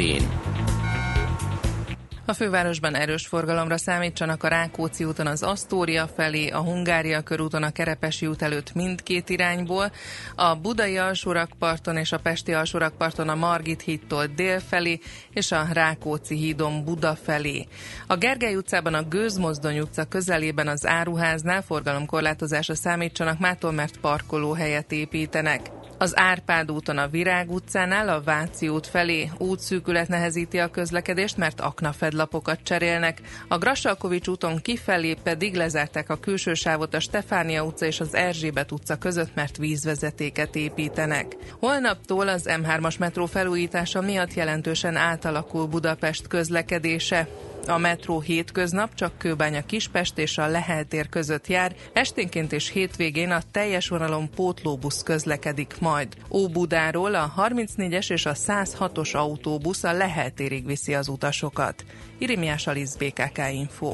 A 2.30 2.34
fővárosban 2.34 2.96
erős 2.96 3.28
forgalomra 3.28 3.78
számítsanak 3.78 4.44
a 4.44 4.48
Rákóczi 4.48 5.04
úton 5.04 5.28
az 5.28 5.44
Asztória 5.44 6.08
felé, 6.08 6.48
a 6.48 6.60
Hungária 6.60 7.22
körúton 7.22 7.64
a 7.64 7.72
Kerepesi 7.72 8.28
út 8.28 8.42
előtt 8.42 8.74
mindkét 8.74 9.30
irányból, 9.30 9.92
a 10.36 10.56
Budai 10.56 10.98
alsórakparton 10.98 11.98
és 11.98 12.12
a 12.12 12.20
Pesti 12.20 12.54
alsórakparton 12.54 13.30
a 13.30 13.36
Margit 13.36 13.82
hídtól 13.82 14.26
dél 14.26 14.60
felé, 14.60 15.00
és 15.34 15.52
a 15.52 15.68
Rákóczi 15.74 16.36
hídon 16.36 16.84
Buda 16.84 17.16
felé. 17.24 17.68
A 18.08 18.16
Gergely 18.16 18.56
utcában 18.56 18.94
a 18.94 19.04
Gőzmozdony 19.04 19.80
utca 19.80 20.06
közelében 20.06 20.68
az 20.68 20.86
áruháznál 20.86 21.62
forgalomkorlátozásra 21.62 22.76
számítsanak 22.76 23.40
mától, 23.40 23.72
mert 23.72 23.98
parkolóhelyet 23.98 24.92
építenek. 24.92 25.79
Az 26.02 26.18
Árpád 26.18 26.72
úton 26.72 26.98
a 26.98 27.08
Virág 27.08 27.52
utcánál 27.52 28.10
a 28.10 28.22
Váci 28.22 28.68
út 28.68 28.88
felé 28.88 29.30
útszűkület 29.38 30.08
nehezíti 30.08 30.58
a 30.58 30.72
közlekedést, 30.72 31.38
mert 31.38 31.60
aknafedlapokat 31.60 32.60
cserélnek. 32.64 33.22
A 33.48 33.58
Grassalkovics 33.58 34.28
úton 34.28 34.62
kifelé 34.62 35.14
pedig 35.24 35.56
lezárták 35.56 36.10
a 36.10 36.20
külső 36.20 36.54
sávot 36.54 36.94
a 36.94 37.00
Stefánia 37.00 37.64
utca 37.64 37.86
és 37.86 38.00
az 38.00 38.16
Erzsébet 38.16 38.72
utca 38.72 38.98
között, 38.98 39.36
mert 39.36 39.58
vízvezetéket 39.58 40.56
építenek. 40.56 41.36
Holnaptól 41.60 42.28
az 42.28 42.46
M3-as 42.48 43.00
metró 43.00 43.26
felújítása 43.26 44.02
miatt 44.02 44.34
jelentősen 44.34 44.96
átalakul 44.96 45.66
Budapest 45.66 46.28
közlekedése. 46.28 47.28
A 47.68 47.78
metró 47.78 48.20
hétköznap 48.20 48.94
csak 48.94 49.18
Kőbánya 49.18 49.66
Kispest 49.66 50.18
és 50.18 50.38
a 50.38 50.48
Lehel 50.48 50.84
tér 50.84 51.10
között 51.10 51.48
jár, 51.48 51.76
esténként 51.94 52.52
és 52.52 52.70
hétvégén 52.70 53.32
a 53.32 53.42
teljes 53.52 53.88
vonalon 53.88 54.30
pótlóbusz 54.36 55.04
közlekedik 55.04 55.76
majd. 55.80 56.08
Óbudáról 56.32 57.16
a 57.16 57.34
34-es 57.38 58.12
és 58.12 58.26
a 58.26 58.34
106-os 58.34 59.16
autóbusz 59.16 59.84
a 59.84 59.94
Lehel 59.94 60.32
térig 60.32 60.66
viszi 60.66 60.94
az 60.94 61.08
utasokat. 61.08 61.86
Irimiás 62.18 62.68
Alisz 62.68 62.96
BKK 62.96 63.42
Info. 63.54 63.92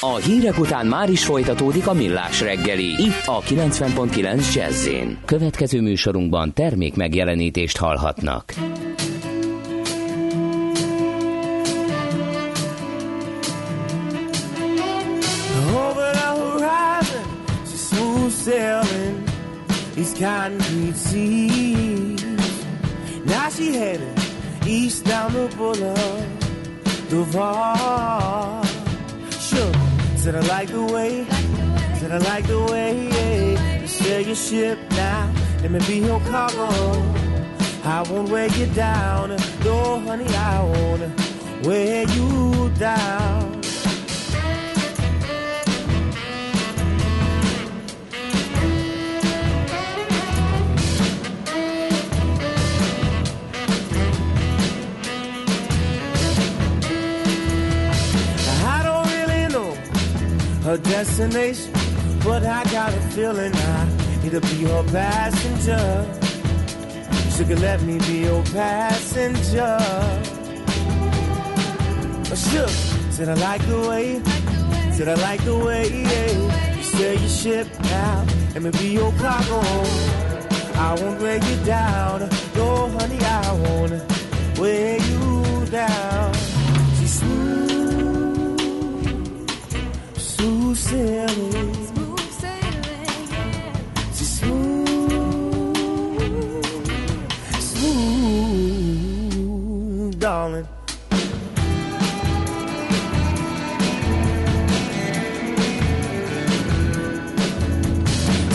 A 0.00 0.16
hírek 0.16 0.58
után 0.58 0.86
már 0.86 1.10
is 1.10 1.24
folytatódik 1.24 1.86
a 1.86 1.92
millás 1.92 2.40
reggeli, 2.40 3.02
itt 3.02 3.22
a 3.26 3.40
90.9 3.40 4.54
jazz 4.54 4.88
Következő 5.24 5.80
műsorunkban 5.80 6.52
termék 6.52 6.94
megjelenítést 6.94 7.76
hallhatnak. 7.76 8.54
Sailing 18.42 19.24
these 19.94 20.14
concrete 20.14 20.96
seas. 20.96 22.24
Now 23.24 23.48
she 23.48 23.72
headed 23.72 24.18
east 24.66 25.04
down 25.04 25.32
the 25.32 25.46
boulevard. 25.56 26.26
Sure, 29.30 29.72
said 30.16 30.34
I 30.34 30.40
like 30.48 30.70
the 30.70 30.82
way, 30.82 31.24
said 32.00 32.10
I 32.10 32.18
like 32.18 32.46
the 32.48 32.60
way 32.64 32.92
you 33.80 33.86
sail 33.86 34.20
your 34.22 34.34
ship 34.34 34.78
now. 34.90 35.32
Let 35.60 35.70
me 35.70 35.78
be 35.86 35.98
your 35.98 36.20
cargo. 36.22 36.68
I 37.84 38.02
won't 38.10 38.28
wear 38.28 38.48
you 38.58 38.66
down, 38.74 39.36
no 39.64 40.00
honey, 40.00 40.26
I 40.34 40.62
won't 40.64 41.64
wear 41.64 42.08
you 42.08 42.70
down. 42.76 43.61
Her 60.64 60.76
destination, 60.76 61.72
but 62.24 62.44
I 62.44 62.62
got 62.70 62.94
a 62.94 63.00
feeling 63.14 63.52
I 63.54 63.88
need 64.22 64.32
to 64.32 64.40
be 64.40 64.64
her 64.64 64.84
passenger. 64.84 66.06
She 67.36 67.44
could 67.44 67.58
let 67.60 67.82
me 67.82 67.98
be 67.98 68.20
your 68.26 68.44
passenger. 68.44 69.76
Oh, 69.80 70.22
I 72.30 72.34
shook, 72.34 72.68
said 73.10 73.28
I 73.28 73.34
like 73.34 73.66
the 73.66 73.80
way, 73.88 74.22
said 74.92 75.08
I 75.08 75.14
like 75.14 75.44
the 75.44 75.56
way 75.56 75.88
yeah. 75.88 76.76
you 76.76 76.82
sail 76.82 77.18
your 77.18 77.28
ship. 77.28 77.66
Let 78.54 78.62
me 78.62 78.70
be 78.70 78.88
your 78.88 79.12
cargo. 79.14 79.62
I 80.74 80.96
won't 81.00 81.20
weigh 81.20 81.40
you 81.40 81.64
down, 81.64 82.28
no 82.54 82.88
honey, 82.88 83.18
I 83.20 83.52
won't 83.52 84.58
weigh 84.58 84.98
you 84.98 85.21
sailing. 90.92 91.74
Smooth 91.86 92.30
sailing, 92.42 93.28
yeah. 93.32 93.72
Smooth, 94.12 95.72
smooth, 98.50 99.30
darling. 100.20 100.68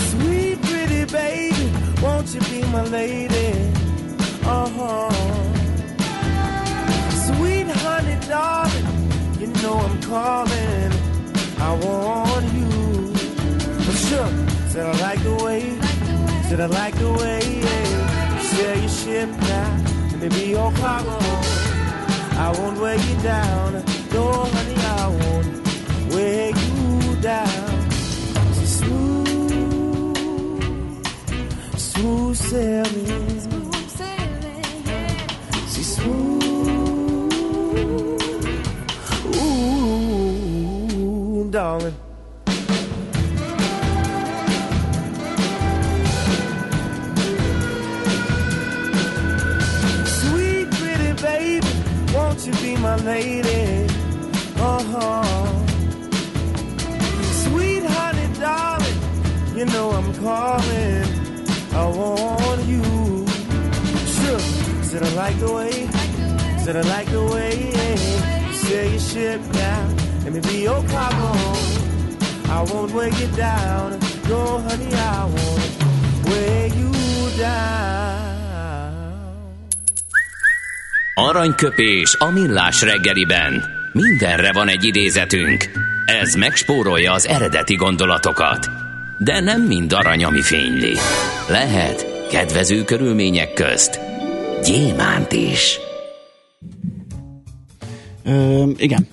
Sweet, 0.09 0.57
pretty 0.61 1.03
baby, 1.11 1.65
won't 2.03 2.27
you 2.35 2.41
be 2.41 2.61
my 2.71 2.83
lady? 2.83 3.49
Uh 4.43 4.69
huh. 4.77 5.09
Sweet 7.25 7.67
honey, 7.83 8.17
darling, 8.27 8.87
you 9.39 9.47
know 9.61 9.77
I'm 9.79 9.97
calling. 10.03 10.93
I 11.59 11.73
want 11.83 12.26
said 14.77 14.85
I 14.85 14.99
like 15.01 15.21
the 15.23 15.33
way, 15.43 15.61
said 16.47 16.59
I 16.61 16.67
like 16.67 16.93
the 16.99 17.11
way, 17.13 17.41
yeah. 17.61 18.39
Sail 18.41 18.77
your 18.77 18.89
ship 18.89 19.29
now, 19.29 19.83
and 20.11 20.19
maybe 20.21 20.49
your 20.51 20.71
cargo. 20.73 21.17
I 22.45 22.51
won't 22.59 22.79
weigh 22.79 23.01
you 23.01 23.17
down, 23.23 23.83
no 24.13 24.23
honey, 24.53 24.75
I 24.77 25.07
won't 25.19 25.49
weigh 26.13 26.53
you 26.63 27.15
down. 27.21 27.89
She's 28.53 28.73
smooth, 28.79 30.15
smooth 31.75 32.37
sailing. 32.37 33.31
She's 35.71 35.89
smooth. 35.95 36.43
Ooh, 40.61 41.49
darling. 41.49 42.06
You 52.47 52.53
be 52.61 52.77
my 52.77 52.95
lady? 52.97 53.85
Uh 54.55 54.83
huh. 54.91 55.47
Sweet 57.43 57.83
honey, 57.83 58.27
darling, 58.39 58.99
you 59.55 59.65
know 59.65 59.91
I'm 59.91 60.13
calling. 60.15 61.03
I 61.73 61.85
want 61.99 62.63
you. 62.65 62.83
Sure, 64.15 64.39
said 64.89 65.03
I 65.03 65.13
like 65.13 65.37
the 65.39 65.51
way, 65.51 65.87
said 66.63 66.75
I 66.77 66.81
like 66.81 67.09
the 67.11 67.23
way. 67.33 67.73
You 68.69 68.83
your 68.83 68.99
ship 68.99 69.41
now. 69.53 69.87
Let 70.23 70.33
me 70.33 70.39
be 70.41 70.63
your 70.63 70.83
cargo. 70.87 71.31
I 72.49 72.65
won't 72.69 72.91
weigh 72.91 73.11
you 73.11 73.27
down. 73.35 73.97
No, 74.27 74.59
honey, 74.59 74.93
I 74.93 75.23
won't 75.23 76.25
weigh 76.25 76.67
you 76.75 77.37
down. 77.37 78.26
Aranyköpés 81.19 82.15
a 82.19 82.31
millás 82.31 82.81
reggeliben. 82.81 83.63
Mindenre 83.93 84.51
van 84.51 84.67
egy 84.67 84.85
idézetünk. 84.85 85.69
Ez 86.05 86.33
megspórolja 86.33 87.13
az 87.13 87.27
eredeti 87.27 87.75
gondolatokat. 87.75 88.69
De 89.19 89.39
nem 89.39 89.61
mind 89.61 89.93
arany, 89.93 90.23
ami 90.23 90.41
fényli. 90.41 90.93
Lehet 91.49 92.27
kedvező 92.29 92.83
körülmények 92.83 93.53
közt 93.53 93.99
gyémánt 94.63 95.31
is. 95.31 95.79
Ö, 98.23 98.63
igen. 98.75 99.07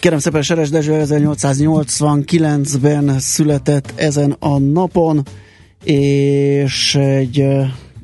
Kérem 0.00 0.18
szépen, 0.18 0.42
Seres 0.42 0.70
Dezső 0.70 1.02
1889-ben 1.04 3.18
született 3.18 3.92
ezen 3.96 4.36
a 4.38 4.58
napon, 4.58 5.22
és 5.84 6.94
egy 6.94 7.44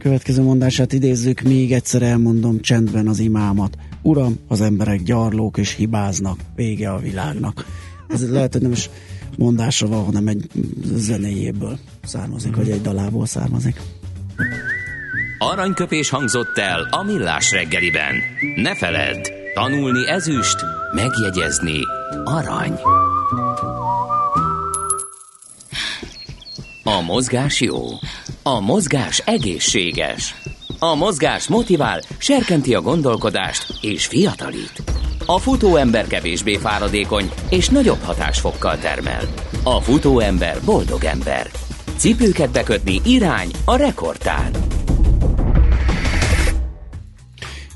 következő 0.01 0.43
mondását 0.43 0.93
idézzük, 0.93 1.41
még 1.41 1.73
egyszer 1.73 2.03
elmondom 2.03 2.61
csendben 2.61 3.09
az 3.09 3.19
imámat. 3.19 3.77
Uram, 4.03 4.39
az 4.49 4.61
emberek 4.61 5.03
gyarlók 5.03 5.59
és 5.59 5.75
hibáznak, 5.75 6.41
vége 6.57 6.91
a 6.91 6.99
világnak. 6.99 7.67
Ez 8.09 8.31
lehet, 8.31 8.53
hogy 8.53 8.63
nem 8.63 8.73
is 8.73 8.91
mondásra 9.39 9.87
van, 9.87 10.05
hanem 10.05 10.27
egy 10.27 10.47
zenéjéből 10.85 11.79
származik, 12.05 12.57
vagy 12.57 12.71
egy 12.71 12.81
dalából 12.81 13.27
származik. 13.27 13.81
Aranyköpés 15.39 16.09
hangzott 16.09 16.59
el 16.59 16.89
a 16.91 17.03
millás 17.03 17.51
reggeliben. 17.51 18.15
Ne 18.57 18.75
feledd, 18.75 19.29
Tanulni 19.55 20.09
ezüst, 20.09 20.57
megjegyezni 20.95 21.81
arany. 22.25 22.79
A 26.99 27.03
mozgás 27.03 27.61
jó. 27.61 27.79
A 28.43 28.61
mozgás 28.61 29.23
egészséges. 29.27 30.35
A 30.79 30.95
mozgás 30.95 31.49
motivál, 31.49 32.01
serkenti 32.19 32.75
a 32.75 32.81
gondolkodást 32.81 33.79
és 33.81 34.07
fiatalít. 34.07 34.83
A 35.27 35.39
futóember 35.39 36.07
kevésbé 36.07 36.55
fáradékony 36.55 37.31
és 37.51 37.69
nagyobb 37.69 37.99
hatásfokkal 38.05 38.79
termel. 38.79 39.21
A 39.65 39.81
futóember 39.81 40.57
boldog 40.65 41.05
ember. 41.05 41.47
Cipőket 41.97 42.53
bekötni 42.53 43.01
irány 43.05 43.51
a 43.65 43.77
rekordtán. 43.77 44.51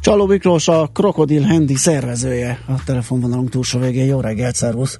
Csaló 0.00 0.27
Miklós 0.27 0.68
a 0.68 0.87
Krokodil 0.92 1.42
Handy 1.42 1.74
szervezője 1.74 2.59
a 2.68 2.85
telefonvonalunk 2.87 3.50
túlsó 3.50 3.79
végén. 3.79 4.07
Jó 4.07 4.20
reggelt, 4.20 4.55
szervusz! 4.55 4.98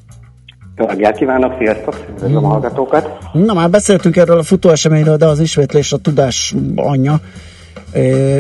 Jó 0.77 0.87
reggelt 0.87 1.17
kívánok, 1.17 1.55
sziasztok! 1.59 2.04
Üdvözlöm 2.15 2.45
a 2.45 2.49
hallgatókat! 2.49 3.19
Na 3.33 3.55
már 3.55 3.71
beszéltünk 3.71 4.17
erről 4.17 4.39
a 4.39 4.43
futóeseményről, 4.43 5.17
de 5.17 5.27
az 5.27 5.41
ismétlés 5.41 5.93
a 5.93 5.97
tudás 5.97 6.55
anyja. 6.75 7.21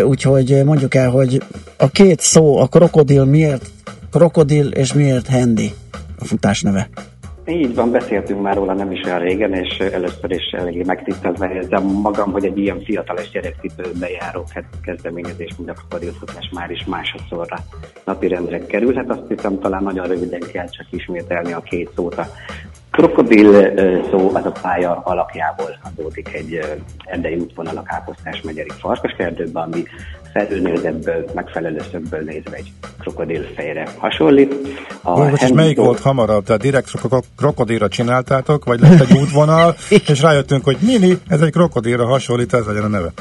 Úgyhogy 0.05 0.63
mondjuk 0.65 0.95
el, 0.95 1.11
hogy 1.11 1.43
a 1.77 1.89
két 1.89 2.21
szó, 2.21 2.59
a 2.59 2.67
krokodil 2.67 3.25
miért 3.25 3.71
krokodil 4.11 4.67
és 4.67 4.93
miért 4.93 5.29
handy 5.29 5.73
a 6.21 6.25
futás 6.25 6.63
neve? 6.63 6.89
Így 7.47 7.75
van, 7.75 7.91
beszéltünk 7.91 8.43
már 8.43 8.55
róla 8.55 8.75
nem 8.75 8.93
is 8.93 9.03
olyan 9.05 9.19
régen, 9.19 9.55
és 9.55 9.79
először 9.79 10.31
is 10.31 10.53
eléggé 10.53 10.83
megtisztelve 10.87 11.53
érzem 11.55 11.83
magam, 11.83 12.33
hogy 12.33 12.45
egy 12.45 12.59
ilyen 12.59 12.81
fiatalos 12.85 13.31
gyerekcipőbe 13.31 14.09
járó 14.11 14.45
kezdeményezés, 14.85 15.55
mint 15.59 15.71
a 15.71 15.73
krokodilfutás 15.73 16.51
már 16.53 16.71
is 16.71 16.85
másodszorra 16.87 17.57
napirendre 18.05 18.59
kerül. 18.59 18.95
Hát 18.95 19.11
azt 19.11 19.23
hiszem 19.29 19.59
talán 19.59 19.83
nagyon 19.83 20.07
röviden 20.07 20.43
kell 20.53 20.69
csak 20.69 20.87
ismételni 20.91 21.53
a 21.53 21.61
két 21.61 21.91
szót. 21.97 22.19
A 22.19 22.29
krokodil 22.95 23.73
szó 24.11 24.31
az 24.35 24.47
a 24.47 24.53
pálya 24.63 25.01
alakjából 25.05 25.79
adódik 25.83 26.35
egy 26.35 26.61
erdei 27.05 27.35
útvonal 27.35 27.77
a 27.77 27.83
Káposztás 27.83 28.41
megyeri 28.41 28.71
farkaskertőben, 28.79 29.63
ami 29.63 29.83
felülnézebből, 30.33 31.25
megfelelő 31.35 31.81
szögből 31.91 32.21
nézve 32.21 32.57
egy 32.57 32.73
krokodil 33.01 33.43
fejre 33.57 33.89
hasonlít. 33.99 34.55
A 35.03 35.19
Most 35.19 35.43
és 35.43 35.53
melyik 35.53 35.77
volt 35.77 36.01
hamarabb? 36.01 36.45
Tehát 36.45 36.61
direkt 36.61 36.91
krokodilra 37.37 37.89
csináltátok, 37.89 38.65
vagy 38.65 38.81
lett 38.81 39.01
egy 39.01 39.19
útvonal, 39.23 39.75
és 40.11 40.21
rájöttünk, 40.21 40.65
hogy 40.65 40.77
mini, 40.81 41.19
ez 41.29 41.41
egy 41.41 41.53
krokodilra 41.53 42.07
hasonlít, 42.07 42.55
ez 42.55 42.67
legyen 42.67 42.85
a 42.85 42.89
neve. 42.89 43.13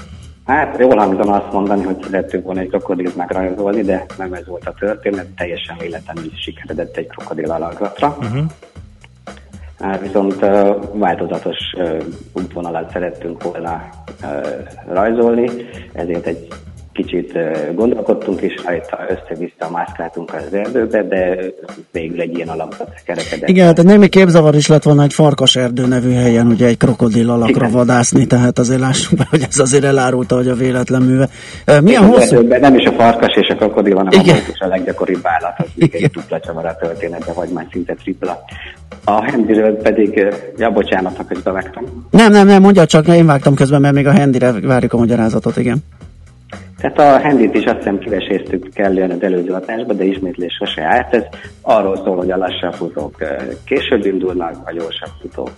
Hát 0.45 0.77
jól 0.79 0.97
hangzana 0.97 1.41
azt 1.41 1.53
mondani, 1.53 1.83
hogy 1.83 1.97
szerettünk 2.03 2.45
volna 2.45 2.59
egy 2.59 2.69
krokodilt 2.69 3.15
megrajzolni, 3.15 3.81
de 3.81 4.05
nem 4.17 4.33
ez 4.33 4.47
volt 4.47 4.67
a 4.67 4.73
történet, 4.79 5.25
teljesen 5.25 5.77
véletlenül 5.79 6.31
sikeredett 6.35 6.97
egy 6.97 7.07
krokodil 7.07 7.51
alakzatra. 7.51 8.17
Uh-huh. 8.19 8.45
Hát 9.79 10.01
viszont 10.01 10.39
változatos 10.93 11.57
útvonalat 12.33 12.91
szerettünk 12.91 13.43
volna 13.43 13.89
rajzolni, 14.87 15.49
ezért 15.93 16.25
egy 16.25 16.47
kicsit 16.93 17.37
gondolkodtunk, 17.75 18.41
és 18.41 18.53
rajta 18.65 18.99
össze-vissza 19.09 19.69
mászkáltunk 19.71 20.33
az 20.33 20.53
erdőbe, 20.53 21.03
de 21.03 21.37
végül 21.91 22.21
egy 22.21 22.35
ilyen 22.35 22.47
alapot 22.47 22.89
kerekedett. 23.05 23.49
Igen, 23.49 23.65
hát 23.65 23.83
némi 23.83 24.07
képzavar 24.07 24.55
is 24.55 24.67
lett 24.67 24.83
volna 24.83 25.03
egy 25.03 25.13
farkas 25.13 25.55
erdő 25.55 25.85
nevű 25.85 26.11
helyen, 26.11 26.47
ugye 26.47 26.67
egy 26.67 26.77
krokodil 26.77 27.29
alakra 27.29 27.55
Igen. 27.55 27.71
vadászni, 27.71 28.25
tehát 28.25 28.59
azért 28.59 28.79
lássuk 28.79 29.17
be, 29.17 29.27
hogy 29.29 29.45
ez 29.49 29.59
azért 29.59 29.83
elárulta, 29.83 30.35
hogy 30.35 30.47
a 30.47 30.55
véletlen 30.55 31.01
műve. 31.01 31.29
Milyen 31.81 32.05
hosszú? 32.05 32.35
Erdőben 32.35 32.59
nem 32.59 32.75
is 32.75 32.85
a 32.85 32.91
farkas 32.91 33.35
és 33.35 33.47
a 33.47 33.55
krokodil, 33.55 33.95
hanem 33.95 34.19
Igen. 34.19 34.37
a 34.59 34.63
a 34.63 34.67
leggyakoribb 34.67 35.21
állat, 35.23 35.53
az 35.59 35.65
egy 35.77 36.09
dupla 36.11 36.39
csavar 36.39 36.65
a 36.65 36.75
történetbe, 36.75 37.33
vagy 37.33 37.49
már 37.49 37.67
szinte 37.71 37.93
tripla. 37.93 38.43
A 39.03 39.23
hendiről 39.23 39.75
pedig, 39.75 40.27
ja 40.57 40.69
bocsánat, 40.69 41.17
ha 41.17 41.25
közbevágtam. 41.25 42.07
Nem, 42.09 42.31
nem, 42.31 42.47
nem, 42.47 42.61
mondja 42.61 42.85
csak, 42.85 43.07
én 43.07 43.25
vágtam 43.25 43.55
közben, 43.55 43.81
mert 43.81 43.93
még 43.93 44.07
a 44.07 44.11
hendire 44.11 44.51
várjuk 44.61 44.93
a 44.93 44.97
magyarázatot, 44.97 45.57
igen. 45.57 45.83
Tehát 46.83 46.99
a 46.99 47.27
handit 47.27 47.55
is 47.55 47.63
azt 47.63 47.77
hiszem 47.77 47.97
kiveséztük 47.97 48.73
kellően 48.73 49.11
az 49.11 49.21
előző 49.21 49.51
adásba, 49.53 49.93
de 49.93 50.03
ismétlés 50.03 50.53
sose 50.53 50.83
állt. 50.83 51.13
Ez 51.13 51.23
arról 51.61 51.95
szól, 51.95 52.15
hogy 52.15 52.31
a 52.31 52.37
lassabb 52.37 52.73
futók 52.73 53.15
később 53.65 54.05
indulnak, 54.05 54.55
a 54.65 54.71
gyorsabb 54.71 55.11
futók 55.21 55.51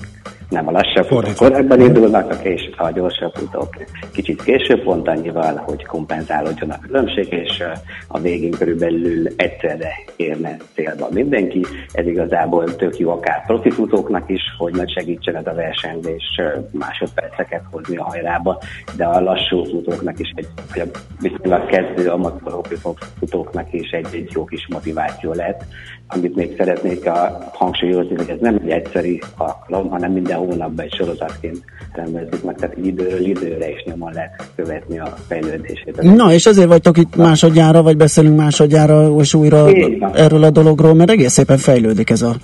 nem 0.50 0.68
a 0.68 0.72
lassabb 0.72 1.06
futók 1.06 1.36
korábban 1.36 1.82
indulnak, 1.82 2.32
a, 2.32 2.38
kés, 2.38 2.70
a 2.78 2.92
gyorsabb 2.92 3.34
futók 3.34 3.76
kicsit 4.12 4.44
később, 4.44 4.84
pont 4.84 5.08
annyival, 5.08 5.56
hogy 5.56 5.86
kompenzálódjon 5.86 6.70
a 6.70 6.80
különbség, 6.80 7.34
és 7.34 7.64
a 8.08 8.20
végén 8.20 8.52
körülbelül 8.52 9.28
egyszerre 9.36 9.92
érne 10.16 10.58
célba 10.74 11.08
mindenki. 11.12 11.66
Ez 11.92 12.08
igazából 12.08 12.76
tök 12.76 12.98
jó 12.98 13.12
akár 13.12 13.46
profi 13.46 13.70
futóknak 13.70 14.30
is, 14.30 14.42
hogy 14.58 14.74
nagy 14.74 14.92
segítsen 14.92 15.36
ez 15.36 15.48
a 15.48 15.54
versenyzés 15.54 16.42
másodperceket 16.72 17.62
hozni 17.72 17.98
a 17.98 18.04
hajrába, 18.04 18.62
de 18.98 19.06
a 19.06 19.20
lassú 19.20 19.64
futóknak 19.64 20.20
is, 20.20 20.32
egy, 20.36 20.48
vagy 20.74 20.90
a 20.94 21.00
viszonylag 21.22 21.66
kezdő 21.66 22.10
amatőr 22.10 22.80
futóknak 23.20 23.74
is 23.74 23.90
egy, 23.90 24.08
egy 24.12 24.30
jó 24.34 24.46
kis 24.46 24.68
motiváció 24.68 25.34
lehet. 25.34 25.66
Amit 26.08 26.36
még 26.36 26.54
szeretnék 26.58 27.06
a, 27.06 27.52
hangsúlyozni, 27.54 28.16
hogy 28.16 28.30
ez 28.30 28.38
nem 28.40 28.60
egy 28.64 28.70
egyszerű 28.70 29.18
alkalom, 29.38 29.90
hanem 29.90 30.12
minden 30.12 30.38
hónapban 30.38 30.86
egy 30.86 30.94
sorozatként 30.94 31.64
rendezzük 31.94 32.44
meg, 32.44 32.56
tehát 32.56 32.78
időről 32.84 33.26
időre 33.26 33.70
is 33.70 33.84
nyomon 33.86 34.14
lehet 34.14 34.50
követni 34.56 35.00
a 35.00 35.16
fejlődését. 35.28 36.02
Na, 36.02 36.34
és 36.34 36.46
ezért 36.46 36.68
vagytok 36.68 36.98
itt 36.98 37.16
másodjára, 37.16 37.82
vagy 37.82 37.98
beszélünk 37.98 38.38
másodjára, 38.38 39.20
és 39.20 39.34
újra 39.34 39.68
erről 40.14 40.44
a 40.44 40.50
dologról, 40.50 40.94
mert 40.94 41.10
egész 41.10 41.32
szépen 41.32 41.58
fejlődik 41.58 42.10
ez 42.10 42.22
a 42.22 42.36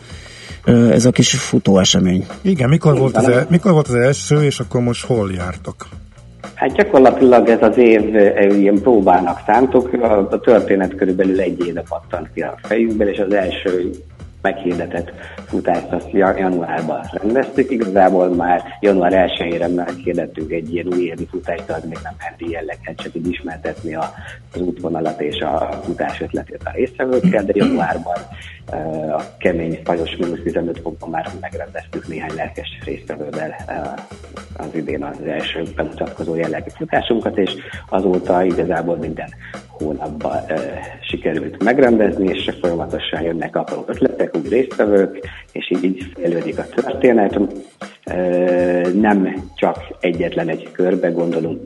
ez 0.66 1.06
a 1.06 1.12
kis 1.12 1.32
futó 1.32 1.80
esemény. 1.80 2.26
Igen, 2.42 2.70
mikor 2.70 2.98
volt, 2.98 3.18
az 3.18 3.28
el, 3.28 3.46
mikor 3.50 3.72
volt 3.72 3.88
az 3.88 3.96
első, 3.96 4.44
és 4.44 4.60
akkor 4.60 4.82
most 4.82 5.06
hol 5.06 5.32
jártok? 5.32 5.88
Hát 6.62 6.74
gyakorlatilag 6.74 7.50
ez 7.50 7.62
az 7.62 7.78
év 7.78 8.16
ilyen 8.60 8.82
próbának 8.82 9.42
szántok. 9.46 9.94
A, 9.94 10.28
a 10.32 10.40
történet 10.40 10.96
körülbelül 10.96 11.40
egy 11.40 11.66
éve 11.68 11.84
pattant 11.90 12.30
ki 12.34 12.42
a 12.42 12.56
fejünkben, 12.62 13.08
és 13.08 13.20
az 13.20 13.34
első 13.34 13.90
meghirdetett 14.42 15.12
futást 15.46 15.92
azt 15.92 16.12
januárban 16.12 17.10
rendeztük. 17.12 17.72
Igazából 17.72 18.30
már 18.30 18.64
január 18.80 19.30
1-ére 19.30 19.76
meghirdettünk 19.76 20.52
egy 20.52 20.74
ilyen 20.74 20.88
új 20.88 21.04
évi 21.04 21.28
futást, 21.30 21.70
az 21.70 21.84
még 21.84 21.98
nem 22.04 22.16
heti 22.18 22.50
jelleget, 22.50 22.96
csak 22.96 23.16
így 23.16 23.28
ismertetni 23.28 23.96
az 23.96 24.62
útvonalat 24.62 25.22
és 25.22 25.40
a 25.40 25.80
futás 25.84 26.22
ötletét 26.22 26.62
a 26.64 26.72
résztvevőkkel, 26.74 27.44
de 27.44 27.52
januárban 27.56 28.18
a 29.18 29.38
kemény, 29.38 29.80
fagyos 29.84 30.16
mínusz 30.16 30.42
15 30.44 30.80
fokban 30.80 31.10
már 31.10 31.30
megrendeztük 31.42 32.08
néhány 32.08 32.36
lelkes 32.36 32.68
résztvevővel 32.86 33.56
az 34.58 34.76
idén 34.76 35.04
az 35.04 35.22
első 35.28 35.64
bemutatkozó 35.76 36.36
jellegű 36.36 36.70
futásunkat, 36.78 37.38
és 37.38 37.52
azóta 37.90 38.44
igazából 38.44 38.96
minden 38.96 39.30
hónapban 39.84 40.38
sikerült 41.02 41.64
megrendezni, 41.64 42.28
és 42.28 42.50
folyamatosan 42.62 43.22
jönnek 43.22 43.56
apró 43.56 43.84
ötletek, 43.88 44.36
úgy 44.38 44.50
résztvevők, 44.50 45.28
és 45.52 45.72
így, 45.72 45.84
így 45.84 46.12
fejlődik 46.14 46.58
a 46.58 46.66
történet. 46.66 47.40
Nem 48.94 49.34
csak 49.56 49.78
egyetlen 50.00 50.50
egy 50.50 50.72
körbe 50.72 51.10
gondolunk, 51.10 51.60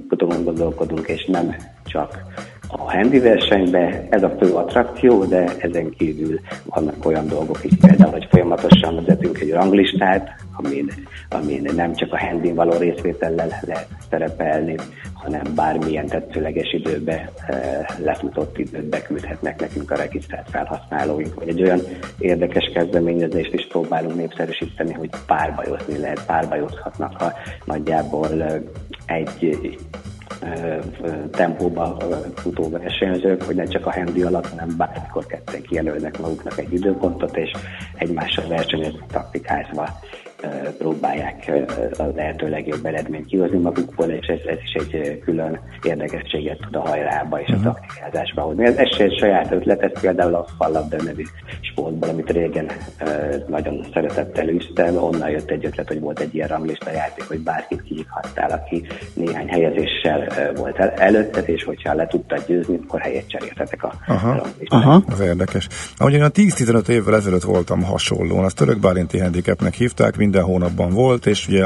gondolkodunk, 0.43 1.07
és 1.07 1.25
nem 1.25 1.55
csak 1.85 2.23
a 2.67 2.91
handi 2.91 3.19
versenybe, 3.19 4.07
ez 4.09 4.23
a 4.23 4.35
fő 4.39 4.53
attrakció, 4.53 5.23
de 5.23 5.45
ezen 5.59 5.89
kívül 5.97 6.39
vannak 6.65 7.05
olyan 7.05 7.27
dolgok 7.27 7.59
is, 7.63 7.71
például, 7.81 8.11
hogy 8.11 8.27
folyamatosan 8.29 8.95
vezetünk 8.95 9.39
egy 9.39 9.51
ranglistát, 9.51 10.44
amin, 10.55 10.91
amin 11.29 11.69
nem 11.75 11.95
csak 11.95 12.13
a 12.13 12.19
handin 12.19 12.55
való 12.55 12.77
részvétellel 12.77 13.47
lehet 13.61 13.87
szerepelni, 14.09 14.75
hanem 15.13 15.55
bármilyen 15.55 16.05
tetszőleges 16.05 16.73
időbe 16.73 17.31
e, 17.47 17.85
lefutott 18.03 18.57
időt 18.57 18.85
beküldhetnek 18.85 19.59
nekünk 19.59 19.91
a 19.91 19.95
regisztrált 19.95 20.49
felhasználóink, 20.49 21.33
vagy 21.33 21.47
egy 21.47 21.61
olyan 21.61 21.81
érdekes 22.19 22.71
kezdeményezést 22.73 23.53
is 23.53 23.67
próbálunk 23.67 24.15
népszerűsíteni, 24.15 24.93
hogy 24.93 25.09
párbajozni 25.25 25.97
lehet, 25.97 26.25
párbajozhatnak, 26.25 27.21
ha 27.21 27.33
nagyjából 27.65 28.43
eh, 28.43 28.61
egy 29.05 29.57
tempóba 31.31 31.97
futó 32.35 32.69
versenyzők, 32.69 33.43
hogy 33.43 33.55
ne 33.55 33.65
csak 33.65 33.85
a 33.85 33.91
handi 33.91 34.21
alatt, 34.21 34.49
hanem 34.49 34.77
bármikor 34.77 35.25
ketten 35.25 35.61
kijelölnek 35.61 36.19
maguknak 36.19 36.57
egy 36.57 36.73
időpontot, 36.73 37.37
és 37.37 37.51
egymással 37.97 38.47
versenyezni 38.47 38.99
taktikázva 39.11 39.99
próbálják 40.77 41.51
a 41.97 42.03
lehető 42.15 42.49
legjobb 42.49 42.85
eredményt 42.85 43.25
kihozni 43.25 43.57
magukból, 43.57 44.05
és 44.05 44.27
ez, 44.27 44.39
ez 44.45 44.57
is 44.63 44.73
egy 44.73 45.19
külön 45.19 45.59
érdekességet 45.83 46.57
tud 46.59 46.75
a 46.75 46.79
hajrába 46.79 47.41
és 47.41 47.47
a 47.47 47.55
uh-huh. 47.55 47.73
taktikázásba 47.73 48.41
hozni. 48.41 48.65
Ez, 48.65 48.75
ez 48.75 48.87
egy 48.97 49.17
saját 49.17 49.51
ötlet, 49.51 49.81
ez 49.81 50.01
például 50.01 50.35
a 50.35 50.45
fallabda 50.57 51.03
nevű 51.03 51.23
sportból, 51.61 52.09
amit 52.09 52.31
régen 52.31 52.67
nagyon 53.47 53.85
szeretett 53.93 54.37
előztem, 54.37 54.97
onnan 54.97 55.29
jött 55.29 55.49
egy 55.49 55.65
ötlet, 55.65 55.87
hogy 55.87 55.99
volt 55.99 56.19
egy 56.19 56.35
ilyen 56.35 56.47
ranglista 56.47 56.91
játék, 56.91 57.27
hogy 57.27 57.39
bárkit 57.39 57.83
kihívhattál, 57.83 58.49
aki 58.49 58.87
néhány 59.13 59.47
helyezéssel 59.47 60.51
volt 60.55 60.77
el, 60.77 60.89
előtted, 60.89 61.49
és 61.49 61.63
hogyha 61.63 61.93
le 61.93 62.07
tudtad 62.07 62.43
győzni, 62.47 62.79
akkor 62.83 62.99
helyet 62.99 63.29
cseréltetek 63.29 63.83
a 63.83 63.93
Aha. 64.07 64.47
Aha. 64.65 65.03
Az 65.07 65.19
érdekes. 65.19 65.67
Ahogy 65.97 66.13
én 66.13 66.23
a 66.23 66.29
10-15 66.29 66.87
évvel 66.87 67.15
ezelőtt 67.15 67.43
voltam 67.43 67.83
hasonlóan, 67.83 68.43
azt 68.43 68.55
török 68.55 68.79
bálinti 68.79 69.19
handicapnek 69.19 69.73
hívták, 69.73 70.15
minden 70.35 70.53
hónapban 70.53 70.93
volt, 70.93 71.25
és 71.25 71.47
ugye 71.47 71.65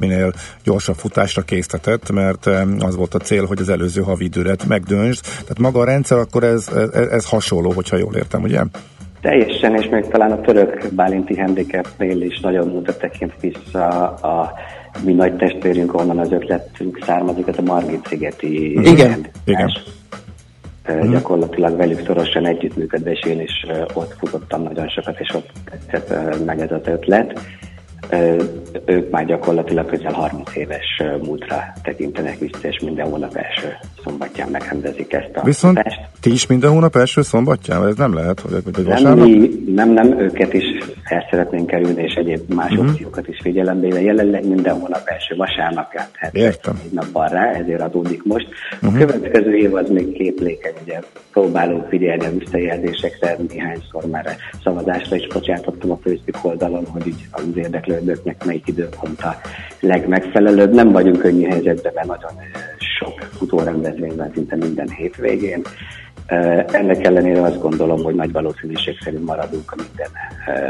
minél 0.00 0.32
gyorsabb 0.64 0.94
futásra 0.94 1.42
késztetett, 1.42 2.10
mert 2.10 2.46
az 2.78 2.96
volt 2.96 3.14
a 3.14 3.18
cél, 3.18 3.46
hogy 3.46 3.60
az 3.60 3.68
előző 3.68 4.02
havi 4.02 4.24
időret 4.24 4.66
megdöntsd. 4.68 5.22
Tehát 5.22 5.58
maga 5.58 5.80
a 5.80 5.84
rendszer, 5.84 6.18
akkor 6.18 6.44
ez, 6.44 6.68
ez, 6.92 7.08
ez 7.08 7.28
hasonló, 7.28 7.70
hogyha 7.70 7.96
jól 7.96 8.14
értem, 8.14 8.42
ugye? 8.42 8.60
Teljesen, 9.20 9.76
és 9.76 9.88
még 9.88 10.06
talán 10.08 10.32
a 10.32 10.40
török 10.40 10.88
bálinti 10.92 11.38
handicapnél 11.38 12.22
is 12.22 12.40
nagyon 12.40 12.68
mutat 12.68 12.98
tekint 12.98 13.32
vissza 13.40 13.88
a 14.08 14.52
mi 15.04 15.12
nagy 15.12 15.36
testvérünk, 15.36 15.94
onnan 15.94 16.18
az 16.18 16.32
ötletünk 16.32 16.98
származik, 17.06 17.46
ez 17.46 17.58
a 17.58 17.62
Margit 17.62 18.06
szigeti 18.06 18.72
Igen, 18.72 19.26
igen. 19.44 19.70
Uh-huh. 20.88 21.10
Gyakorlatilag 21.10 21.76
velük 21.76 22.06
szorosan 22.06 22.46
együttműködve, 22.46 23.10
és 23.10 23.20
én 23.26 23.40
is 23.40 23.66
ott 23.92 24.14
futottam 24.18 24.62
nagyon 24.62 24.88
sokat, 24.88 25.20
és 25.20 25.34
ott 25.34 25.50
tetszett 25.70 26.44
meg 26.44 26.60
ez 26.60 26.70
az 26.70 26.80
ötlet 26.84 27.40
ők 28.86 29.10
már 29.10 29.24
gyakorlatilag 29.26 29.86
közel 29.86 30.12
30 30.12 30.56
éves 30.56 31.02
múltra 31.22 31.72
tekintenek 31.82 32.38
vissza, 32.38 32.68
és 32.68 32.78
minden 32.78 33.10
hónap 33.10 33.36
első 33.36 33.76
szombatján 34.04 34.48
megrendezik 34.50 35.12
ezt 35.12 35.30
a 35.34 35.44
Viszont 35.44 35.80
fest. 35.82 36.00
ti 36.20 36.32
is 36.32 36.46
minden 36.46 36.70
hónap 36.70 36.96
első 36.96 37.22
szombatján? 37.22 37.86
Ez 37.86 37.96
nem 37.96 38.14
lehet, 38.14 38.40
hogy, 38.40 38.52
hogy 38.74 38.84
nem, 39.02 39.18
mi, 39.18 39.50
nem, 39.74 39.90
nem, 39.92 40.18
őket 40.18 40.52
is 40.52 40.64
el 41.04 41.26
szeretnénk 41.30 41.66
kerülni, 41.66 42.02
és 42.02 42.14
egyéb 42.14 42.54
más 42.54 42.70
uh-huh. 42.70 42.88
opciókat 42.88 43.28
is 43.28 43.38
figyelembe 43.42 43.86
véve. 43.86 44.00
Jelenleg 44.00 44.48
minden 44.48 44.80
hónap 44.80 45.02
első 45.04 45.36
vasárnapján, 45.36 46.06
tehát 46.18 46.34
Értem. 46.34 46.80
egy 46.84 46.92
nappal 46.92 47.28
rá, 47.28 47.50
ezért 47.52 47.80
adódik 47.80 48.24
most. 48.24 48.48
Uh-huh. 48.82 48.94
A 48.94 49.06
következő 49.06 49.56
év 49.56 49.74
az 49.74 49.88
még 49.88 50.12
képlékeny, 50.12 50.74
ugye 50.82 51.00
próbálunk 51.32 51.88
figyelni 51.88 52.24
a 52.24 52.38
visszajelzésekre, 52.38 53.36
néhányszor 53.48 54.04
már 54.10 54.36
szavazásra 54.64 55.16
is 55.16 55.26
bocsátottam 55.26 55.90
a 55.90 55.98
Facebook 56.02 56.44
oldalon, 56.44 56.86
hogy 56.86 57.06
így 57.06 57.26
az 57.30 57.42
érdeklődőknek 57.54 58.44
melyik 58.44 58.66
időpont 58.66 59.20
a 59.22 59.40
legmegfelelőbb. 59.80 60.72
Nem 60.72 60.92
vagyunk 60.92 61.18
könnyű 61.18 61.46
helyzetben, 61.46 61.92
mert 61.94 62.06
nagyon 62.06 62.32
sok 62.78 63.20
futórendezvény 63.38 64.16
van 64.16 64.30
szinte 64.34 64.56
minden 64.56 64.90
hétvégén. 64.90 65.62
Ennek 66.66 67.06
ellenére 67.06 67.42
azt 67.42 67.60
gondolom, 67.60 68.02
hogy 68.02 68.14
nagy 68.14 68.32
valószínűség 68.32 68.98
szerint 69.04 69.24
maradunk 69.24 69.72
a 69.72 69.76
minden 69.76 70.08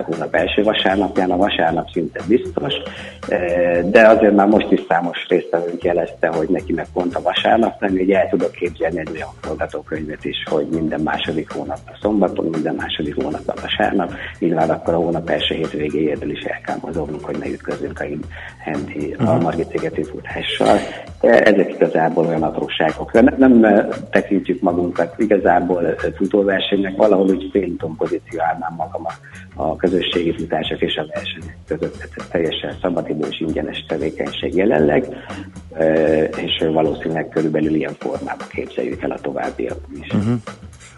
hónap 0.05 0.35
első 0.35 0.63
vasárnapján, 0.63 1.31
a 1.31 1.37
vasárnap 1.37 1.91
szinte 1.91 2.21
biztos, 2.29 2.75
de 3.85 4.09
azért 4.09 4.35
már 4.35 4.47
most 4.47 4.71
is 4.71 4.81
számos 4.89 5.27
résztvevőnk 5.29 5.83
jelezte, 5.83 6.29
hogy 6.29 6.49
neki 6.49 6.73
meg 6.73 6.87
pont 6.93 7.15
a 7.15 7.23
vasárnap 7.23 7.81
lenni, 7.81 7.99
hogy 7.99 8.11
el 8.11 8.29
tudok 8.29 8.51
képzelni 8.51 8.99
egy 8.99 9.11
olyan 9.15 9.29
forgatókönyvet 9.41 10.25
is, 10.25 10.37
hogy 10.51 10.67
minden 10.71 11.01
második 11.01 11.53
hónap 11.53 11.79
a 11.87 11.99
szombaton, 12.01 12.45
minden 12.45 12.75
második 12.75 13.23
hónap 13.23 13.43
a 13.47 13.55
vasárnap, 13.61 14.13
nyilván 14.39 14.71
akkor 14.71 14.95
a 14.95 14.97
hónap 14.97 15.31
első 15.31 15.55
hétvégéjéről 15.55 16.31
is 16.31 16.43
el 16.43 16.61
kell 16.61 16.77
mozognunk, 16.83 17.25
hogy 17.25 17.39
ne 17.39 17.47
ütközünk 17.47 18.01
a, 18.01 18.05
Hendi, 18.59 19.15
a 19.19 19.23
mhm. 19.23 19.43
Margit 19.43 19.71
szigeti 19.71 20.03
futással. 20.03 20.79
Ezek 21.21 21.73
igazából 21.73 22.27
olyan 22.27 22.43
apróságok. 22.43 23.13
Nem, 23.13 23.35
nem 23.37 23.87
tekintjük 24.11 24.61
magunkat 24.61 25.15
igazán 25.19 25.50
igazából 25.51 25.95
futóversenynek 26.17 26.97
valahol 26.97 27.29
úgy 27.29 27.49
félúton 27.53 27.97
pozícionálnám 27.97 28.75
magam 28.77 29.07
a, 29.07 29.13
a 29.63 29.77
közösségi 29.77 30.35
futások 30.39 30.81
és 30.81 30.97
a 30.97 31.07
versenyek 31.15 31.57
között. 31.67 32.09
Ez 32.17 32.25
teljesen 32.31 32.77
szabadidő 32.83 33.27
és 33.31 33.41
ingyenes 33.41 33.85
tevékenység 33.89 34.55
jelenleg, 34.55 35.07
és 36.37 36.65
valószínűleg 36.73 37.29
körülbelül 37.29 37.75
ilyen 37.75 37.95
formában 37.99 38.47
képzeljük 38.51 39.03
el 39.03 39.11
a 39.11 39.19
továbbiakban 39.21 40.01
is. 40.01 40.13
Uh-huh. 40.13 40.35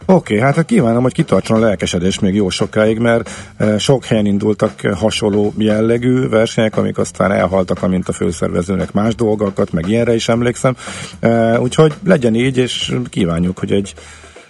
Oké, 0.06 0.36
okay, 0.36 0.52
hát 0.52 0.64
kívánom, 0.64 1.02
hogy 1.02 1.12
kitartson 1.12 1.56
a 1.56 1.60
lelkesedés 1.60 2.18
még 2.18 2.34
jó 2.34 2.48
sokáig, 2.48 2.98
mert 2.98 3.30
sok 3.78 4.04
helyen 4.04 4.26
indultak 4.26 4.80
hasonló 4.80 5.52
jellegű 5.58 6.28
versenyek, 6.28 6.76
amik 6.76 6.98
aztán 6.98 7.32
elhaltak, 7.32 7.82
amint 7.82 8.08
a 8.08 8.12
főszervezőnek 8.12 8.92
más 8.92 9.14
dolgokat, 9.14 9.72
meg 9.72 9.88
ilyenre 9.88 10.14
is 10.14 10.28
emlékszem. 10.28 10.76
Úgyhogy 11.58 11.92
legyen 12.04 12.34
így, 12.34 12.56
és 12.56 12.94
kívánjuk, 13.10 13.58
hogy 13.58 13.72
egy 13.72 13.94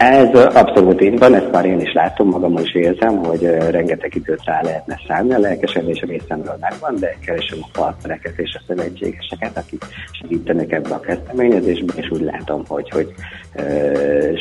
ez 0.03 0.35
abszolút 0.55 1.03
így 1.03 1.19
van, 1.19 1.35
ezt 1.35 1.53
már 1.53 1.65
én 1.65 1.81
is 1.81 1.93
látom, 1.93 2.29
magam 2.29 2.59
is 2.59 2.75
érzem, 2.75 3.17
hogy 3.17 3.43
rengeteg 3.71 4.15
időt 4.15 4.45
rá 4.45 4.61
lehetne 4.63 5.01
szállni, 5.07 5.35
a 5.35 5.39
lelkesedés 5.39 6.01
részemről 6.01 6.57
megvan, 6.61 6.97
de 6.99 7.17
keresem 7.25 7.59
a 7.61 7.69
partnereket 7.73 8.39
és 8.39 8.55
a 8.59 8.63
szövetségeseket, 8.67 9.57
akik 9.57 9.85
segítenek 10.11 10.73
ebbe 10.73 10.95
a 10.95 11.01
kezdeményezésbe, 11.01 11.93
és 11.97 12.11
úgy 12.11 12.21
látom, 12.21 12.63
hogy, 12.67 12.91
hogy 12.91 13.13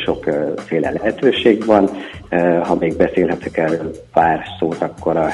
sokféle 0.05 0.91
lehetőség 0.91 1.65
van. 1.65 1.89
Ha 2.63 2.75
még 2.75 2.97
beszélhetek 2.97 3.57
erről 3.57 3.91
pár 4.13 4.43
szót, 4.59 4.81
akkor 4.81 5.17
a 5.17 5.27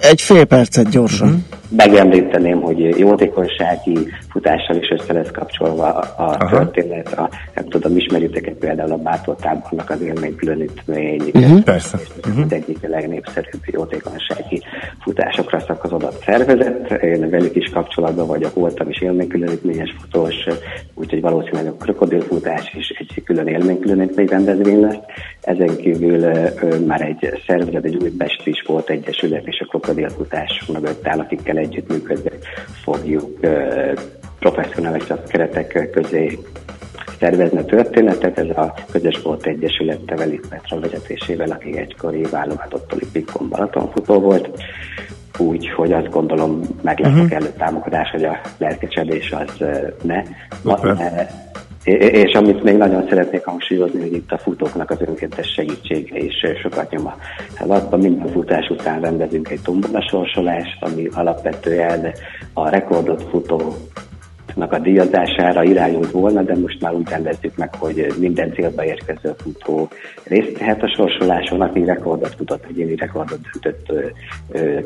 egy 0.00 0.20
fél 0.20 0.44
percet 0.44 0.90
gyorsan. 0.90 1.28
Mm-hmm. 1.28 1.38
Megemlíteném, 1.76 2.60
hogy 2.60 2.98
jótékonysági 2.98 3.98
futással 4.30 4.76
is 4.76 4.88
össze 4.90 5.12
lesz 5.12 5.30
kapcsolva 5.30 5.86
a 5.98 6.36
Aha. 6.38 6.48
történet. 6.48 7.12
A, 7.12 7.28
nem 7.54 7.68
tudom, 7.68 7.96
ismeritek 7.96 8.52
például 8.52 8.92
a 8.92 8.96
bátortábornak 8.96 9.90
az 9.90 10.00
élménykülönítmény. 10.00 11.22
Mm-hmm. 11.38 11.58
Persze. 11.58 11.98
Mm-hmm. 12.28 12.42
Az 12.42 12.52
egyik 12.52 12.78
legnépszerűbb 12.88 13.62
jótékonysági 13.66 14.62
futásokra 15.00 15.60
szakaszodott 15.60 16.22
szervezet. 16.24 17.02
Én 17.02 17.30
velük 17.30 17.56
is 17.56 17.70
kapcsolatban 17.70 18.26
vagyok, 18.26 18.54
voltam 18.54 18.88
is 18.88 19.00
élménykülönítményes 19.00 19.94
futós, 20.00 20.34
úgyhogy 20.94 21.20
valószínűleg 21.20 21.66
a 21.66 21.76
krokodilfutás 21.76 22.74
is 22.78 22.88
egy 22.88 23.07
külön 23.24 23.46
élménykülönítmény 23.46 24.26
rendezvény 24.26 24.80
lesz. 24.80 24.98
Ezen 25.40 25.76
kívül 25.76 26.32
már 26.86 27.00
egy 27.00 27.42
szervezet, 27.46 27.84
egy 27.84 27.96
új 28.02 28.10
Pesti 28.10 28.52
Sport 28.52 28.90
Egyesület 28.90 29.46
és 29.46 29.60
a 29.60 29.66
krokodilfutás 29.66 30.64
mögött 30.72 31.06
áll, 31.06 31.18
akikkel 31.18 31.56
együttműködve 31.56 32.30
fogjuk 32.82 33.38
professzionális 34.38 35.04
keretek 35.28 35.90
közé 35.92 36.38
szervezni 37.18 37.58
a 37.58 37.64
történetet. 37.64 38.38
Ez 38.38 38.56
a 38.56 38.74
Közös 38.90 39.14
Sport 39.14 39.46
Egyesület 39.46 40.00
Tevelit 40.00 40.48
Petra 40.48 40.80
vezetésével, 40.80 41.50
aki 41.50 41.78
egykori 41.78 42.22
válogatott 42.30 42.92
olimpikon 42.94 43.48
Balatonfutó 43.48 44.20
volt. 44.20 44.62
Úgy, 45.38 45.72
azt 45.92 46.10
gondolom 46.10 46.60
meg 46.82 46.98
lesz 46.98 47.10
uh-huh. 47.10 47.26
a 47.26 47.28
kellő 47.28 47.52
támogatás, 47.58 48.10
hogy 48.10 48.24
a 48.24 48.40
lelkesedés 48.58 49.32
az 49.32 49.64
ne. 50.02 50.22
Okay. 50.64 50.94
És 51.84 52.32
amit 52.32 52.62
még 52.62 52.76
nagyon 52.76 53.06
szeretnék 53.08 53.44
hangsúlyozni, 53.44 54.00
hogy 54.00 54.12
itt 54.12 54.32
a 54.32 54.38
futóknak 54.38 54.90
az 54.90 55.00
önkéntes 55.00 55.52
segítsége 55.52 56.18
is 56.18 56.34
sokat 56.62 56.90
nyom 56.90 57.06
a 57.06 57.16
feladban. 57.54 58.00
Minden 58.00 58.32
futás 58.32 58.68
után 58.68 59.00
rendezünk 59.00 59.50
egy 59.50 59.62
tombola 59.62 60.08
sorsolást, 60.08 60.76
ami 60.80 61.08
alapvetően 61.12 62.12
a 62.52 62.68
rekordot 62.68 63.22
futó 63.22 63.76
a 64.56 64.78
díjazására 64.78 65.62
irányult 65.62 66.10
volna, 66.10 66.42
de 66.42 66.56
most 66.56 66.80
már 66.80 66.94
úgy 66.94 67.08
rendezzük 67.08 67.56
meg, 67.56 67.74
hogy 67.74 68.06
minden 68.18 68.52
célba 68.52 68.84
érkező 68.84 69.34
futó 69.36 69.88
részt 70.24 70.58
vehet 70.58 70.82
a 70.82 70.94
sorsoláson, 70.96 71.60
aki 71.60 71.84
rekordot 71.84 72.34
futott, 72.34 72.64
egyéni 72.68 72.96
rekordot 72.96 73.38
döntött 73.52 74.14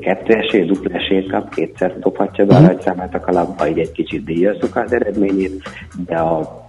kettő 0.01 0.35
esély, 0.35 0.65
dupla 0.65 0.99
esélyt 0.99 1.31
kap, 1.31 1.55
kétszer 1.55 1.99
dobhatja 1.99 2.45
be 2.45 2.55
a 2.55 2.61
nagy 2.61 2.81
számát 2.81 3.15
a 3.15 3.21
kalapba, 3.21 3.69
így 3.69 3.79
egy 3.79 3.93
kicsit 3.93 4.25
díjazzuk 4.25 4.77
az 4.77 4.93
eredményét, 4.93 5.63
de 6.07 6.17
a 6.17 6.65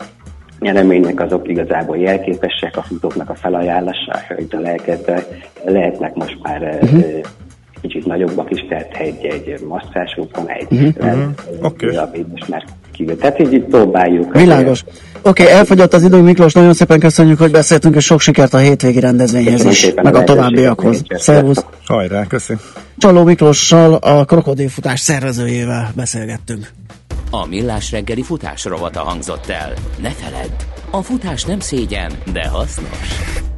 nyereménynek 0.59 1.19
azok 1.19 1.47
igazából 1.47 1.97
jelképesek, 1.97 2.77
a 2.77 2.81
futóknak 2.81 3.29
a 3.29 3.35
felajánlásaitól 3.35 4.67
elkezdve 4.67 5.27
lehetnek 5.65 6.13
most 6.13 6.37
már 6.41 6.79
uh-huh. 6.81 7.03
kicsit 7.81 8.05
nagyobbak 8.05 8.51
is, 8.51 8.65
tehát 8.69 8.95
egy, 8.97 9.25
egy 9.25 9.59
masszásokon, 9.67 10.49
egy 10.49 10.67
uh-huh. 10.71 11.23
okay. 11.61 11.95
ami 11.95 12.25
most 12.31 12.49
már 12.49 12.63
kívül. 12.91 13.17
Tehát 13.17 13.39
így, 13.39 13.53
így 13.53 13.63
próbáljuk. 13.63 14.35
Világos. 14.35 14.83
Oké, 15.21 15.43
okay, 15.43 15.55
elfogyott 15.55 15.93
az 15.93 16.03
idő, 16.03 16.21
Miklós, 16.21 16.53
nagyon 16.53 16.73
szépen 16.73 16.99
köszönjük, 16.99 17.37
hogy 17.37 17.51
beszéltünk, 17.51 17.95
és 17.95 18.05
sok 18.05 18.19
sikert 18.19 18.53
a 18.53 18.57
hétvégi 18.57 18.99
rendezvényhez 18.99 19.65
is, 19.65 19.93
meg 19.93 20.15
a 20.15 20.23
továbbiakhoz. 20.23 21.03
Szervusz! 21.09 21.65
Hajrá, 21.85 22.25
köszi! 22.27 22.53
Csaló 22.97 23.23
Miklóssal, 23.23 23.93
a 23.93 24.25
krokodilfutás 24.25 24.99
szervezőjével 24.99 25.91
beszélgettünk. 25.95 26.71
A 27.35 27.45
Millás 27.45 27.91
reggeli 27.91 28.21
futás 28.21 28.65
rovata 28.65 29.01
hangzott 29.01 29.47
el. 29.47 29.73
Ne 30.01 30.09
feledd, 30.09 30.51
a 30.91 31.01
futás 31.01 31.43
nem 31.43 31.59
szégyen, 31.59 32.11
de 32.33 32.47
hasznos. 32.47 33.52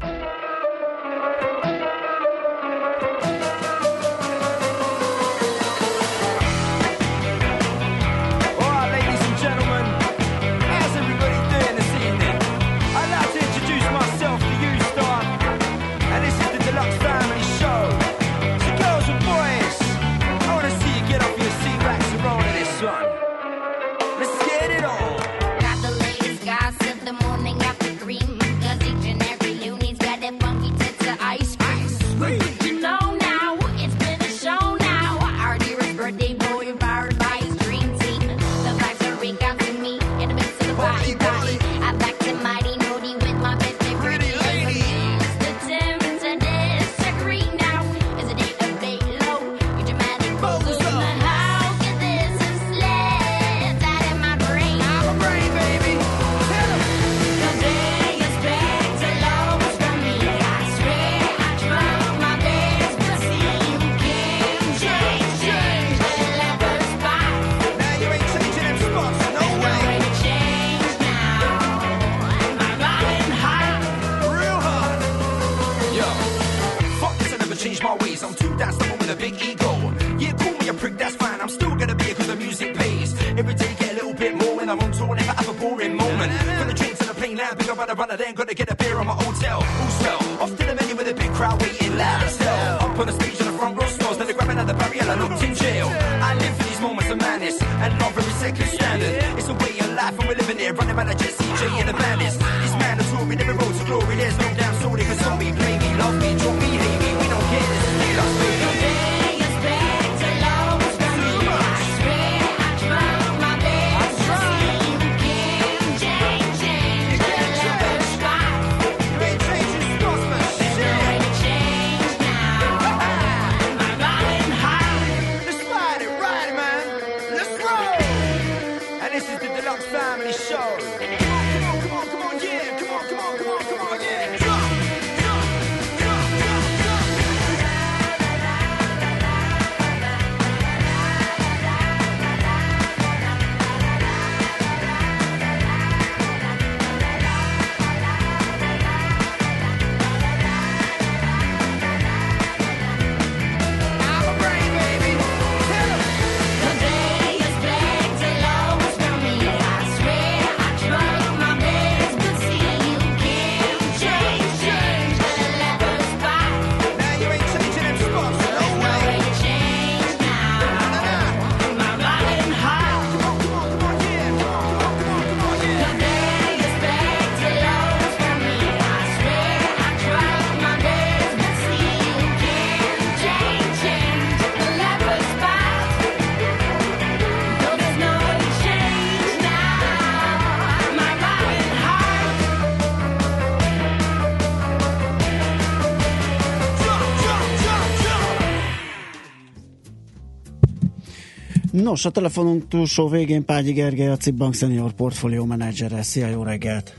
Nos, 201.83 202.05
a 202.05 202.09
telefonunk 202.09 202.67
túlsó 202.67 203.07
végén 203.07 203.45
Págyi 203.45 203.71
Gergely, 203.71 204.07
a 204.07 204.17
Cibbank 204.17 204.53
Senior 204.53 204.91
Portfolio 204.91 205.45
Manager. 205.45 206.03
Szia, 206.03 206.27
jó 206.27 206.43
reggelt! 206.43 206.93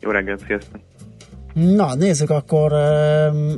Jó 0.00 0.10
reggelt, 0.10 0.44
sziasztok! 0.46 0.80
Na, 1.54 1.94
nézzük 1.94 2.30
akkor 2.30 2.72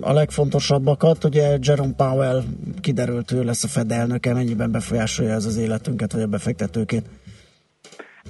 a 0.00 0.12
legfontosabbakat. 0.12 1.24
Ugye 1.24 1.58
Jerome 1.60 1.92
Powell 1.96 2.42
kiderült, 2.80 3.32
ő 3.32 3.42
lesz 3.42 3.64
a 3.64 3.68
Fed 3.68 3.92
elnöke, 3.92 4.34
mennyiben 4.34 4.70
befolyásolja 4.70 5.32
ez 5.32 5.44
az 5.44 5.56
életünket, 5.56 6.12
vagy 6.12 6.22
a 6.22 6.26
befektetőkét? 6.26 7.04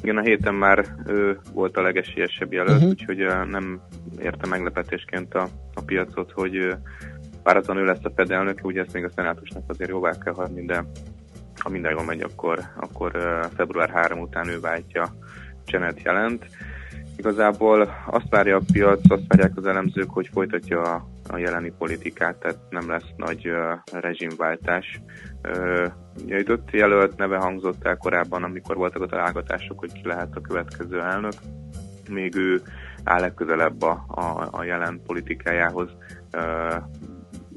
Igen, 0.03 0.17
a 0.17 0.23
héten 0.23 0.55
már 0.55 0.87
ő 1.07 1.39
volt 1.53 1.77
a 1.77 1.83
legesélyesebb 1.83 2.53
jelölt, 2.53 2.77
uh-huh. 2.77 2.91
úgyhogy 2.91 3.19
nem 3.51 3.81
érte 4.23 4.47
meglepetésként 4.47 5.35
a, 5.35 5.49
a 5.75 5.83
piacot, 5.83 6.31
hogy 6.33 6.77
váratlan 7.43 7.77
ő 7.77 7.85
lesz 7.85 8.05
a 8.05 8.13
Fed 8.17 8.31
elnöke, 8.31 8.63
ugye 8.63 8.81
ezt 8.81 8.93
még 8.93 9.05
a 9.05 9.11
szenátusnak 9.15 9.63
azért 9.67 9.91
jóvá 9.91 10.19
kell 10.19 10.35
hagyni, 10.35 10.65
de 10.65 10.85
ha 11.61 11.69
minden 11.69 11.93
jól 11.93 12.05
megy, 12.05 12.21
akkor, 12.21 12.59
akkor 12.77 13.13
február 13.57 13.91
3 13.91 14.21
után 14.21 14.49
ő 14.49 14.61
váltja 14.61 15.15
Janet 15.67 16.03
jelent. 16.03 16.47
Igazából 17.17 17.95
azt 18.07 18.29
várja 18.31 18.57
a 18.57 18.63
piac, 18.73 19.11
azt 19.11 19.23
várják 19.29 19.57
az 19.57 19.67
elemzők, 19.67 20.11
hogy 20.11 20.29
folytatja 20.33 20.83
a, 20.83 21.09
a 21.29 21.37
jeleni 21.37 21.73
politikát, 21.79 22.37
tehát 22.37 22.59
nem 22.71 22.89
lesz 22.89 23.09
nagy 23.17 23.49
uh, 23.49 24.01
rezsimváltás. 24.01 25.01
Uh, 25.49 25.87
ugye 26.23 26.37
egy 26.37 26.51
öt 26.51 26.71
jelölt 26.71 27.17
neve 27.17 27.37
hangzott 27.37 27.85
el 27.85 27.97
korábban, 27.97 28.43
amikor 28.43 28.77
voltak 28.77 29.03
a 29.03 29.07
találgatások, 29.07 29.79
hogy 29.79 29.93
ki 29.93 30.03
lehet 30.05 30.37
a 30.37 30.41
következő 30.41 31.01
elnök. 31.01 31.33
Még 32.11 32.37
ő 32.37 32.63
áll 33.05 33.21
legközelebb 33.21 33.83
a, 33.83 34.05
a, 34.09 34.49
a 34.51 34.65
jelen 34.65 35.01
politikájához. 35.07 35.89
Uh, 36.33 36.75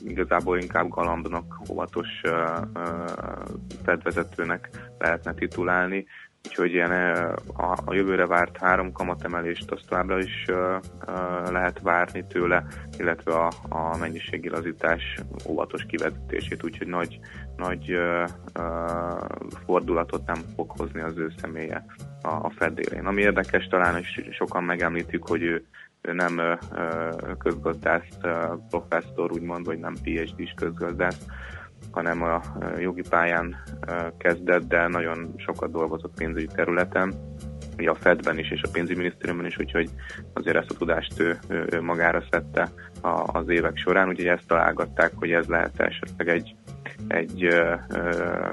igazából 0.06 0.60
inkább 0.60 0.90
galambnak, 0.90 1.62
óvatos 1.72 2.08
fedvezetőnek 3.84 4.70
lehetne 4.98 5.34
titulálni. 5.34 6.06
Úgyhogy 6.48 6.72
ilyen 6.72 6.92
a, 7.54 7.78
a 7.86 7.94
jövőre 7.94 8.26
várt 8.26 8.58
három 8.58 8.92
kamatemelést 8.92 9.72
azt 9.72 9.88
továbbra 9.88 10.20
is 10.20 10.46
lehet 11.50 11.80
várni 11.82 12.26
tőle, 12.28 12.66
illetve 12.98 13.34
a, 13.34 13.52
a 13.70 13.98
mennyiségi 13.98 14.50
lazítás 14.50 15.18
óvatos 15.48 15.86
kivezetését, 15.86 16.64
úgyhogy 16.64 16.88
nagy, 16.88 17.20
nagy 17.58 17.98
fordulatot 19.66 20.26
nem 20.26 20.42
fog 20.56 20.72
hozni 20.72 21.02
az 21.02 21.18
ő 21.18 21.32
személye 21.38 21.86
a, 22.22 22.28
a 22.28 22.52
Fed 22.56 22.80
élén. 22.80 23.06
Ami 23.06 23.22
érdekes 23.22 23.68
talán, 23.68 23.98
és 23.98 24.22
sokan 24.32 24.64
megemlítik, 24.64 25.24
hogy 25.24 25.42
ő 25.42 25.66
nem 26.12 26.38
ö, 26.38 26.54
ö, 26.76 27.10
közgazdász 27.38 28.18
ö, 28.22 28.54
professzor, 28.70 29.32
úgymond, 29.32 29.66
vagy 29.66 29.80
nem 29.80 29.94
PhD-s 30.04 30.54
közgazdász, 30.56 31.26
hanem 31.92 32.22
a 32.24 32.42
jogi 32.78 33.02
pályán 33.10 33.56
kezdett, 34.18 34.68
de 34.68 34.88
nagyon 34.88 35.34
sokat 35.38 35.72
dolgozott 35.72 36.14
pénzügyi 36.16 36.48
területen, 36.56 37.14
ugye 37.78 37.90
a 37.90 37.96
Fedben 37.96 38.38
is 38.38 38.52
és 38.52 38.62
a 38.62 38.70
pénzügyminisztériumban 38.72 39.46
is, 39.46 39.60
úgyhogy 39.60 39.90
azért 40.34 40.56
ezt 40.56 40.70
a 40.70 40.78
tudást 40.78 41.20
ő, 41.20 41.40
ő, 41.48 41.82
magára 41.82 42.24
szedte 42.32 42.72
a, 43.02 43.38
az 43.38 43.50
évek 43.50 43.78
során, 43.78 44.08
úgyhogy 44.08 44.28
ezt 44.28 44.48
találgatták, 44.48 45.12
hogy 45.16 45.32
ez 45.32 45.46
lehet 45.46 45.80
esetleg 45.80 46.28
egy, 46.28 46.56
egy 47.08 47.46
ö, 47.46 47.76
ö, 47.90 48.48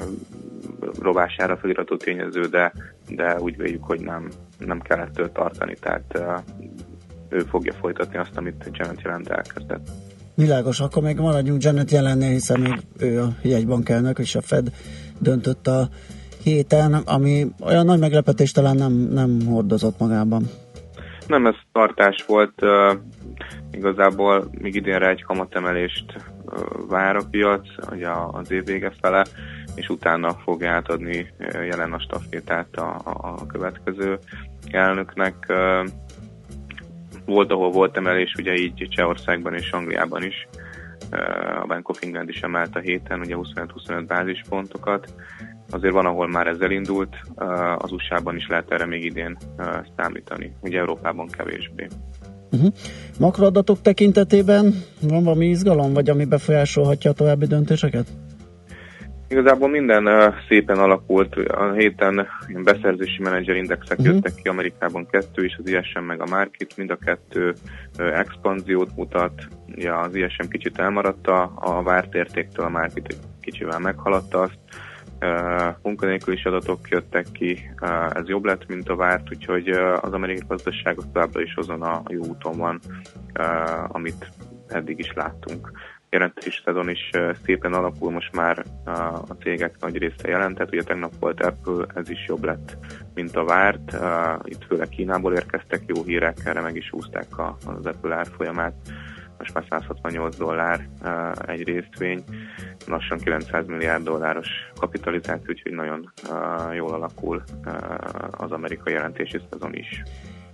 rovására 1.01 1.57
felirató 1.57 1.97
tényező, 1.97 2.41
de, 2.41 2.73
de 3.09 3.41
úgy 3.41 3.57
véljük, 3.57 3.85
hogy 3.85 4.01
nem, 4.01 4.29
nem 4.59 4.81
kell 4.81 4.99
ettől 4.99 5.33
tartani, 5.33 5.75
tehát 5.75 6.23
ő 7.31 7.39
fogja 7.39 7.73
folytatni 7.73 8.19
azt, 8.19 8.37
amit 8.37 8.71
Janet 8.73 9.01
jelent 9.03 9.29
elkezdett. 9.29 9.89
Világos, 10.35 10.81
akkor 10.81 11.03
még 11.03 11.19
maradjunk 11.19 11.63
Janet 11.63 11.91
jelennél, 11.91 12.31
hiszen 12.31 12.61
még 12.61 12.81
ő 12.99 13.23
a 13.23 13.29
jegybankelnök, 13.43 14.19
és 14.19 14.35
a 14.35 14.43
Fed 14.43 14.73
döntött 15.19 15.67
a 15.67 15.89
héten, 16.43 16.95
ami 16.95 17.47
olyan 17.65 17.85
nagy 17.85 17.99
meglepetés 17.99 18.53
talán 18.53 18.77
nem, 18.77 18.93
nem 18.93 19.41
hordozott 19.47 19.99
magában. 19.99 20.43
Nem, 21.27 21.47
ez 21.47 21.55
tartás 21.73 22.25
volt, 22.27 22.63
Igazából 23.71 24.51
még 24.59 24.75
idénre 24.75 25.09
egy 25.09 25.23
kamatemelést 25.23 26.15
vár 26.89 27.17
a 27.17 27.23
piac, 27.31 27.69
ugye 27.91 28.09
az 28.33 28.51
év 28.51 28.65
vége 28.65 28.93
fele, 29.01 29.27
és 29.75 29.89
utána 29.89 30.33
fogja 30.33 30.71
átadni 30.71 31.27
ö, 31.39 31.63
jelen 31.63 31.93
a 31.93 32.01
stafétát 32.01 32.77
a, 32.77 33.01
a, 33.05 33.35
a 33.41 33.47
következő 33.47 34.19
elnöknek. 34.71 35.35
Volt, 37.31 37.51
ahol 37.51 37.71
volt 37.71 37.97
emelés, 37.97 38.35
ugye 38.39 38.55
így 38.55 38.87
Csehországban 38.91 39.55
és 39.55 39.71
Angliában 39.71 40.23
is. 40.23 40.49
A 41.63 41.67
Bank 41.67 41.89
of 41.89 42.03
England 42.03 42.29
is 42.29 42.41
emelt 42.41 42.77
a 42.77 42.79
héten, 42.79 43.21
ugye 43.21 43.35
25-25 43.39 44.05
bázispontokat. 44.07 45.15
Azért 45.71 45.93
van, 45.93 46.07
ahol 46.07 46.29
már 46.29 46.47
ez 46.47 46.61
elindult, 46.61 47.17
az 47.77 47.93
USA-ban 47.93 48.37
is 48.37 48.47
lehet 48.49 48.73
erre 48.73 48.87
még 48.87 49.05
idén 49.05 49.37
számítani, 49.97 50.53
ugye 50.61 50.79
Európában 50.79 51.27
kevésbé. 51.27 51.87
Uh-huh. 52.53 52.73
Makroadatok 53.19 53.81
tekintetében 53.81 54.75
van 55.01 55.25
valami 55.25 55.47
izgalom, 55.47 55.93
vagy 55.93 56.11
ami 56.11 56.25
befolyásolhatja 56.25 57.11
a 57.11 57.15
további 57.15 57.47
döntéseket? 57.47 58.07
Igazából 59.31 59.69
minden 59.69 60.07
uh, 60.07 60.35
szépen 60.49 60.79
alakult. 60.79 61.35
A 61.35 61.73
héten 61.73 62.27
beszerzési 62.65 63.23
menedzser 63.23 63.57
indexek 63.57 63.99
Mhm. 63.99 64.07
uh-huh. 64.07 64.15
jöttek 64.15 64.43
ki, 64.43 64.49
Amerikában 64.49 65.07
kettő 65.07 65.45
is, 65.45 65.57
az 65.63 65.69
ISM 65.69 66.01
meg 66.01 66.21
a 66.21 66.27
Market, 66.27 66.77
mind 66.77 66.91
a 66.91 66.97
kettő 66.97 67.55
uh, 67.99 68.19
expanziót 68.19 68.97
mutat. 68.97 69.49
Ja, 69.67 69.99
az 69.99 70.15
ISM 70.15 70.49
kicsit 70.49 70.79
elmaradt 70.79 71.27
a, 71.27 71.83
várt 71.85 72.15
értéktől, 72.15 72.65
a 72.65 72.69
Market 72.69 73.07
egy 73.07 73.19
kicsivel 73.41 73.79
meghaladta 73.79 74.41
azt. 74.41 74.59
Uh, 75.21 75.75
munkanélkülis 75.83 76.45
adatok 76.45 76.89
jöttek 76.89 77.27
ki, 77.33 77.71
uh, 77.81 78.11
ez 78.15 78.29
jobb 78.29 78.45
lett, 78.45 78.67
mint 78.69 78.89
a 78.89 78.97
várt, 78.97 79.31
úgyhogy 79.31 79.71
uh, 79.71 80.05
az 80.05 80.13
amerikai 80.13 80.47
gazdaság 80.49 80.99
az 80.99 81.07
továbbra 81.13 81.41
is 81.41 81.55
azon 81.55 81.83
a 81.83 82.03
jó 82.09 82.21
úton 82.21 82.57
van, 82.59 82.81
amit 83.89 84.31
eddig 84.69 84.99
is 84.99 85.13
láttunk 85.15 85.71
jelentés 86.11 86.63
szezon 86.65 86.89
is 86.89 87.11
szépen 87.45 87.73
alakul, 87.73 88.11
most 88.11 88.33
már 88.33 88.65
a 89.29 89.35
cégek 89.43 89.75
nagy 89.81 89.97
része 89.97 90.29
jelentett, 90.29 90.73
ugye 90.73 90.83
tegnap 90.83 91.13
volt 91.21 91.43
Apple, 91.43 91.87
ez 91.95 92.11
is 92.11 92.25
jobb 92.27 92.45
lett, 92.45 92.77
mint 93.15 93.37
a 93.37 93.45
várt, 93.45 93.97
itt 94.45 94.65
főleg 94.65 94.89
Kínából 94.89 95.35
érkeztek 95.35 95.83
jó 95.87 96.03
hírek, 96.03 96.39
erre 96.45 96.61
meg 96.61 96.77
is 96.77 96.91
húzták 96.91 97.39
az 97.67 97.87
Apple 97.87 98.15
árfolyamát, 98.15 98.75
most 99.39 99.55
már 99.55 99.65
168 99.69 100.37
dollár 100.37 100.89
egy 101.47 101.65
részvény, 101.65 102.25
lassan 102.87 103.19
900 103.19 103.67
milliárd 103.67 104.05
dolláros 104.05 104.49
kapitalizáció, 104.75 105.47
úgyhogy 105.49 105.73
nagyon 105.73 106.13
jól 106.75 106.93
alakul 106.93 107.43
az 108.31 108.53
amerikai 108.53 108.93
jelentési 108.93 109.41
szezon 109.51 109.75
is. 109.75 110.03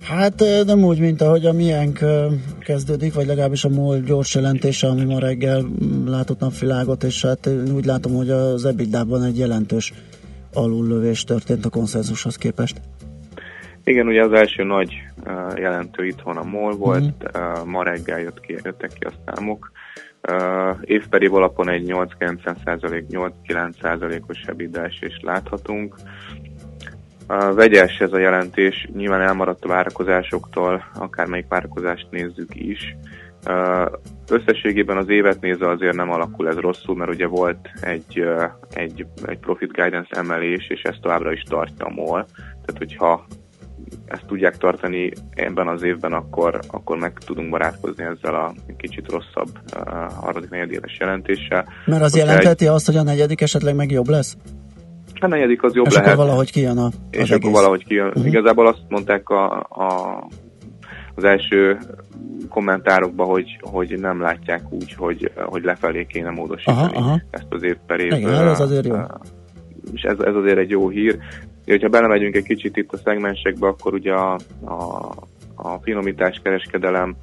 Hát 0.00 0.42
nem 0.66 0.84
úgy, 0.84 1.00
mint 1.00 1.20
ahogy 1.20 1.46
a 1.46 1.52
miénk 1.52 1.98
kezdődik, 2.60 3.14
vagy 3.14 3.26
legalábbis 3.26 3.64
a 3.64 3.68
MOL 3.68 3.98
gyors 3.98 4.34
jelentése, 4.34 4.86
ami 4.86 5.04
ma 5.04 5.18
reggel 5.18 5.62
mm, 5.62 6.08
látott 6.08 6.40
napvilágot, 6.40 7.02
és 7.02 7.24
hát 7.24 7.46
én 7.46 7.74
úgy 7.74 7.84
látom, 7.84 8.14
hogy 8.14 8.30
az 8.30 8.64
EBITDA-ban 8.64 9.24
egy 9.24 9.38
jelentős 9.38 9.92
alullövés 10.52 11.24
történt 11.24 11.64
a 11.64 11.70
konszenzushoz 11.70 12.36
képest. 12.36 12.80
Igen, 13.84 14.06
ugye 14.06 14.22
az 14.22 14.32
első 14.32 14.64
nagy 14.64 14.92
jelentő 15.56 16.06
itthon 16.06 16.36
a 16.36 16.44
MOL 16.44 16.76
volt, 16.76 17.30
uh, 17.34 17.64
ma 17.64 17.82
reggel 17.82 18.20
jött 18.20 18.40
ki, 18.40 18.58
jöttek 18.64 18.92
ki 18.98 19.06
a 19.06 19.12
számok. 19.26 19.70
Évperi 20.80 21.26
alapon 21.26 21.68
egy 21.68 21.92
8-9%-8-9%-os 21.92 24.42
ebidás 24.46 24.98
is 25.00 25.20
láthatunk. 25.22 25.94
Vegyes 27.54 27.98
ez 27.98 28.12
a 28.12 28.18
jelentés, 28.18 28.88
nyilván 28.94 29.20
elmaradt 29.20 29.64
a 29.64 29.68
várakozásoktól, 29.68 30.84
akármelyik 30.94 31.48
várakozást 31.48 32.06
nézzük 32.10 32.54
is. 32.54 32.96
Összességében 34.28 34.96
az 34.96 35.08
évet 35.08 35.40
nézve 35.40 35.68
azért 35.68 35.96
nem 35.96 36.10
alakul 36.10 36.48
ez 36.48 36.56
rosszul, 36.56 36.96
mert 36.96 37.10
ugye 37.10 37.26
volt 37.26 37.70
egy, 37.80 38.24
egy, 38.70 39.06
egy 39.24 39.38
profit 39.38 39.72
guidance 39.72 40.18
emelés, 40.18 40.68
és 40.68 40.82
ezt 40.82 41.00
továbbra 41.00 41.32
is 41.32 41.42
tartja 41.42 41.88
MOL. 41.88 42.26
Tehát, 42.34 42.78
hogyha 42.78 43.26
ezt 44.06 44.26
tudják 44.26 44.56
tartani 44.56 45.12
ebben 45.30 45.68
az 45.68 45.82
évben, 45.82 46.12
akkor, 46.12 46.60
akkor 46.68 46.96
meg 46.96 47.12
tudunk 47.26 47.50
barátkozni 47.50 48.04
ezzel 48.04 48.34
a 48.34 48.54
kicsit 48.76 49.10
rosszabb 49.10 49.48
harmadik 50.20 50.50
negyedéves 50.50 50.96
jelentéssel. 51.00 51.68
Mert 51.86 52.02
az 52.02 52.12
Hogyha 52.12 52.26
jelentheti 52.26 52.66
azt, 52.66 52.86
hogy 52.86 52.96
a 52.96 53.02
negyedik 53.02 53.40
esetleg 53.40 53.74
meg 53.74 53.90
jobb 53.90 54.08
lesz? 54.08 54.36
Egy, 55.16 55.24
a 55.24 55.26
negyedik 55.26 55.62
az 55.62 55.74
jobb 55.74 55.86
és 55.86 55.94
lehet. 55.94 56.08
akkor 56.08 56.24
valahogy 56.24 56.52
kijön 56.52 56.78
a, 56.78 56.84
az 56.84 56.92
és 57.10 57.18
egész. 57.18 57.32
akkor 57.32 57.50
valahogy 57.50 57.84
kijön. 57.84 58.06
Uh-huh. 58.06 58.26
Igazából 58.26 58.66
azt 58.66 58.82
mondták 58.88 59.28
a, 59.28 59.66
a, 59.68 60.28
az 61.14 61.24
első 61.24 61.78
kommentárokban, 62.48 63.26
hogy, 63.26 63.58
hogy 63.60 63.98
nem 64.00 64.20
látják 64.20 64.62
úgy, 64.70 64.92
hogy, 64.92 65.30
hogy 65.34 65.64
lefelé 65.64 66.06
kéne 66.06 66.30
módosítani 66.30 66.96
Aha, 66.96 67.06
aha. 67.06 67.20
ezt 67.30 67.46
az 67.48 67.62
év 67.62 67.76
per 67.86 68.00
év. 68.00 68.12
Igen, 68.12 68.48
ez 68.48 68.60
azért 68.60 68.86
jó. 68.86 68.94
uh, 68.94 69.04
És 69.92 70.02
ez, 70.02 70.18
ez 70.18 70.34
azért 70.34 70.58
egy 70.58 70.70
jó 70.70 70.88
hír. 70.88 71.18
Hogyha 71.66 71.88
belemegyünk 71.88 72.34
egy 72.34 72.44
kicsit 72.44 72.76
itt 72.76 72.92
a 72.92 72.96
szegmensekbe, 72.96 73.66
akkor 73.66 73.94
ugye 73.94 74.12
a, 74.12 74.38
a, 74.64 75.10
a 75.54 75.78
finomítás 75.82 76.40
kereskedelemben 76.42 77.16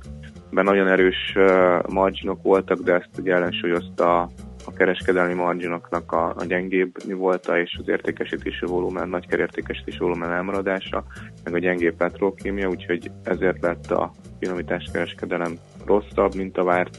nagyon 0.64 0.88
erős 0.88 1.36
uh, 1.36 1.94
marginok 1.94 2.41
voltak, 2.41 2.80
de 2.80 2.94
ezt 2.94 3.20
ugye 3.20 3.34
ellensúlyozta 3.34 4.30
a, 4.66 4.74
kereskedelmi 4.74 5.34
marginoknak 5.34 6.11
a, 6.11 6.34
a 6.38 6.45
gyengébb 6.45 7.18
volta, 7.18 7.59
és 7.59 7.78
az 7.80 7.88
értékesítési 7.88 8.66
volumen, 8.66 9.09
nagy 9.09 9.28
kerértékesítési 9.28 9.97
volumen 9.97 10.32
elmaradása, 10.32 11.03
meg 11.43 11.53
a 11.53 11.59
gyengébb 11.59 11.95
petrokémia, 11.95 12.70
úgyhogy 12.70 13.11
ezért 13.24 13.61
lett 13.61 13.91
a 13.91 14.11
finomítás 14.39 14.89
kereskedelem 14.93 15.57
rosszabb, 15.86 16.36
mint 16.36 16.57
a 16.57 16.64
várt. 16.64 16.97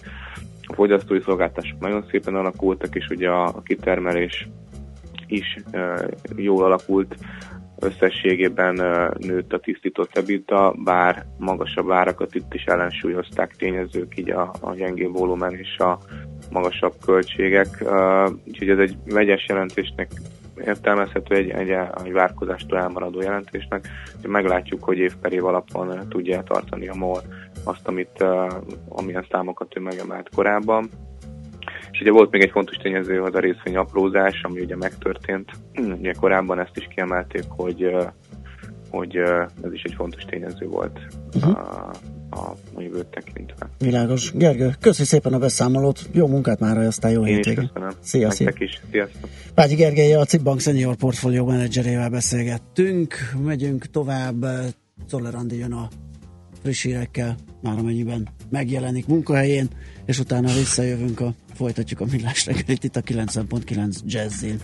A 0.67 0.75
fogyasztói 0.75 1.21
szolgáltatások 1.21 1.81
nagyon 1.81 2.07
szépen 2.11 2.35
alakultak, 2.35 2.95
és 2.95 3.09
ugye 3.09 3.29
a, 3.29 3.47
a 3.47 3.63
kitermelés 3.63 4.49
is 5.27 5.59
uh, 5.73 6.09
jól 6.37 6.65
alakult, 6.65 7.17
összességében 7.79 8.75
nőtt 9.19 9.53
a 9.53 9.59
tisztított 9.59 10.17
EBITDA, 10.17 10.75
bár 10.85 11.27
magasabb 11.39 11.91
árakat 11.91 12.35
itt 12.35 12.55
is 12.55 12.65
ellensúlyozták 12.65 13.57
tényezők, 13.57 14.19
így 14.19 14.31
a, 14.31 14.55
a 14.61 14.75
gyengébb 14.75 15.13
volumen 15.13 15.55
és 15.55 15.79
a 15.79 15.99
magasabb 16.55 16.95
költségek. 17.05 17.67
Uh, 17.81 18.31
úgyhogy 18.47 18.69
ez 18.69 18.79
egy 18.79 18.97
vegyes 19.05 19.47
jelentésnek 19.49 20.11
értelmezhető 20.65 21.35
egy, 21.35 21.51
egy, 21.51 21.71
egy 22.05 22.13
várkozástól 22.13 22.79
elmaradó 22.79 23.21
jelentésnek. 23.21 23.89
Meglátjuk, 24.23 24.85
hogy 24.85 24.99
év 24.99 25.15
per 25.21 25.33
év 25.33 25.45
alapon 25.45 26.09
tudja 26.09 26.43
tartani 26.43 26.89
a 26.89 26.95
MOL 26.95 27.23
azt, 27.65 27.89
amit, 27.89 28.17
uh, 28.21 28.53
amilyen 28.89 29.27
számokat 29.31 29.77
ő 29.77 29.81
megemelt 29.81 30.29
korábban. 30.35 30.89
És 31.91 32.01
ugye 32.01 32.11
volt 32.11 32.31
még 32.31 32.43
egy 32.43 32.51
fontos 32.51 32.77
tényező, 32.77 33.23
az 33.23 33.35
a 33.35 33.39
részvény 33.39 33.77
aprózás, 33.77 34.43
ami 34.43 34.61
ugye 34.61 34.77
megtörtént. 34.77 35.51
Ugye 35.99 36.13
korábban 36.13 36.61
ezt 36.61 36.77
is 36.77 36.89
kiemelték, 36.95 37.45
hogy, 37.49 37.85
uh, 37.85 38.07
hogy 38.91 39.17
ez 39.63 39.73
is 39.73 39.83
egy 39.83 39.95
fontos 39.95 40.25
tényező 40.25 40.67
volt 40.67 40.99
uh-huh. 41.35 41.59
a, 41.59 41.91
a, 42.35 42.57
jövőt 42.79 43.07
tekintve. 43.07 43.69
Világos. 43.79 44.33
Gergő, 44.33 44.75
köszi 44.81 45.05
szépen 45.05 45.33
a 45.33 45.39
beszámolót, 45.39 46.09
jó 46.13 46.27
munkát 46.27 46.59
már, 46.59 46.79
aztán 46.79 47.11
jó 47.11 47.27
Én 47.27 47.35
hétvégét. 47.35 47.73
Szia, 48.01 48.31
szia. 48.31 48.53
Is. 48.59 48.81
Sziasztok. 48.91 49.29
Págyi 49.55 49.75
Gergely, 49.75 50.15
a 50.15 50.25
Cibbank 50.25 50.61
Senior 50.61 50.97
Portfolio 50.97 51.45
menedzserével 51.45 52.11
beszélgettünk. 52.11 53.15
Megyünk 53.45 53.87
tovább. 53.87 54.47
Czoller 55.09 55.35
Andi 55.35 55.59
jön 55.59 55.73
a 55.73 55.89
friss 56.63 56.83
hírekkel, 56.83 57.37
már 57.63 57.79
amennyiben 57.79 58.29
megjelenik 58.51 59.07
munkahelyén, 59.07 59.69
és 60.05 60.19
utána 60.19 60.53
visszajövünk, 60.53 61.21
a, 61.21 61.35
folytatjuk 61.55 62.01
a 62.01 62.05
millás 62.11 62.47
reggelit 62.47 62.85
itt 62.85 62.97
a 62.97 63.01
90.9 63.01 63.99
Jazzin. 64.05 64.61